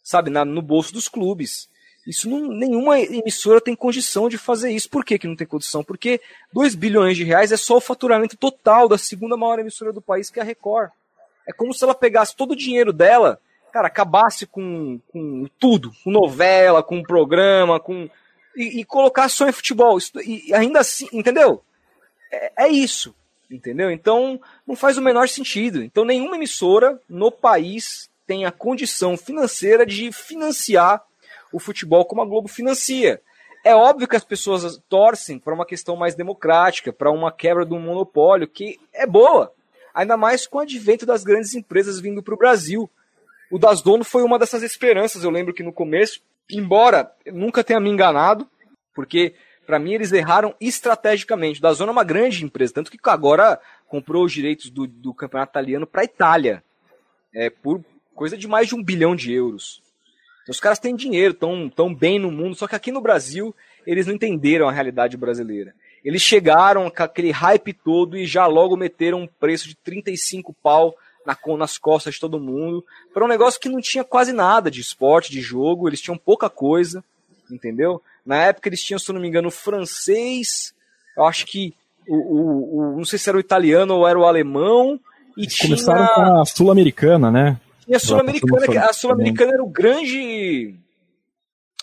Sabe, 0.02 0.30
na, 0.30 0.44
no 0.44 0.62
bolso 0.62 0.92
dos 0.92 1.08
clubes. 1.08 1.68
Isso 2.06 2.28
não, 2.28 2.48
nenhuma 2.48 3.00
emissora 3.00 3.60
tem 3.60 3.74
condição 3.74 4.28
de 4.28 4.36
fazer 4.36 4.70
isso. 4.70 4.90
Por 4.90 5.04
que, 5.04 5.18
que 5.18 5.26
não 5.26 5.36
tem 5.36 5.46
condição? 5.46 5.82
Porque 5.82 6.20
2 6.52 6.74
bilhões 6.74 7.16
de 7.16 7.24
reais 7.24 7.50
é 7.50 7.56
só 7.56 7.78
o 7.78 7.80
faturamento 7.80 8.36
total 8.36 8.88
da 8.88 8.98
segunda 8.98 9.36
maior 9.36 9.58
emissora 9.58 9.92
do 9.92 10.02
país, 10.02 10.28
que 10.28 10.38
é 10.38 10.42
a 10.42 10.44
Record. 10.44 10.90
É 11.46 11.52
como 11.52 11.72
se 11.72 11.82
ela 11.82 11.94
pegasse 11.94 12.36
todo 12.36 12.52
o 12.52 12.56
dinheiro 12.56 12.92
dela, 12.92 13.40
cara, 13.72 13.88
acabasse 13.88 14.46
com, 14.46 15.00
com 15.10 15.46
tudo, 15.58 15.92
com 16.02 16.10
novela, 16.10 16.82
com 16.82 17.02
programa, 17.02 17.80
com. 17.80 18.08
E, 18.54 18.80
e 18.80 18.84
colocasse 18.84 19.36
só 19.36 19.48
em 19.48 19.52
futebol. 19.52 19.96
Isso, 19.96 20.12
e 20.20 20.52
ainda 20.54 20.80
assim, 20.80 21.08
entendeu? 21.12 21.62
É, 22.30 22.66
é 22.66 22.68
isso. 22.68 23.14
Entendeu? 23.50 23.90
Então, 23.90 24.40
não 24.66 24.74
faz 24.74 24.96
o 24.96 25.02
menor 25.02 25.28
sentido. 25.28 25.82
Então, 25.82 26.04
nenhuma 26.04 26.36
emissora 26.36 27.00
no 27.08 27.30
país 27.30 28.08
tem 28.26 28.44
a 28.44 28.50
condição 28.50 29.16
financeira 29.16 29.84
de 29.84 30.10
financiar 30.12 31.02
o 31.54 31.60
futebol 31.60 32.04
como 32.04 32.20
a 32.20 32.26
Globo 32.26 32.48
financia. 32.48 33.22
É 33.64 33.74
óbvio 33.74 34.08
que 34.08 34.16
as 34.16 34.24
pessoas 34.24 34.76
torcem 34.88 35.38
para 35.38 35.54
uma 35.54 35.64
questão 35.64 35.94
mais 35.94 36.14
democrática, 36.16 36.92
para 36.92 37.12
uma 37.12 37.30
quebra 37.30 37.64
do 37.64 37.78
monopólio, 37.78 38.48
que 38.48 38.78
é 38.92 39.06
boa. 39.06 39.52
Ainda 39.94 40.16
mais 40.16 40.48
com 40.48 40.58
o 40.58 40.60
advento 40.60 41.06
das 41.06 41.22
grandes 41.22 41.54
empresas 41.54 42.00
vindo 42.00 42.22
para 42.22 42.34
o 42.34 42.36
Brasil. 42.36 42.90
O 43.50 43.58
Das 43.58 43.80
Dono 43.80 44.02
foi 44.02 44.24
uma 44.24 44.38
dessas 44.38 44.64
esperanças, 44.64 45.22
eu 45.22 45.30
lembro 45.30 45.54
que 45.54 45.62
no 45.62 45.72
começo, 45.72 46.20
embora 46.50 47.10
nunca 47.26 47.62
tenha 47.62 47.78
me 47.78 47.88
enganado, 47.88 48.48
porque 48.92 49.34
para 49.64 49.78
mim 49.78 49.92
eles 49.92 50.10
erraram 50.10 50.54
estrategicamente. 50.60 51.60
O 51.60 51.62
Das 51.62 51.78
Dono 51.78 51.90
é 51.90 51.92
uma 51.92 52.04
grande 52.04 52.44
empresa, 52.44 52.74
tanto 52.74 52.90
que 52.90 52.98
agora 53.04 53.60
comprou 53.86 54.24
os 54.24 54.32
direitos 54.32 54.70
do, 54.70 54.88
do 54.88 55.14
campeonato 55.14 55.52
italiano 55.52 55.86
para 55.86 56.02
a 56.02 56.04
Itália, 56.04 56.64
é, 57.32 57.48
por 57.48 57.82
coisa 58.12 58.36
de 58.36 58.48
mais 58.48 58.66
de 58.66 58.74
um 58.74 58.82
bilhão 58.82 59.14
de 59.14 59.32
euros. 59.32 59.83
Os 60.48 60.60
caras 60.60 60.78
têm 60.78 60.94
dinheiro, 60.94 61.32
estão 61.32 61.68
tão 61.68 61.94
bem 61.94 62.18
no 62.18 62.30
mundo, 62.30 62.54
só 62.54 62.66
que 62.66 62.74
aqui 62.74 62.92
no 62.92 63.00
Brasil 63.00 63.54
eles 63.86 64.06
não 64.06 64.14
entenderam 64.14 64.68
a 64.68 64.72
realidade 64.72 65.16
brasileira. 65.16 65.74
Eles 66.04 66.22
chegaram 66.22 66.90
com 66.90 67.02
aquele 67.02 67.30
hype 67.30 67.72
todo 67.72 68.16
e 68.16 68.26
já 68.26 68.46
logo 68.46 68.76
meteram 68.76 69.22
um 69.22 69.26
preço 69.26 69.68
de 69.68 69.74
35 69.76 70.54
pau 70.62 70.94
na, 71.26 71.36
nas 71.56 71.78
costas 71.78 72.14
de 72.14 72.20
todo 72.20 72.38
mundo, 72.38 72.84
para 73.12 73.24
um 73.24 73.28
negócio 73.28 73.58
que 73.58 73.68
não 73.68 73.80
tinha 73.80 74.04
quase 74.04 74.32
nada 74.32 74.70
de 74.70 74.80
esporte, 74.80 75.32
de 75.32 75.40
jogo, 75.40 75.88
eles 75.88 76.00
tinham 76.00 76.18
pouca 76.18 76.50
coisa, 76.50 77.02
entendeu? 77.50 78.02
Na 78.24 78.36
época 78.36 78.68
eles 78.68 78.82
tinham, 78.82 78.98
se 78.98 79.10
não 79.12 79.20
me 79.20 79.28
engano, 79.28 79.50
francês, 79.50 80.74
eu 81.16 81.24
acho 81.24 81.46
que 81.46 81.74
o, 82.06 82.16
o, 82.16 82.78
o 82.78 82.96
não 82.96 83.04
sei 83.04 83.18
se 83.18 83.28
era 83.28 83.38
o 83.38 83.40
italiano 83.40 83.94
ou 83.94 84.06
era 84.06 84.18
o 84.18 84.26
alemão, 84.26 85.00
e 85.36 85.42
eles 85.42 85.54
tinha... 85.54 85.68
Começaram 85.70 86.06
com 86.14 86.40
a 86.40 86.44
Sul-Americana, 86.44 87.30
né? 87.30 87.58
E 87.86 87.94
a 87.94 87.98
Sul-Americana, 87.98 88.84
a 88.84 88.92
Sul-Americana 88.92 89.52
era 89.54 89.62
o 89.62 89.68
grande 89.68 90.74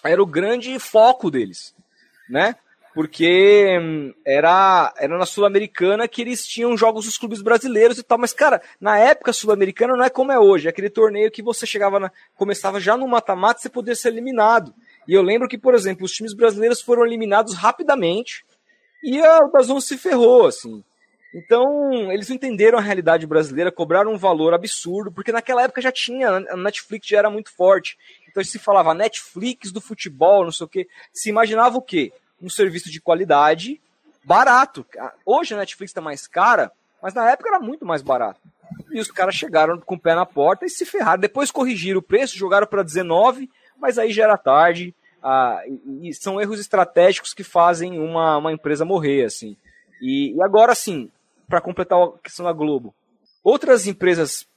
era 0.04 0.22
o 0.22 0.26
grande 0.26 0.80
foco 0.80 1.30
deles, 1.30 1.76
né? 2.30 2.56
Porque 2.94 3.80
hum, 3.80 4.14
era, 4.26 4.94
era 4.98 5.18
na 5.18 5.26
Sul-Americana 5.26 6.08
que 6.08 6.22
eles 6.22 6.46
tinham 6.46 6.76
jogos 6.76 7.06
dos 7.06 7.18
clubes 7.18 7.42
brasileiros 7.42 7.98
e 7.98 8.04
tal, 8.04 8.18
mas 8.18 8.34
cara, 8.34 8.62
na 8.82 8.98
época 8.98 9.32
Sul-Americana 9.32 9.96
não 9.96 10.04
é 10.04 10.10
como 10.10 10.32
é 10.32 10.40
hoje, 10.40 10.68
é 10.68 10.70
aquele 10.70 10.90
torneio 10.90 11.32
que 11.32 11.42
você 11.42 11.66
chegava 11.66 12.00
na, 12.00 12.12
começava 12.36 12.80
já 12.80 12.98
no 12.98 13.08
mata-mata 13.08 13.60
e 13.60 13.62
você 13.64 13.70
podia 13.70 13.96
ser 13.96 14.10
eliminado. 14.10 14.74
E 15.08 15.14
eu 15.14 15.22
lembro 15.22 15.48
que, 15.48 15.58
por 15.58 15.74
exemplo, 15.74 16.06
os 16.06 16.12
times 16.12 16.34
brasileiros 16.34 16.82
foram 16.82 17.06
eliminados 17.06 17.56
rapidamente 17.56 18.44
e 19.04 19.22
a, 19.22 19.40
o 19.46 19.52
Dazon 19.52 19.80
se 19.80 19.98
ferrou, 19.98 20.48
assim. 20.48 20.84
Então, 21.34 22.12
eles 22.12 22.30
entenderam 22.30 22.78
a 22.78 22.82
realidade 22.82 23.26
brasileira, 23.26 23.72
cobraram 23.72 24.14
um 24.14 24.18
valor 24.18 24.54
absurdo, 24.54 25.12
porque 25.12 25.32
naquela 25.32 25.64
época 25.64 25.82
já 25.82 25.92
tinha, 25.92 26.30
a 26.30 26.58
Netflix 26.58 27.08
já 27.08 27.20
era 27.20 27.30
muito 27.30 27.52
forte. 27.52 27.98
Então 28.30 28.44
se 28.44 28.60
falava 28.60 28.94
Netflix 28.94 29.72
do 29.72 29.82
futebol, 29.82 30.44
não 30.44 30.52
sei 30.52 30.66
o 30.66 30.70
quê. 30.70 30.88
Se 31.14 31.30
imaginava 31.30 31.78
o 31.78 31.82
quê? 31.82 32.12
Um 32.42 32.50
serviço 32.50 32.90
de 32.90 33.00
qualidade, 33.00 33.80
barato. 34.24 34.86
Hoje 35.26 35.54
a 35.54 35.58
Netflix 35.58 35.92
está 35.92 36.02
mais 36.02 36.28
cara, 36.28 36.72
mas 37.02 37.14
na 37.14 37.30
época 37.30 37.50
era 37.50 37.60
muito 37.60 37.86
mais 37.86 38.02
barato. 38.02 38.40
E 38.90 39.00
os 39.00 39.12
caras 39.12 39.36
chegaram 39.36 39.80
com 39.80 39.96
o 39.96 40.00
pé 40.00 40.16
na 40.16 40.26
porta 40.26 40.66
e 40.66 40.70
se 40.70 40.86
ferraram. 40.86 41.20
Depois 41.20 41.52
corrigiram 41.52 42.00
o 42.00 42.04
preço, 42.04 42.38
jogaram 42.38 42.68
para 42.68 42.84
19, 42.84 43.50
mas 43.78 43.98
aí 43.98 44.12
já 44.12 44.24
era 44.24 44.38
tarde. 44.38 44.94
Ah, 45.24 45.62
e, 46.02 46.14
são 46.14 46.42
erros 46.42 46.60
estratégicos 46.60 47.34
que 47.34 47.44
fazem 47.44 48.00
uma, 48.00 48.38
uma 48.38 48.52
empresa 48.52 48.84
morrer, 48.84 49.26
assim. 49.26 49.56
E, 50.02 50.36
e 50.36 50.42
agora, 50.42 50.74
sim, 50.74 51.12
para 51.52 51.60
completar 51.60 52.02
a 52.02 52.18
questão 52.24 52.46
da 52.46 52.54
Globo. 52.54 52.96
Outras 53.44 53.86
empresas 53.86 54.48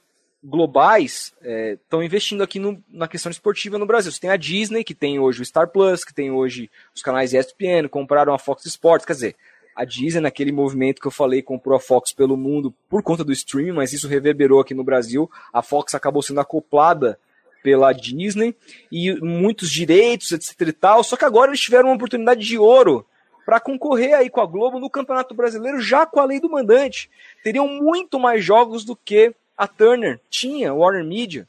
globais 0.41 1.33
estão 1.73 2.01
é, 2.01 2.05
investindo 2.05 2.41
aqui 2.41 2.57
no, 2.57 2.81
na 2.89 3.05
questão 3.05 3.29
esportiva 3.29 3.77
no 3.77 3.85
Brasil. 3.85 4.11
Você 4.11 4.21
tem 4.21 4.29
a 4.29 4.37
Disney, 4.37 4.81
que 4.81 4.95
tem 4.95 5.19
hoje 5.19 5.41
o 5.41 5.45
Star 5.45 5.67
Plus, 5.67 6.05
que 6.05 6.13
tem 6.13 6.31
hoje 6.31 6.71
os 6.95 7.01
canais 7.01 7.33
ESPN, 7.33 7.89
compraram 7.89 8.33
a 8.33 8.39
Fox 8.39 8.65
Sports, 8.65 9.05
quer 9.05 9.13
dizer, 9.13 9.35
a 9.75 9.83
Disney, 9.83 10.21
naquele 10.21 10.53
movimento 10.53 11.01
que 11.01 11.07
eu 11.07 11.11
falei, 11.11 11.41
comprou 11.41 11.75
a 11.75 11.81
Fox 11.81 12.13
pelo 12.13 12.37
mundo 12.37 12.73
por 12.87 13.03
conta 13.03 13.25
do 13.25 13.33
streaming, 13.33 13.73
mas 13.73 13.91
isso 13.91 14.07
reverberou 14.07 14.61
aqui 14.61 14.73
no 14.73 14.85
Brasil. 14.85 15.29
A 15.51 15.61
Fox 15.61 15.93
acabou 15.93 16.21
sendo 16.21 16.39
acoplada 16.39 17.19
pela 17.61 17.91
Disney 17.91 18.55
e 18.89 19.15
muitos 19.19 19.69
direitos, 19.69 20.31
etc 20.31 20.61
e 20.61 20.71
tal. 20.71 21.03
Só 21.03 21.17
que 21.17 21.25
agora 21.25 21.51
eles 21.51 21.59
tiveram 21.59 21.89
uma 21.89 21.95
oportunidade 21.95 22.45
de 22.45 22.57
ouro 22.57 23.05
para 23.45 23.59
concorrer 23.59 24.15
aí 24.15 24.29
com 24.29 24.41
a 24.41 24.45
Globo 24.45 24.79
no 24.79 24.89
Campeonato 24.89 25.35
Brasileiro 25.35 25.79
já 25.79 26.05
com 26.05 26.19
a 26.19 26.25
lei 26.25 26.39
do 26.39 26.49
mandante. 26.49 27.09
Teriam 27.43 27.67
muito 27.67 28.19
mais 28.19 28.43
jogos 28.43 28.83
do 28.83 28.95
que 28.95 29.35
a 29.55 29.67
Turner 29.67 30.19
tinha, 30.29 30.73
Warner 30.73 31.05
Media. 31.05 31.47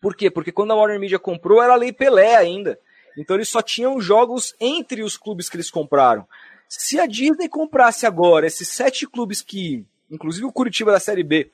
Por 0.00 0.14
quê? 0.14 0.30
Porque 0.30 0.52
quando 0.52 0.70
a 0.70 0.76
Warner 0.76 1.00
Media 1.00 1.18
comprou 1.18 1.60
era 1.60 1.72
a 1.72 1.76
lei 1.76 1.92
Pelé 1.92 2.36
ainda. 2.36 2.78
Então 3.18 3.34
eles 3.36 3.48
só 3.48 3.60
tinham 3.60 4.00
jogos 4.00 4.54
entre 4.60 5.02
os 5.02 5.16
clubes 5.16 5.48
que 5.48 5.56
eles 5.56 5.70
compraram. 5.70 6.26
Se 6.68 7.00
a 7.00 7.06
Disney 7.06 7.48
comprasse 7.48 8.06
agora 8.06 8.46
esses 8.46 8.68
sete 8.68 9.06
clubes 9.06 9.42
que, 9.42 9.84
inclusive 10.10 10.46
o 10.46 10.52
Curitiba 10.52 10.92
da 10.92 11.00
Série 11.00 11.22
B, 11.22 11.50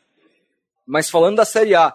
mas 0.86 1.08
falando 1.08 1.36
da 1.36 1.44
Série 1.44 1.74
A, 1.74 1.94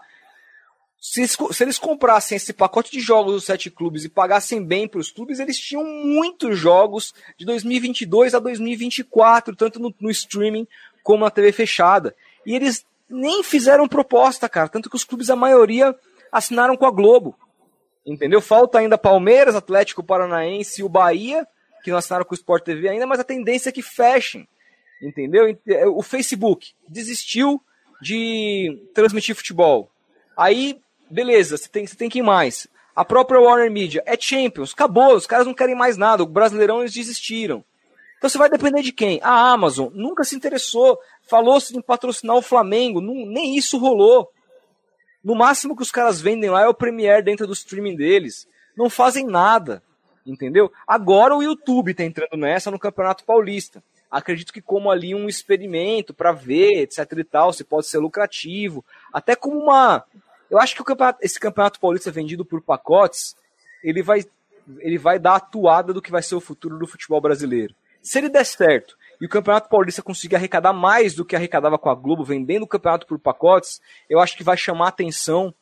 se, 1.09 1.25
se 1.25 1.63
eles 1.63 1.79
comprassem 1.79 2.35
esse 2.35 2.51
pacote 2.51 2.91
de 2.91 2.99
jogos 2.99 3.33
dos 3.33 3.45
sete 3.45 3.71
clubes 3.71 4.03
e 4.03 4.09
pagassem 4.09 4.61
bem 4.61 4.89
para 4.89 4.99
os 4.99 5.09
clubes, 5.09 5.39
eles 5.39 5.57
tinham 5.57 5.85
muitos 5.85 6.59
jogos 6.59 7.13
de 7.37 7.45
2022 7.45 8.35
a 8.35 8.39
2024, 8.39 9.55
tanto 9.55 9.79
no, 9.79 9.95
no 10.01 10.09
streaming 10.09 10.67
como 11.01 11.23
na 11.23 11.31
TV 11.31 11.53
fechada. 11.53 12.13
E 12.45 12.53
eles 12.53 12.85
nem 13.09 13.41
fizeram 13.41 13.87
proposta, 13.87 14.49
cara. 14.49 14.67
Tanto 14.67 14.89
que 14.89 14.97
os 14.97 15.05
clubes, 15.05 15.29
a 15.29 15.35
maioria, 15.35 15.95
assinaram 16.29 16.75
com 16.75 16.85
a 16.85 16.91
Globo. 16.91 17.39
Entendeu? 18.05 18.41
Falta 18.41 18.79
ainda 18.79 18.97
Palmeiras, 18.97 19.55
Atlético 19.55 20.03
Paranaense 20.03 20.81
e 20.81 20.83
o 20.83 20.89
Bahia, 20.89 21.47
que 21.85 21.89
não 21.89 21.97
assinaram 21.97 22.25
com 22.25 22.33
o 22.33 22.37
Sport 22.37 22.65
TV 22.65 22.89
ainda, 22.89 23.07
mas 23.07 23.21
a 23.21 23.23
tendência 23.23 23.69
é 23.69 23.71
que 23.71 23.81
fechem. 23.81 24.45
Entendeu? 25.01 25.57
O 25.95 26.03
Facebook 26.03 26.73
desistiu 26.85 27.61
de 28.01 28.89
transmitir 28.93 29.35
futebol. 29.35 29.89
Aí 30.35 30.81
Beleza, 31.09 31.57
você 31.57 31.69
tem, 31.69 31.87
você 31.87 31.95
tem 31.95 32.09
quem 32.09 32.21
mais? 32.21 32.67
A 32.95 33.05
própria 33.05 33.39
Warner 33.39 33.71
Media 33.71 34.03
é 34.05 34.19
Champions, 34.19 34.73
acabou, 34.73 35.15
os 35.15 35.27
caras 35.27 35.45
não 35.45 35.53
querem 35.53 35.75
mais 35.75 35.97
nada, 35.97 36.23
o 36.23 36.27
Brasileirão 36.27 36.81
eles 36.81 36.93
desistiram. 36.93 37.63
Então 38.17 38.29
você 38.29 38.37
vai 38.37 38.49
depender 38.49 38.81
de 38.81 38.91
quem? 38.91 39.19
A 39.21 39.51
Amazon 39.51 39.89
nunca 39.93 40.23
se 40.23 40.35
interessou, 40.35 40.97
falou-se 41.21 41.77
em 41.77 41.81
patrocinar 41.81 42.35
o 42.35 42.41
Flamengo, 42.41 42.99
não, 42.99 43.13
nem 43.25 43.55
isso 43.55 43.77
rolou. 43.77 44.29
No 45.23 45.35
máximo 45.35 45.75
que 45.75 45.83
os 45.83 45.91
caras 45.91 46.19
vendem 46.19 46.49
lá 46.49 46.63
é 46.63 46.67
o 46.67 46.73
Premiere 46.73 47.23
dentro 47.23 47.45
do 47.45 47.53
streaming 47.53 47.95
deles. 47.95 48.47
Não 48.75 48.89
fazem 48.89 49.25
nada, 49.25 49.83
entendeu? 50.25 50.71
Agora 50.87 51.35
o 51.35 51.43
YouTube 51.43 51.91
está 51.91 52.03
entrando 52.03 52.35
nessa 52.35 52.71
no 52.71 52.79
Campeonato 52.79 53.23
Paulista. 53.23 53.83
Acredito 54.09 54.53
que 54.53 54.61
como 54.61 54.89
ali 54.89 55.13
um 55.13 55.27
experimento 55.27 56.13
para 56.13 56.31
ver, 56.31 56.81
etc 56.81 57.11
e 57.17 57.23
tal, 57.23 57.51
se 57.51 57.63
pode 57.63 57.87
ser 57.87 57.97
lucrativo, 57.99 58.83
até 59.13 59.35
como 59.35 59.59
uma 59.59 60.03
eu 60.49 60.59
acho 60.59 60.75
que 60.75 60.83
campeonato, 60.83 61.19
esse 61.21 61.39
campeonato 61.39 61.79
paulista 61.79 62.11
vendido 62.11 62.45
por 62.45 62.61
pacotes, 62.61 63.35
ele 63.83 64.01
vai, 64.01 64.25
ele 64.79 64.97
vai 64.97 65.19
dar 65.19 65.33
a 65.33 65.37
atuada 65.37 65.93
do 65.93 66.01
que 66.01 66.11
vai 66.11 66.21
ser 66.21 66.35
o 66.35 66.41
futuro 66.41 66.77
do 66.77 66.87
futebol 66.87 67.21
brasileiro. 67.21 67.75
Se 68.01 68.17
ele 68.17 68.29
der 68.29 68.45
certo 68.45 68.97
e 69.19 69.25
o 69.25 69.29
campeonato 69.29 69.69
paulista 69.69 70.01
conseguir 70.01 70.35
arrecadar 70.35 70.73
mais 70.73 71.13
do 71.13 71.25
que 71.25 71.35
arrecadava 71.35 71.77
com 71.77 71.89
a 71.89 71.95
Globo 71.95 72.23
vendendo 72.23 72.63
o 72.63 72.67
campeonato 72.67 73.05
por 73.05 73.19
pacotes, 73.19 73.81
eu 74.09 74.19
acho 74.19 74.37
que 74.37 74.43
vai 74.43 74.55
chamar 74.55 74.85
a 74.85 74.89
atenção 74.89 75.53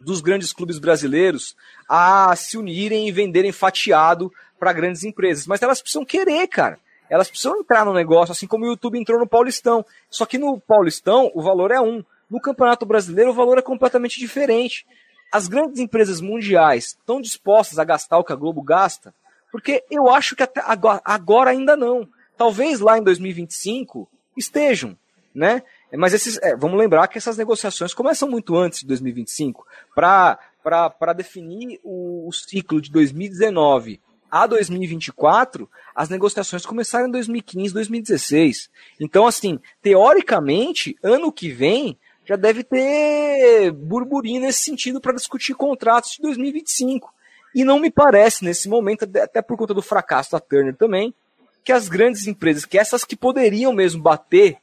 dos 0.00 0.20
grandes 0.20 0.52
clubes 0.52 0.78
brasileiros 0.78 1.56
a 1.88 2.34
se 2.36 2.58
unirem 2.58 3.08
e 3.08 3.12
venderem 3.12 3.52
fatiado 3.52 4.32
para 4.58 4.72
grandes 4.72 5.04
empresas. 5.04 5.46
Mas 5.46 5.62
elas 5.62 5.80
precisam 5.80 6.04
querer, 6.04 6.46
cara. 6.48 6.78
Elas 7.08 7.28
precisam 7.28 7.58
entrar 7.58 7.84
no 7.84 7.92
negócio, 7.92 8.32
assim 8.32 8.46
como 8.46 8.64
o 8.64 8.68
YouTube 8.68 8.98
entrou 8.98 9.18
no 9.18 9.26
Paulistão. 9.26 9.84
Só 10.08 10.24
que 10.24 10.38
no 10.38 10.58
Paulistão 10.60 11.30
o 11.34 11.42
valor 11.42 11.70
é 11.70 11.80
um. 11.80 12.04
No 12.32 12.40
Campeonato 12.40 12.86
Brasileiro, 12.86 13.30
o 13.30 13.34
valor 13.34 13.58
é 13.58 13.62
completamente 13.62 14.18
diferente. 14.18 14.86
As 15.30 15.48
grandes 15.48 15.78
empresas 15.78 16.18
mundiais 16.18 16.96
estão 16.98 17.20
dispostas 17.20 17.78
a 17.78 17.84
gastar 17.84 18.16
o 18.16 18.24
que 18.24 18.32
a 18.32 18.36
Globo 18.36 18.62
gasta? 18.62 19.14
Porque 19.50 19.84
eu 19.90 20.08
acho 20.08 20.34
que 20.34 20.42
até 20.42 20.62
agora, 21.04 21.50
ainda 21.50 21.76
não. 21.76 22.08
Talvez 22.34 22.80
lá 22.80 22.96
em 22.96 23.02
2025 23.02 24.08
estejam, 24.34 24.96
né? 25.34 25.62
Mas 25.94 26.14
esses, 26.14 26.38
é, 26.38 26.56
vamos 26.56 26.78
lembrar 26.78 27.06
que 27.06 27.18
essas 27.18 27.36
negociações 27.36 27.92
começam 27.92 28.26
muito 28.30 28.56
antes 28.56 28.80
de 28.80 28.86
2025 28.86 29.66
para 29.94 30.38
definir 31.14 31.80
o, 31.84 32.26
o, 32.26 32.32
ciclo 32.32 32.80
de 32.80 32.90
2019 32.90 34.00
a 34.30 34.46
2024. 34.46 35.68
As 35.94 36.08
negociações 36.08 36.64
começaram 36.64 37.08
em 37.08 37.10
2015, 37.10 37.74
2016. 37.74 38.70
Então, 38.98 39.26
assim, 39.26 39.60
teoricamente, 39.82 40.96
ano 41.02 41.30
que 41.30 41.50
vem 41.50 41.98
já 42.32 42.36
deve 42.36 42.64
ter 42.64 43.70
burburinho 43.72 44.40
nesse 44.40 44.60
sentido 44.60 45.02
para 45.02 45.12
discutir 45.12 45.54
contratos 45.54 46.12
de 46.12 46.22
2025. 46.22 47.12
E 47.54 47.62
não 47.62 47.78
me 47.78 47.90
parece, 47.90 48.42
nesse 48.42 48.70
momento, 48.70 49.02
até 49.02 49.42
por 49.42 49.58
conta 49.58 49.74
do 49.74 49.82
fracasso 49.82 50.32
da 50.32 50.40
Turner 50.40 50.74
também, 50.74 51.14
que 51.62 51.70
as 51.70 51.88
grandes 51.90 52.26
empresas, 52.26 52.64
que 52.64 52.78
essas 52.78 53.04
que 53.04 53.14
poderiam 53.14 53.70
mesmo 53.72 54.02
bater 54.02 54.56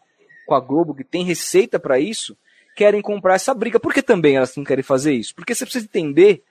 com 0.48 0.56
a 0.56 0.60
Globo, 0.60 0.96
que 0.96 1.04
tem 1.04 1.24
receita 1.24 1.80
para 1.80 2.00
isso, 2.00 2.36
querem 2.76 3.04
comprar 3.04 3.36
essa 3.36 3.54
briga. 3.54 3.80
Por 3.80 3.94
que 3.94 4.02
também 4.02 4.38
elas 4.38 4.56
não 4.56 4.64
querem 4.64 4.84
fazer 4.84 5.14
isso? 5.14 5.36
Porque 5.36 5.54
você 5.54 5.64
precisa 5.64 5.86
entender 5.86 6.44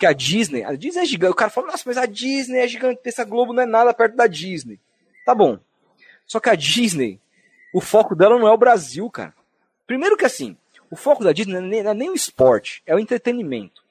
que 0.00 0.04
a 0.04 0.12
Disney, 0.12 0.64
a 0.64 0.74
Disney 0.74 1.02
é 1.02 1.06
gigante. 1.06 1.32
O 1.32 1.36
cara 1.36 1.50
fala, 1.50 1.68
nossa, 1.68 1.84
mas 1.86 1.96
a 1.96 2.06
Disney 2.06 2.58
é 2.58 2.66
gigante, 2.66 3.00
essa 3.04 3.24
Globo 3.24 3.52
não 3.52 3.62
é 3.62 3.66
nada 3.66 3.94
perto 3.94 4.16
da 4.16 4.26
Disney. 4.26 4.80
Tá 5.24 5.32
bom. 5.32 5.60
Só 6.26 6.40
que 6.40 6.50
a 6.50 6.56
Disney, 6.56 7.20
o 7.72 7.80
foco 7.80 8.16
dela 8.16 8.36
não 8.36 8.48
é 8.48 8.52
o 8.52 8.58
Brasil, 8.58 9.08
cara. 9.08 9.35
Primeiro 9.86 10.16
que 10.16 10.24
assim, 10.24 10.56
o 10.90 10.96
foco 10.96 11.24
da 11.24 11.32
Disney 11.32 11.60
não 11.60 11.90
é 11.90 11.94
nem, 11.94 12.10
o 12.10 12.14
esporte, 12.14 12.82
é 12.86 12.94
o 12.94 12.98
entretenimento. 12.98 13.82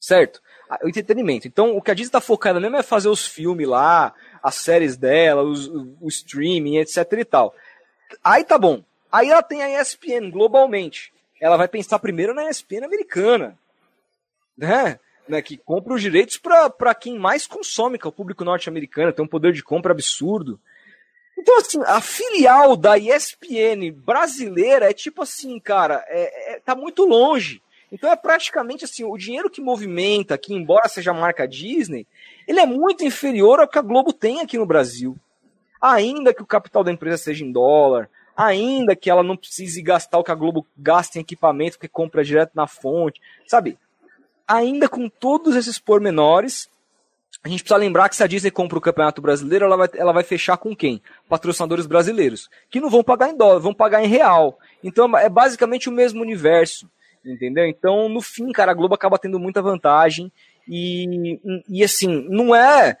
Certo? 0.00 0.42
O 0.82 0.88
entretenimento. 0.88 1.46
Então, 1.46 1.76
o 1.76 1.82
que 1.82 1.90
a 1.90 1.94
Disney 1.94 2.08
está 2.08 2.20
focada 2.20 2.60
mesmo 2.60 2.76
é 2.76 2.82
fazer 2.82 3.08
os 3.08 3.26
filmes 3.26 3.66
lá, 3.66 4.12
as 4.42 4.56
séries 4.56 4.96
dela, 4.96 5.42
os, 5.42 5.68
o 5.68 6.08
streaming, 6.08 6.76
etc 6.78 7.10
e 7.12 7.24
tal. 7.24 7.54
Aí 8.22 8.44
tá 8.44 8.58
bom. 8.58 8.82
Aí 9.10 9.30
ela 9.30 9.42
tem 9.42 9.62
a 9.62 9.80
ESPN 9.80 10.30
globalmente. 10.30 11.12
Ela 11.40 11.56
vai 11.56 11.68
pensar 11.68 11.98
primeiro 11.98 12.34
na 12.34 12.48
ESPN 12.48 12.84
americana. 12.84 13.56
Né? 14.56 14.98
né? 15.28 15.42
Que 15.42 15.56
compra 15.56 15.94
os 15.94 16.02
direitos 16.02 16.38
para 16.38 16.94
quem 16.94 17.18
mais 17.18 17.46
consome, 17.46 17.98
que 17.98 18.06
é 18.06 18.08
o 18.08 18.12
público 18.12 18.44
norte-americano. 18.44 19.12
Tem 19.12 19.24
um 19.24 19.28
poder 19.28 19.52
de 19.52 19.62
compra 19.62 19.92
absurdo. 19.92 20.58
Então, 21.36 21.58
assim, 21.58 21.80
a 21.84 22.00
filial 22.00 22.76
da 22.76 22.96
ESPN 22.96 23.90
brasileira 23.92 24.88
é 24.88 24.92
tipo 24.92 25.22
assim, 25.22 25.58
cara, 25.58 26.04
é, 26.08 26.54
é, 26.54 26.60
tá 26.60 26.74
muito 26.74 27.04
longe. 27.04 27.60
Então 27.90 28.10
é 28.10 28.16
praticamente 28.16 28.84
assim, 28.84 29.04
o 29.04 29.16
dinheiro 29.16 29.48
que 29.48 29.60
movimenta 29.60 30.34
aqui, 30.34 30.52
embora 30.52 30.88
seja 30.88 31.12
a 31.12 31.14
marca 31.14 31.46
Disney, 31.46 32.06
ele 32.46 32.58
é 32.58 32.66
muito 32.66 33.04
inferior 33.04 33.60
ao 33.60 33.68
que 33.68 33.78
a 33.78 33.82
Globo 33.82 34.12
tem 34.12 34.40
aqui 34.40 34.58
no 34.58 34.66
Brasil. 34.66 35.16
Ainda 35.80 36.34
que 36.34 36.42
o 36.42 36.46
capital 36.46 36.82
da 36.82 36.90
empresa 36.90 37.18
seja 37.18 37.44
em 37.44 37.52
dólar, 37.52 38.10
ainda 38.36 38.96
que 38.96 39.08
ela 39.08 39.22
não 39.22 39.36
precise 39.36 39.80
gastar 39.80 40.18
o 40.18 40.24
que 40.24 40.32
a 40.32 40.34
Globo 40.34 40.66
gasta 40.76 41.18
em 41.18 41.20
equipamento, 41.20 41.76
porque 41.76 41.86
compra 41.86 42.24
direto 42.24 42.50
na 42.54 42.66
fonte, 42.66 43.20
sabe? 43.46 43.78
Ainda 44.46 44.88
com 44.88 45.08
todos 45.08 45.54
esses 45.54 45.78
pormenores, 45.78 46.68
a 47.44 47.48
gente 47.48 47.62
precisa 47.62 47.76
lembrar 47.76 48.08
que 48.08 48.16
se 48.16 48.22
a 48.22 48.26
Disney 48.26 48.50
compra 48.50 48.78
o 48.78 48.80
Campeonato 48.80 49.20
Brasileiro, 49.20 49.66
ela 49.66 49.76
vai, 49.76 49.88
ela 49.92 50.12
vai 50.12 50.24
fechar 50.24 50.56
com 50.56 50.74
quem? 50.74 51.02
Patrocinadores 51.28 51.84
brasileiros, 51.84 52.48
que 52.70 52.80
não 52.80 52.88
vão 52.88 53.04
pagar 53.04 53.28
em 53.28 53.36
dólar, 53.36 53.58
vão 53.58 53.74
pagar 53.74 54.02
em 54.02 54.08
real. 54.08 54.58
Então 54.82 55.14
é 55.18 55.28
basicamente 55.28 55.90
o 55.90 55.92
mesmo 55.92 56.22
universo, 56.22 56.90
entendeu? 57.22 57.66
Então, 57.66 58.08
no 58.08 58.22
fim, 58.22 58.50
cara, 58.50 58.72
a 58.72 58.74
Globo 58.74 58.94
acaba 58.94 59.18
tendo 59.18 59.38
muita 59.38 59.60
vantagem 59.60 60.32
e, 60.66 61.38
e 61.68 61.84
assim, 61.84 62.26
não 62.30 62.56
é. 62.56 62.96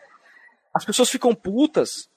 As 0.74 0.84
pessoas 0.84 1.08
ficam 1.08 1.34
putas, 1.34 2.10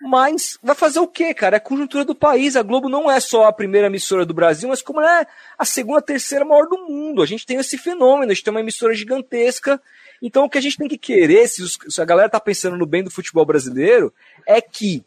mas 0.00 0.60
vai 0.62 0.76
fazer 0.76 1.00
o 1.00 1.08
quê, 1.08 1.34
cara? 1.34 1.56
É 1.56 1.58
a 1.58 1.60
conjuntura 1.60 2.04
do 2.04 2.14
país. 2.14 2.54
A 2.54 2.62
Globo 2.62 2.88
não 2.88 3.10
é 3.10 3.18
só 3.18 3.46
a 3.46 3.52
primeira 3.52 3.88
emissora 3.88 4.24
do 4.24 4.32
Brasil, 4.32 4.68
mas 4.68 4.82
como 4.82 5.00
é 5.00 5.26
a 5.58 5.64
segunda, 5.64 6.00
terceira 6.00 6.44
maior 6.44 6.68
do 6.68 6.78
mundo. 6.78 7.22
A 7.22 7.26
gente 7.26 7.44
tem 7.44 7.56
esse 7.56 7.76
fenômeno, 7.76 8.30
a 8.30 8.34
gente 8.34 8.44
tem 8.44 8.52
uma 8.52 8.60
emissora 8.60 8.94
gigantesca 8.94 9.82
então, 10.22 10.44
o 10.44 10.48
que 10.48 10.56
a 10.56 10.60
gente 10.60 10.78
tem 10.78 10.88
que 10.88 10.96
querer, 10.96 11.48
se, 11.48 11.62
os, 11.62 11.76
se 11.88 12.00
a 12.00 12.04
galera 12.04 12.26
está 12.26 12.38
pensando 12.38 12.76
no 12.76 12.86
bem 12.86 13.02
do 13.02 13.10
futebol 13.10 13.44
brasileiro, 13.44 14.14
é 14.46 14.60
que 14.60 15.04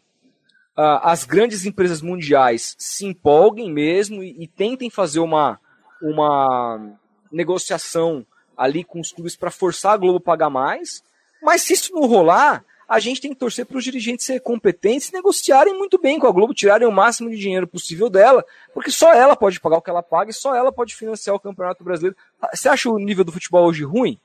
uh, 0.76 1.00
as 1.02 1.24
grandes 1.24 1.64
empresas 1.64 2.02
mundiais 2.02 2.76
se 2.78 3.06
empolguem 3.06 3.72
mesmo 3.72 4.22
e, 4.22 4.36
e 4.38 4.46
tentem 4.46 4.90
fazer 4.90 5.20
uma, 5.20 5.58
uma 6.02 6.98
negociação 7.32 8.26
ali 8.54 8.84
com 8.84 9.00
os 9.00 9.10
clubes 9.10 9.34
para 9.34 9.50
forçar 9.50 9.94
a 9.94 9.96
Globo 9.96 10.18
a 10.18 10.20
pagar 10.20 10.50
mais. 10.50 11.02
Mas 11.42 11.62
se 11.62 11.72
isso 11.72 11.94
não 11.94 12.06
rolar, 12.06 12.62
a 12.86 12.98
gente 12.98 13.20
tem 13.20 13.32
que 13.32 13.38
torcer 13.38 13.64
para 13.64 13.78
os 13.78 13.84
dirigentes 13.84 14.26
serem 14.26 14.40
competentes 14.40 15.08
e 15.08 15.14
negociarem 15.14 15.76
muito 15.76 15.98
bem 15.98 16.18
com 16.18 16.26
a 16.26 16.30
Globo, 16.30 16.52
tirarem 16.52 16.86
o 16.86 16.92
máximo 16.92 17.30
de 17.30 17.38
dinheiro 17.38 17.66
possível 17.66 18.10
dela, 18.10 18.44
porque 18.74 18.90
só 18.90 19.14
ela 19.14 19.34
pode 19.34 19.60
pagar 19.60 19.78
o 19.78 19.82
que 19.82 19.90
ela 19.90 20.02
paga 20.02 20.30
e 20.30 20.34
só 20.34 20.54
ela 20.54 20.70
pode 20.70 20.94
financiar 20.94 21.34
o 21.34 21.40
Campeonato 21.40 21.82
Brasileiro. 21.82 22.16
Você 22.52 22.68
acha 22.68 22.90
o 22.90 22.98
nível 22.98 23.24
do 23.24 23.32
futebol 23.32 23.66
hoje 23.66 23.82
ruim? 23.82 24.20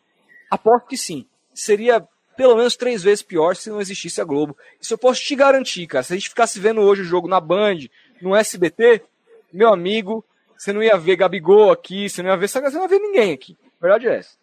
Aposto 0.51 0.87
que 0.87 0.97
sim. 0.97 1.25
Seria 1.53 2.05
pelo 2.35 2.55
menos 2.55 2.75
três 2.75 3.01
vezes 3.01 3.23
pior 3.23 3.55
se 3.55 3.69
não 3.69 3.79
existisse 3.79 4.19
a 4.19 4.25
Globo. 4.25 4.57
Isso 4.79 4.93
eu 4.93 4.97
posso 4.97 5.21
te 5.21 5.35
garantir, 5.35 5.87
cara. 5.87 6.03
Se 6.03 6.11
a 6.11 6.15
gente 6.17 6.29
ficasse 6.29 6.59
vendo 6.59 6.81
hoje 6.81 7.01
o 7.01 7.05
jogo 7.05 7.27
na 7.27 7.39
Band, 7.39 7.77
no 8.21 8.35
SBT, 8.35 9.01
meu 9.53 9.71
amigo, 9.71 10.23
você 10.57 10.73
não 10.73 10.83
ia 10.83 10.97
ver 10.97 11.15
Gabigol 11.15 11.71
aqui, 11.71 12.09
você 12.09 12.21
não 12.21 12.29
ia 12.29 12.37
ver, 12.37 12.47
você 12.47 12.59
não 12.59 12.81
ia 12.81 12.87
ver 12.87 12.99
ninguém 12.99 13.31
aqui. 13.33 13.57
A 13.79 13.81
verdade 13.81 14.07
é 14.07 14.17
essa. 14.17 14.41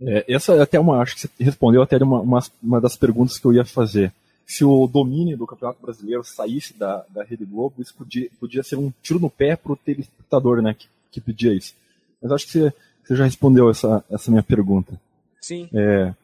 É, 0.00 0.24
essa 0.28 0.54
é 0.54 0.60
até 0.60 0.78
uma, 0.78 1.00
acho 1.00 1.14
que 1.14 1.20
você 1.22 1.30
respondeu 1.38 1.82
até 1.82 1.96
uma, 1.98 2.20
uma, 2.20 2.40
uma, 2.62 2.80
das 2.80 2.96
perguntas 2.96 3.38
que 3.38 3.46
eu 3.46 3.52
ia 3.52 3.64
fazer. 3.64 4.12
Se 4.46 4.64
o 4.64 4.86
domínio 4.86 5.36
do 5.36 5.46
Campeonato 5.46 5.80
Brasileiro 5.80 6.22
saísse 6.24 6.74
da, 6.74 7.04
da 7.08 7.24
Rede 7.24 7.44
Globo, 7.44 7.80
isso 7.80 7.94
podia, 7.94 8.28
podia 8.38 8.62
ser 8.62 8.76
um 8.76 8.92
tiro 9.02 9.18
no 9.18 9.30
pé 9.30 9.56
para 9.56 9.72
o 9.72 9.76
telespectador, 9.76 10.60
né, 10.60 10.74
que, 10.74 10.86
que 11.10 11.20
pedia 11.20 11.54
isso. 11.54 11.74
Mas 12.20 12.32
acho 12.32 12.46
que 12.46 12.52
você 12.52 12.74
você 13.04 13.16
já 13.16 13.24
respondeu 13.24 13.70
essa, 13.70 14.04
essa 14.10 14.30
minha 14.30 14.42
pergunta. 14.42 14.98
Sim. 15.40 15.68
É, 15.72 16.14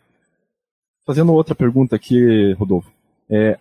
fazendo 1.07 1.33
outra 1.33 1.55
pergunta 1.55 1.95
aqui, 1.95 2.53
Rodolfo. 2.55 2.91
É, 3.29 3.59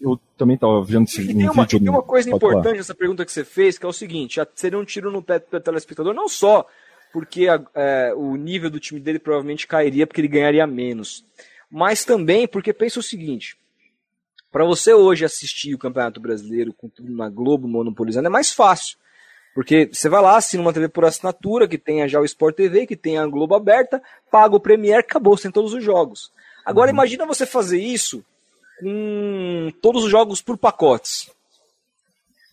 eu 0.00 0.18
também 0.36 0.54
estava 0.54 0.82
vendo 0.82 1.06
esse 1.06 1.22
e 1.22 1.26
tem, 1.34 1.48
uma, 1.48 1.64
vídeo 1.64 1.80
tem 1.80 1.88
uma 1.88 2.02
coisa 2.02 2.30
importante 2.30 2.76
nessa 2.76 2.94
pergunta 2.94 3.24
que 3.24 3.32
você 3.32 3.44
fez, 3.44 3.78
que 3.78 3.86
é 3.86 3.88
o 3.88 3.92
seguinte: 3.92 4.40
seria 4.54 4.78
um 4.78 4.84
tiro 4.84 5.10
no 5.10 5.22
pé 5.22 5.38
do 5.38 5.60
telespectador, 5.60 6.14
não 6.14 6.28
só 6.28 6.66
porque 7.12 7.48
a, 7.48 7.60
é, 7.74 8.12
o 8.14 8.36
nível 8.36 8.70
do 8.70 8.78
time 8.78 9.00
dele 9.00 9.18
provavelmente 9.18 9.66
cairia 9.66 10.06
porque 10.06 10.20
ele 10.20 10.28
ganharia 10.28 10.66
menos, 10.66 11.24
mas 11.70 12.04
também 12.04 12.46
porque 12.46 12.72
pensa 12.72 13.00
o 13.00 13.02
seguinte: 13.02 13.56
para 14.50 14.64
você 14.64 14.92
hoje 14.92 15.24
assistir 15.24 15.74
o 15.74 15.78
Campeonato 15.78 16.20
Brasileiro 16.20 16.72
com 16.72 16.88
tudo 16.88 17.10
na 17.10 17.28
Globo 17.28 17.66
monopolizando 17.66 18.26
é 18.26 18.30
mais 18.30 18.52
fácil. 18.52 18.96
Porque 19.58 19.90
você 19.92 20.08
vai 20.08 20.22
lá, 20.22 20.36
assina 20.36 20.62
uma 20.62 20.72
TV 20.72 20.88
por 20.88 21.04
assinatura, 21.04 21.66
que 21.66 21.76
tenha 21.76 22.06
já 22.06 22.20
o 22.20 22.24
Sport 22.24 22.54
TV, 22.54 22.86
que 22.86 22.94
tenha 22.94 23.24
a 23.24 23.26
Globo 23.26 23.56
aberta, 23.56 24.00
paga 24.30 24.54
o 24.54 24.60
Premiere, 24.60 25.00
acabou, 25.00 25.36
sem 25.36 25.50
todos 25.50 25.74
os 25.74 25.82
jogos. 25.82 26.30
Agora 26.64 26.92
uhum. 26.92 26.94
imagina 26.94 27.26
você 27.26 27.44
fazer 27.44 27.80
isso 27.80 28.24
com 28.78 29.72
todos 29.82 30.04
os 30.04 30.10
jogos 30.12 30.40
por 30.40 30.56
pacotes. 30.56 31.28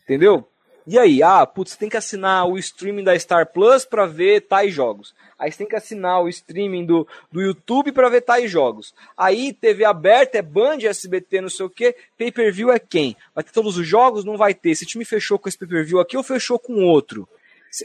Entendeu? 0.04 0.48
E 0.88 1.00
aí, 1.00 1.24
ah, 1.24 1.46
putz, 1.46 1.72
você 1.72 1.78
tem 1.78 1.90
que 1.90 1.98
assinar 1.98 2.48
o 2.48 2.58
streaming 2.58 3.04
da 3.04 3.18
Star 3.18 3.52
Plus 3.52 3.86
para 3.86 4.06
ver 4.06 4.42
tais 4.42 4.74
jogos. 4.74 5.16
Aí 5.38 5.52
você 5.52 5.60
tem 5.60 5.68
que 5.68 5.76
assinar 5.76 6.22
o 6.22 6.30
streaming 6.30 6.86
do, 6.86 7.08
do 7.32 7.42
YouTube 7.42 7.92
para 7.92 8.10
ver 8.10 8.22
tais 8.22 8.50
jogos. 8.50 8.94
Aí 9.18 9.52
TV 9.52 9.84
aberta 9.84 10.38
é 10.38 10.42
Band, 10.42 10.78
SBT, 10.82 11.42
não 11.42 11.50
sei 11.50 11.66
o 11.66 11.70
que. 11.70 11.96
Pay-per-view 12.18 12.72
é 12.72 12.80
quem? 12.80 13.18
Vai 13.34 13.44
ter 13.44 13.52
todos 13.52 13.78
os 13.78 13.88
jogos? 13.88 14.24
Não 14.24 14.38
vai 14.38 14.54
ter. 14.54 14.72
Esse 14.72 14.86
time 14.86 15.04
fechou 15.04 15.40
com 15.40 15.50
esse 15.50 15.58
pay-per-view 15.58 16.00
aqui 16.00 16.16
ou 16.16 16.24
fechou 16.24 16.60
com 16.60 16.86
outro? 16.86 17.28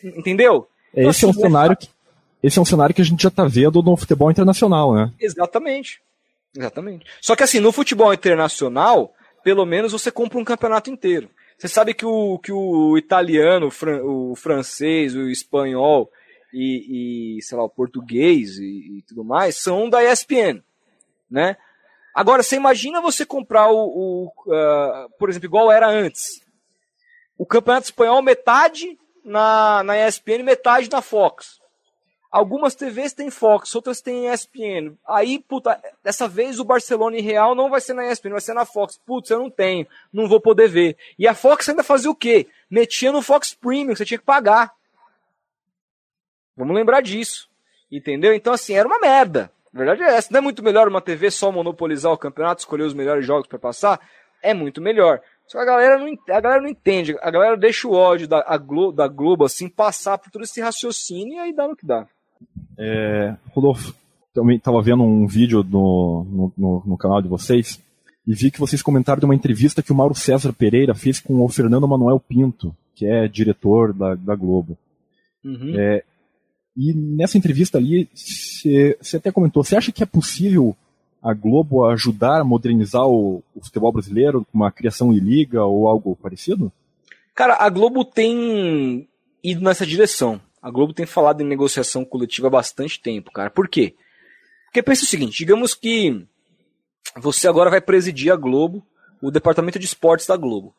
Entendeu? 0.04 0.68
Então, 0.92 1.10
esse 1.10 1.20
então, 1.20 1.28
é 1.28 1.30
um 1.30 1.30
assim, 1.30 1.40
cenário 1.40 1.76
que 1.76 1.88
esse 2.42 2.58
é 2.58 2.62
um 2.62 2.64
cenário 2.64 2.94
que 2.94 3.02
a 3.02 3.04
gente 3.04 3.22
já 3.22 3.28
está 3.28 3.44
vendo 3.44 3.82
no 3.82 3.96
futebol 3.96 4.30
internacional, 4.30 4.94
né? 4.94 5.12
Exatamente. 5.20 6.00
Exatamente. 6.56 7.06
Só 7.20 7.36
que 7.36 7.42
assim, 7.42 7.60
no 7.60 7.70
futebol 7.70 8.12
internacional, 8.12 9.12
pelo 9.44 9.64
menos 9.66 9.92
você 9.92 10.10
compra 10.10 10.38
um 10.38 10.44
campeonato 10.44 10.90
inteiro. 10.90 11.28
Você 11.60 11.68
sabe 11.68 11.92
que 11.92 12.06
o, 12.06 12.38
que 12.38 12.50
o 12.50 12.96
italiano, 12.96 13.68
o 14.02 14.34
francês, 14.34 15.14
o 15.14 15.28
espanhol 15.28 16.10
e, 16.54 17.36
e 17.36 17.42
sei 17.42 17.58
lá, 17.58 17.64
o 17.64 17.68
português 17.68 18.56
e, 18.56 18.96
e, 18.96 19.02
tudo 19.06 19.22
mais 19.22 19.58
são 19.58 19.90
da 19.90 20.02
ESPN, 20.02 20.62
né? 21.30 21.58
Agora, 22.14 22.42
você 22.42 22.56
imagina 22.56 23.02
você 23.02 23.26
comprar 23.26 23.70
o, 23.70 23.76
o 23.76 24.32
uh, 24.46 25.10
por 25.18 25.28
exemplo, 25.28 25.48
igual 25.48 25.70
era 25.70 25.86
antes. 25.86 26.40
O 27.36 27.44
campeonato 27.44 27.84
espanhol 27.84 28.22
metade 28.22 28.98
na, 29.22 29.82
na 29.82 30.08
ESPN, 30.08 30.42
metade 30.42 30.88
na 30.88 31.02
Fox. 31.02 31.59
Algumas 32.30 32.76
TVs 32.76 33.12
têm 33.12 33.28
Fox, 33.28 33.74
outras 33.74 34.00
têm 34.00 34.32
ESPN. 34.32 34.96
Aí, 35.06 35.40
puta, 35.40 35.80
dessa 36.02 36.28
vez 36.28 36.60
o 36.60 36.64
Barcelona 36.64 37.16
e 37.16 37.20
Real 37.20 37.56
não 37.56 37.68
vai 37.68 37.80
ser 37.80 37.92
na 37.92 38.06
ESPN, 38.10 38.30
vai 38.30 38.40
ser 38.40 38.54
na 38.54 38.64
Fox. 38.64 39.00
Putz, 39.04 39.30
eu 39.30 39.40
não 39.40 39.50
tenho, 39.50 39.86
não 40.12 40.28
vou 40.28 40.40
poder 40.40 40.68
ver. 40.68 40.96
E 41.18 41.26
a 41.26 41.34
Fox 41.34 41.68
ainda 41.68 41.82
fazia 41.82 42.10
o 42.10 42.14
quê? 42.14 42.46
Metia 42.70 43.10
no 43.10 43.20
Fox 43.20 43.52
Premium, 43.52 43.96
você 43.96 44.04
tinha 44.04 44.18
que 44.18 44.24
pagar. 44.24 44.72
Vamos 46.56 46.76
lembrar 46.76 47.00
disso. 47.00 47.48
Entendeu? 47.90 48.32
Então, 48.32 48.52
assim, 48.52 48.74
era 48.74 48.86
uma 48.86 49.00
merda. 49.00 49.50
A 49.74 49.78
verdade 49.78 50.02
é 50.02 50.14
essa. 50.14 50.28
Não 50.30 50.38
é 50.38 50.40
muito 50.40 50.62
melhor 50.62 50.86
uma 50.86 51.00
TV 51.00 51.30
só 51.32 51.50
monopolizar 51.50 52.12
o 52.12 52.18
campeonato, 52.18 52.60
escolher 52.60 52.84
os 52.84 52.94
melhores 52.94 53.26
jogos 53.26 53.48
para 53.48 53.58
passar? 53.58 54.00
É 54.40 54.54
muito 54.54 54.80
melhor. 54.80 55.20
Só 55.46 55.58
que 55.58 55.62
a 55.62 55.66
galera 55.66 55.98
não, 55.98 56.06
a 56.28 56.40
galera 56.40 56.62
não 56.62 56.68
entende. 56.68 57.16
A 57.20 57.30
galera 57.30 57.56
deixa 57.56 57.88
o 57.88 57.92
ódio 57.92 58.28
da, 58.28 58.56
Globo, 58.56 58.92
da 58.92 59.08
Globo 59.08 59.44
assim 59.44 59.68
passar 59.68 60.16
por 60.16 60.30
todo 60.30 60.44
esse 60.44 60.60
raciocínio 60.60 61.34
e 61.34 61.38
aí 61.40 61.52
dá 61.52 61.66
no 61.66 61.74
que 61.74 61.84
dá. 61.84 62.06
É, 62.82 63.36
Rodolfo, 63.50 63.94
também 64.32 64.56
estava 64.56 64.80
vendo 64.80 65.02
um 65.02 65.26
vídeo 65.26 65.62
no, 65.62 66.52
no, 66.56 66.82
no, 66.86 66.96
canal 66.96 67.20
de 67.20 67.28
vocês 67.28 67.78
e 68.26 68.34
vi 68.34 68.50
que 68.50 68.58
vocês 68.58 68.80
comentaram 68.80 69.20
de 69.20 69.26
uma 69.26 69.34
entrevista 69.34 69.82
que 69.82 69.92
o 69.92 69.94
Mauro 69.94 70.14
César 70.14 70.52
Pereira 70.52 70.94
fez 70.94 71.20
com 71.20 71.44
o 71.44 71.48
Fernando 71.48 71.86
Manuel 71.86 72.18
Pinto, 72.18 72.74
que 72.94 73.04
é 73.04 73.28
diretor 73.28 73.92
da, 73.92 74.14
da 74.14 74.34
Globo. 74.34 74.78
Uhum. 75.44 75.74
É, 75.78 76.02
e 76.74 76.94
nessa 76.94 77.36
entrevista 77.36 77.76
ali, 77.76 78.08
você 78.14 79.16
até 79.16 79.30
comentou, 79.30 79.62
você 79.62 79.76
acha 79.76 79.92
que 79.92 80.02
é 80.02 80.06
possível 80.06 80.74
a 81.22 81.34
Globo 81.34 81.84
ajudar 81.86 82.40
a 82.40 82.44
modernizar 82.44 83.06
o, 83.06 83.42
o 83.54 83.62
futebol 83.62 83.92
brasileiro 83.92 84.46
com 84.50 84.56
uma 84.56 84.72
criação 84.72 85.12
de 85.12 85.20
liga 85.20 85.62
ou 85.64 85.86
algo 85.86 86.16
parecido? 86.16 86.72
Cara, 87.34 87.56
a 87.60 87.68
Globo 87.68 88.04
tem 88.04 89.06
ido 89.42 89.60
nessa 89.60 89.84
direção. 89.84 90.40
A 90.62 90.70
Globo 90.70 90.92
tem 90.92 91.06
falado 91.06 91.40
em 91.40 91.46
negociação 91.46 92.04
coletiva 92.04 92.48
há 92.48 92.50
bastante 92.50 93.00
tempo, 93.00 93.30
cara. 93.32 93.50
Por 93.50 93.68
quê? 93.68 93.94
Porque 94.66 94.82
pensa 94.82 95.04
o 95.04 95.06
seguinte, 95.06 95.38
digamos 95.38 95.74
que 95.74 96.26
você 97.16 97.48
agora 97.48 97.70
vai 97.70 97.80
presidir 97.80 98.32
a 98.32 98.36
Globo, 98.36 98.86
o 99.20 99.30
departamento 99.30 99.78
de 99.78 99.86
esportes 99.86 100.26
da 100.26 100.36
Globo. 100.36 100.74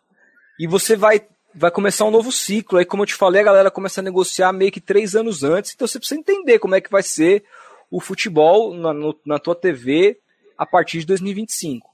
E 0.59 0.67
você 0.67 0.95
vai, 0.95 1.27
vai 1.53 1.71
começar 1.71 2.05
um 2.05 2.11
novo 2.11 2.31
ciclo. 2.31 2.77
Aí, 2.77 2.85
como 2.85 3.03
eu 3.03 3.07
te 3.07 3.15
falei, 3.15 3.41
a 3.41 3.45
galera 3.45 3.71
começa 3.71 3.99
a 3.99 4.03
negociar 4.03 4.53
meio 4.53 4.71
que 4.71 4.79
três 4.79 5.15
anos 5.15 5.43
antes. 5.43 5.73
Então 5.73 5.87
você 5.87 5.99
precisa 5.99 6.19
entender 6.19 6.59
como 6.59 6.75
é 6.75 6.81
que 6.81 6.91
vai 6.91 7.03
ser 7.03 7.43
o 7.89 7.99
futebol 7.99 8.73
na, 8.73 8.93
no, 8.93 9.19
na 9.25 9.39
tua 9.39 9.55
TV 9.55 10.19
a 10.57 10.65
partir 10.65 10.99
de 10.99 11.07
2025. 11.07 11.89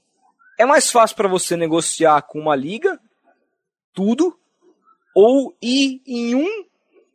É 0.58 0.66
mais 0.66 0.90
fácil 0.90 1.16
para 1.16 1.28
você 1.28 1.56
negociar 1.56 2.22
com 2.22 2.38
uma 2.38 2.54
liga, 2.54 3.00
tudo, 3.92 4.38
ou 5.14 5.56
ir 5.60 6.00
em 6.06 6.34
um 6.34 6.64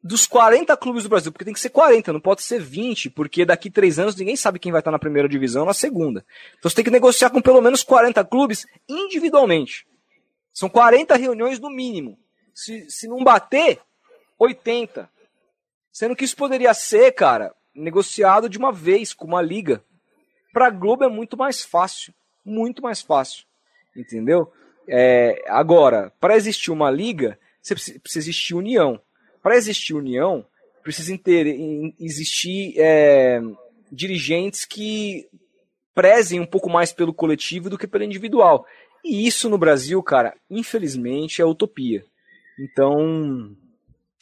dos 0.03 0.27
40 0.27 0.75
clubes 0.75 1.03
do 1.03 1.09
Brasil, 1.09 1.31
porque 1.31 1.45
tem 1.45 1.53
que 1.53 1.59
ser 1.59 1.69
40, 1.69 2.11
não 2.11 2.19
pode 2.19 2.43
ser 2.43 2.59
20, 2.59 3.09
porque 3.09 3.45
daqui 3.45 3.71
três 3.71 3.97
anos 3.97 4.15
ninguém 4.15 4.35
sabe 4.35 4.59
quem 4.59 4.71
vai 4.71 4.81
estar 4.81 4.91
na 4.91 4.99
primeira 4.99 5.29
divisão 5.29 5.61
ou 5.61 5.67
na 5.67 5.73
segunda. 5.73 6.25
Então 6.59 6.69
você 6.69 6.75
tem 6.75 6.83
que 6.83 6.91
negociar 6.91 7.29
com 7.29 7.41
pelo 7.41 7.61
menos 7.61 7.83
40 7.83 8.23
clubes 8.25 8.67
individualmente. 8.87 9.87
São 10.51 10.67
40 10.67 11.15
reuniões 11.15 11.57
no 11.57 11.69
mínimo. 11.69 12.19
Se, 12.53 12.89
se 12.89 13.07
não 13.07 13.23
bater, 13.23 13.79
80. 14.37 15.09
Sendo 15.91 16.15
que 16.15 16.25
isso 16.25 16.35
poderia 16.35 16.73
ser, 16.73 17.13
cara, 17.13 17.55
negociado 17.73 18.49
de 18.49 18.57
uma 18.57 18.73
vez 18.73 19.13
com 19.13 19.25
uma 19.25 19.41
liga. 19.41 19.81
Para 20.51 20.69
Globo 20.69 21.05
é 21.05 21.07
muito 21.07 21.37
mais 21.37 21.63
fácil. 21.63 22.13
Muito 22.43 22.81
mais 22.81 23.01
fácil. 23.01 23.45
Entendeu? 23.95 24.51
É, 24.87 25.43
agora, 25.47 26.11
para 26.19 26.35
existir 26.35 26.71
uma 26.71 26.91
liga, 26.91 27.39
precisa, 27.67 27.99
precisa 27.99 28.25
existir 28.25 28.53
união 28.53 28.99
para 29.43 29.57
existir 29.57 29.93
união, 29.93 30.45
precisa 30.81 31.15
ter, 31.17 31.45
existir 31.99 32.73
é, 32.77 33.41
dirigentes 33.91 34.65
que 34.65 35.27
prezem 35.93 36.39
um 36.39 36.45
pouco 36.45 36.69
mais 36.69 36.91
pelo 36.91 37.13
coletivo 37.13 37.69
do 37.69 37.77
que 37.77 37.85
pelo 37.85 38.03
individual. 38.03 38.65
E 39.03 39.27
isso 39.27 39.49
no 39.49 39.57
Brasil, 39.57 40.01
cara, 40.01 40.33
infelizmente 40.49 41.41
é 41.41 41.45
utopia. 41.45 42.03
Então, 42.57 43.55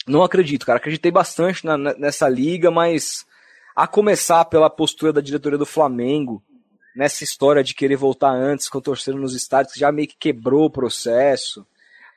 não 0.07 0.23
acredito, 0.23 0.65
cara. 0.65 0.77
Acreditei 0.77 1.11
bastante 1.11 1.65
na, 1.65 1.77
nessa 1.77 2.27
liga, 2.27 2.71
mas 2.71 3.25
a 3.75 3.87
começar 3.87 4.45
pela 4.45 4.69
postura 4.69 5.13
da 5.13 5.21
diretoria 5.21 5.57
do 5.57 5.65
Flamengo, 5.65 6.43
nessa 6.95 7.23
história 7.23 7.63
de 7.63 7.73
querer 7.73 7.95
voltar 7.95 8.31
antes 8.31 8.67
com 8.67 8.79
o 8.79 8.81
torcedor 8.81 9.19
nos 9.19 9.35
estádios, 9.35 9.73
que 9.73 9.79
já 9.79 9.91
meio 9.91 10.07
que 10.07 10.17
quebrou 10.17 10.65
o 10.65 10.71
processo. 10.71 11.65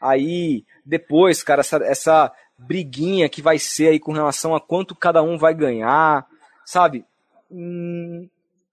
Aí, 0.00 0.64
depois, 0.84 1.42
cara, 1.42 1.60
essa, 1.60 1.76
essa 1.84 2.32
briguinha 2.66 3.28
que 3.28 3.42
vai 3.42 3.58
ser 3.58 3.88
aí 3.88 4.00
com 4.00 4.12
relação 4.12 4.54
a 4.54 4.60
quanto 4.60 4.94
cada 4.94 5.22
um 5.22 5.38
vai 5.38 5.54
ganhar, 5.54 6.26
sabe? 6.64 7.04
Hum, 7.50 8.28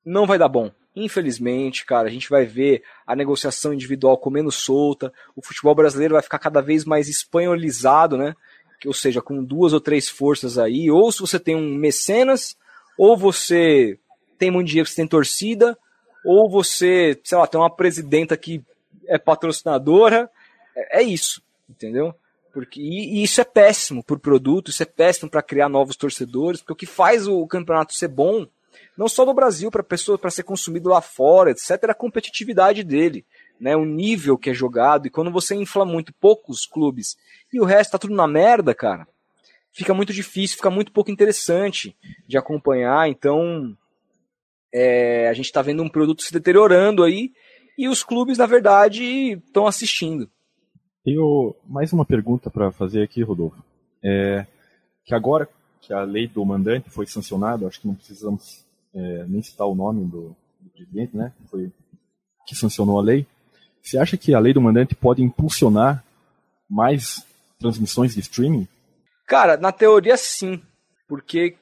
não 0.05 0.25
vai 0.25 0.37
dar 0.37 0.47
bom. 0.47 0.71
Infelizmente, 0.95 1.85
cara, 1.85 2.07
a 2.07 2.11
gente 2.11 2.29
vai 2.29 2.45
ver 2.45 2.83
a 3.07 3.15
negociação 3.15 3.73
individual 3.73 4.17
comendo 4.17 4.51
solta. 4.51 5.13
O 5.35 5.41
futebol 5.41 5.73
brasileiro 5.73 6.15
vai 6.15 6.23
ficar 6.23 6.39
cada 6.39 6.61
vez 6.61 6.83
mais 6.83 7.07
espanholizado, 7.07 8.17
né? 8.17 8.35
Ou 8.85 8.93
seja, 8.93 9.21
com 9.21 9.43
duas 9.43 9.73
ou 9.73 9.79
três 9.79 10.09
forças 10.09 10.57
aí. 10.57 10.91
Ou 10.91 11.11
se 11.11 11.19
você 11.19 11.39
tem 11.39 11.55
um 11.55 11.75
mecenas, 11.75 12.57
ou 12.97 13.15
você 13.15 13.97
tem 14.37 14.51
muito 14.51 14.67
dinheiro, 14.67 14.89
você 14.89 14.95
tem 14.95 15.07
torcida, 15.07 15.77
ou 16.25 16.49
você, 16.49 17.17
sei 17.23 17.37
lá, 17.37 17.47
tem 17.47 17.59
uma 17.59 17.73
presidenta 17.73 18.35
que 18.35 18.61
é 19.07 19.17
patrocinadora. 19.17 20.29
É, 20.75 20.99
é 20.99 21.03
isso, 21.03 21.41
entendeu? 21.69 22.13
Porque, 22.53 22.81
e, 22.81 23.19
e 23.19 23.23
isso 23.23 23.39
é 23.39 23.43
péssimo 23.43 24.03
para 24.03 24.15
o 24.15 24.19
produto, 24.19 24.69
isso 24.69 24.83
é 24.83 24.85
péssimo 24.85 25.29
para 25.29 25.41
criar 25.41 25.69
novos 25.69 25.95
torcedores, 25.95 26.59
porque 26.59 26.73
o 26.73 26.75
que 26.75 26.85
faz 26.85 27.27
o 27.27 27.45
campeonato 27.47 27.93
ser 27.93 28.09
bom, 28.09 28.45
não 28.97 29.07
só 29.07 29.25
no 29.25 29.33
Brasil, 29.33 29.71
para 29.71 29.83
pessoa 29.83 30.17
para 30.17 30.29
ser 30.29 30.43
consumido 30.43 30.89
lá 30.89 31.01
fora, 31.01 31.51
etc., 31.51 31.83
é 31.83 31.91
a 31.91 31.95
competitividade 31.95 32.83
dele, 32.83 33.25
né, 33.59 33.75
o 33.75 33.85
nível 33.85 34.37
que 34.37 34.49
é 34.49 34.53
jogado, 34.53 35.07
e 35.07 35.09
quando 35.09 35.31
você 35.31 35.55
infla 35.55 35.85
muito 35.85 36.13
poucos 36.13 36.65
clubes 36.65 37.15
e 37.53 37.59
o 37.59 37.65
resto 37.65 37.91
tá 37.91 37.99
tudo 37.99 38.15
na 38.15 38.27
merda, 38.27 38.73
cara, 38.73 39.07
fica 39.71 39.93
muito 39.93 40.11
difícil, 40.11 40.57
fica 40.57 40.69
muito 40.69 40.91
pouco 40.91 41.11
interessante 41.11 41.95
de 42.27 42.37
acompanhar, 42.37 43.07
então 43.07 43.77
é, 44.73 45.27
a 45.29 45.33
gente 45.33 45.45
está 45.45 45.61
vendo 45.61 45.83
um 45.83 45.89
produto 45.89 46.23
se 46.23 46.33
deteriorando 46.33 47.03
aí, 47.03 47.31
e 47.77 47.87
os 47.87 48.03
clubes, 48.03 48.37
na 48.37 48.45
verdade, 48.45 49.03
estão 49.45 49.65
assistindo. 49.65 50.29
Tenho 51.03 51.55
mais 51.67 51.91
uma 51.91 52.05
pergunta 52.05 52.49
para 52.49 52.71
fazer 52.71 53.01
aqui, 53.01 53.23
Rodolfo. 53.23 53.63
É, 54.03 54.45
que 55.03 55.15
agora 55.15 55.49
que 55.81 55.93
a 55.93 56.03
lei 56.03 56.27
do 56.27 56.45
mandante 56.45 56.89
foi 56.89 57.07
sancionada, 57.07 57.65
acho 57.65 57.81
que 57.81 57.87
não 57.87 57.95
precisamos 57.95 58.63
é, 58.93 59.25
nem 59.27 59.41
citar 59.41 59.67
o 59.67 59.75
nome 59.75 60.05
do, 60.05 60.35
do 60.59 60.69
presidente, 60.69 61.17
né, 61.17 61.33
que, 61.37 61.47
foi, 61.47 61.71
que 62.45 62.55
sancionou 62.55 62.99
a 62.99 63.01
lei, 63.01 63.25
você 63.81 63.97
acha 63.97 64.15
que 64.15 64.33
a 64.33 64.39
lei 64.39 64.53
do 64.53 64.61
mandante 64.61 64.93
pode 64.93 65.23
impulsionar 65.23 66.03
mais 66.69 67.25
transmissões 67.59 68.13
de 68.13 68.19
streaming? 68.19 68.67
Cara, 69.27 69.57
na 69.57 69.71
teoria 69.71 70.15
sim, 70.17 70.61
porque 71.07 71.55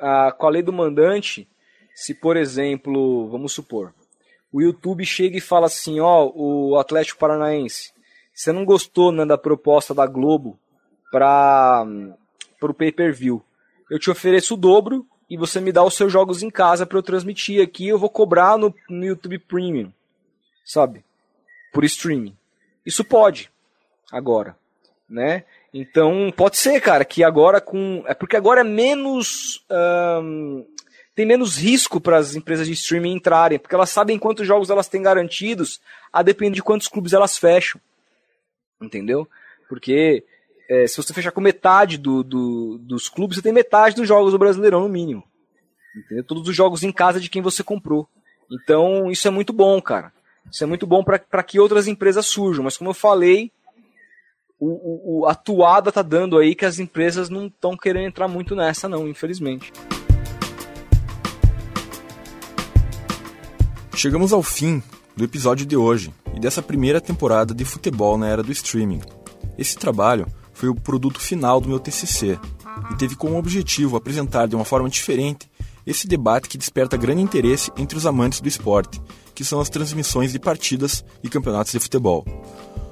a, 0.00 0.32
com 0.32 0.46
a 0.46 0.50
lei 0.50 0.62
do 0.62 0.72
mandante, 0.72 1.48
se 1.94 2.14
por 2.14 2.36
exemplo, 2.36 3.28
vamos 3.30 3.52
supor, 3.52 3.94
o 4.52 4.60
YouTube 4.60 5.04
chega 5.06 5.38
e 5.38 5.40
fala 5.40 5.66
assim, 5.66 6.00
ó, 6.00 6.30
o 6.34 6.76
Atlético 6.76 7.20
Paranaense, 7.20 7.92
você 8.34 8.52
não 8.52 8.64
gostou 8.64 9.12
né, 9.12 9.24
da 9.24 9.36
proposta 9.36 9.94
da 9.94 10.06
Globo 10.06 10.58
para 11.10 11.84
o 12.62 12.74
pay-per-view, 12.74 13.42
eu 13.90 13.98
te 13.98 14.10
ofereço 14.10 14.54
o 14.54 14.56
dobro 14.56 15.06
e 15.28 15.36
você 15.36 15.60
me 15.60 15.72
dá 15.72 15.84
os 15.84 15.94
seus 15.94 16.12
jogos 16.12 16.42
em 16.42 16.50
casa 16.50 16.86
para 16.86 16.98
eu 16.98 17.02
transmitir 17.02 17.62
aqui, 17.62 17.88
eu 17.88 17.98
vou 17.98 18.08
cobrar 18.08 18.56
no, 18.56 18.74
no 18.88 19.04
YouTube 19.04 19.38
Premium, 19.38 19.92
sabe? 20.64 21.04
Por 21.72 21.84
streaming. 21.84 22.36
Isso 22.84 23.04
pode, 23.04 23.50
agora, 24.10 24.56
né? 25.08 25.44
Então, 25.72 26.32
pode 26.36 26.58
ser, 26.58 26.80
cara, 26.80 27.04
que 27.04 27.24
agora 27.24 27.60
com. 27.60 28.04
É 28.06 28.14
porque 28.14 28.36
agora 28.36 28.60
é 28.60 28.64
menos. 28.64 29.64
Tem 31.14 31.26
menos 31.26 31.56
risco 31.56 32.00
para 32.00 32.16
as 32.16 32.34
empresas 32.34 32.66
de 32.66 32.72
streaming 32.72 33.12
entrarem, 33.12 33.58
porque 33.58 33.74
elas 33.74 33.90
sabem 33.90 34.18
quantos 34.18 34.46
jogos 34.46 34.70
elas 34.70 34.88
têm 34.88 35.02
garantidos, 35.02 35.80
a 36.10 36.22
depender 36.22 36.56
de 36.56 36.62
quantos 36.62 36.88
clubes 36.88 37.12
elas 37.12 37.36
fecham. 37.36 37.80
Entendeu? 38.82 39.28
Porque 39.68 40.24
é, 40.68 40.86
se 40.86 40.96
você 40.96 41.14
fechar 41.14 41.30
com 41.32 41.40
metade 41.40 41.98
do, 41.98 42.22
do, 42.22 42.78
dos 42.78 43.08
clubes, 43.08 43.36
você 43.36 43.42
tem 43.42 43.52
metade 43.52 43.94
dos 43.94 44.08
jogos 44.08 44.32
do 44.32 44.38
Brasileirão, 44.38 44.82
no 44.82 44.88
mínimo. 44.88 45.22
Entendeu? 45.96 46.24
Todos 46.24 46.48
os 46.48 46.56
jogos 46.56 46.82
em 46.82 46.92
casa 46.92 47.20
de 47.20 47.30
quem 47.30 47.42
você 47.42 47.62
comprou. 47.62 48.08
Então, 48.50 49.10
isso 49.10 49.28
é 49.28 49.30
muito 49.30 49.52
bom, 49.52 49.80
cara. 49.80 50.12
Isso 50.50 50.64
é 50.64 50.66
muito 50.66 50.86
bom 50.86 51.04
para 51.04 51.42
que 51.42 51.60
outras 51.60 51.86
empresas 51.86 52.26
surjam. 52.26 52.64
Mas, 52.64 52.76
como 52.76 52.90
eu 52.90 52.94
falei, 52.94 53.52
o, 54.58 55.20
o, 55.20 55.26
a 55.26 55.34
toada 55.34 55.92
tá 55.92 56.02
dando 56.02 56.38
aí 56.38 56.54
que 56.54 56.64
as 56.64 56.78
empresas 56.78 57.28
não 57.28 57.46
estão 57.46 57.76
querendo 57.76 58.06
entrar 58.06 58.28
muito 58.28 58.54
nessa, 58.54 58.88
não, 58.88 59.08
infelizmente. 59.08 59.72
Chegamos 63.94 64.32
ao 64.32 64.42
fim 64.42 64.82
do 65.16 65.24
episódio 65.24 65.66
de 65.66 65.76
hoje 65.76 66.12
e 66.34 66.40
dessa 66.40 66.62
primeira 66.62 67.00
temporada 67.00 67.54
de 67.54 67.64
futebol 67.64 68.16
na 68.16 68.28
era 68.28 68.42
do 68.42 68.52
streaming. 68.52 69.00
Esse 69.58 69.76
trabalho 69.76 70.26
foi 70.52 70.68
o 70.68 70.74
produto 70.74 71.20
final 71.20 71.60
do 71.60 71.68
meu 71.68 71.78
TCC 71.78 72.38
e 72.90 72.96
teve 72.96 73.16
como 73.16 73.36
objetivo 73.36 73.96
apresentar 73.96 74.46
de 74.46 74.56
uma 74.56 74.64
forma 74.64 74.88
diferente 74.88 75.50
esse 75.86 76.06
debate 76.06 76.48
que 76.48 76.58
desperta 76.58 76.96
grande 76.96 77.22
interesse 77.22 77.70
entre 77.76 77.98
os 77.98 78.06
amantes 78.06 78.40
do 78.40 78.48
esporte, 78.48 79.00
que 79.34 79.44
são 79.44 79.60
as 79.60 79.68
transmissões 79.68 80.32
de 80.32 80.38
partidas 80.38 81.04
e 81.22 81.28
campeonatos 81.28 81.72
de 81.72 81.80
futebol. 81.80 82.24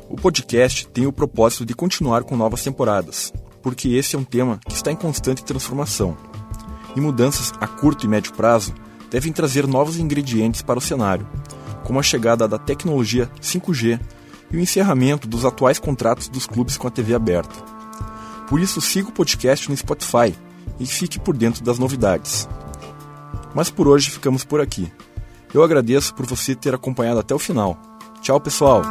O 0.08 0.16
podcast 0.16 0.88
tem 0.88 1.06
o 1.06 1.12
propósito 1.12 1.64
de 1.64 1.74
continuar 1.74 2.24
com 2.24 2.36
novas 2.36 2.64
temporadas, 2.64 3.32
porque 3.62 3.90
esse 3.90 4.16
é 4.16 4.18
um 4.18 4.24
tema 4.24 4.58
que 4.66 4.74
está 4.74 4.90
em 4.90 4.96
constante 4.96 5.44
transformação. 5.44 6.16
E 6.96 7.00
mudanças 7.00 7.52
a 7.60 7.66
curto 7.68 8.04
e 8.04 8.08
médio 8.08 8.32
prazo 8.34 8.74
devem 9.08 9.32
trazer 9.32 9.66
novos 9.66 9.98
ingredientes 9.98 10.62
para 10.62 10.78
o 10.78 10.82
cenário, 10.82 11.28
como 11.84 11.98
a 11.98 12.02
chegada 12.02 12.46
da 12.46 12.58
tecnologia 12.58 13.30
5G 13.40 14.00
e 14.50 14.56
o 14.56 14.60
encerramento 14.60 15.28
dos 15.28 15.44
atuais 15.44 15.78
contratos 15.78 16.28
dos 16.28 16.46
clubes 16.46 16.76
com 16.76 16.86
a 16.86 16.90
TV 16.90 17.14
aberta. 17.14 17.54
Por 18.48 18.60
isso, 18.60 18.80
siga 18.80 19.08
o 19.08 19.12
podcast 19.12 19.68
no 19.68 19.76
Spotify 19.76 20.34
e 20.78 20.86
fique 20.86 21.20
por 21.20 21.36
dentro 21.36 21.62
das 21.62 21.78
novidades. 21.78 22.48
Mas 23.54 23.70
por 23.70 23.86
hoje 23.86 24.10
ficamos 24.10 24.44
por 24.44 24.60
aqui. 24.60 24.90
Eu 25.52 25.62
agradeço 25.62 26.14
por 26.14 26.26
você 26.26 26.54
ter 26.54 26.74
acompanhado 26.74 27.20
até 27.20 27.34
o 27.34 27.38
final. 27.38 27.78
Tchau, 28.20 28.40
pessoal! 28.40 28.82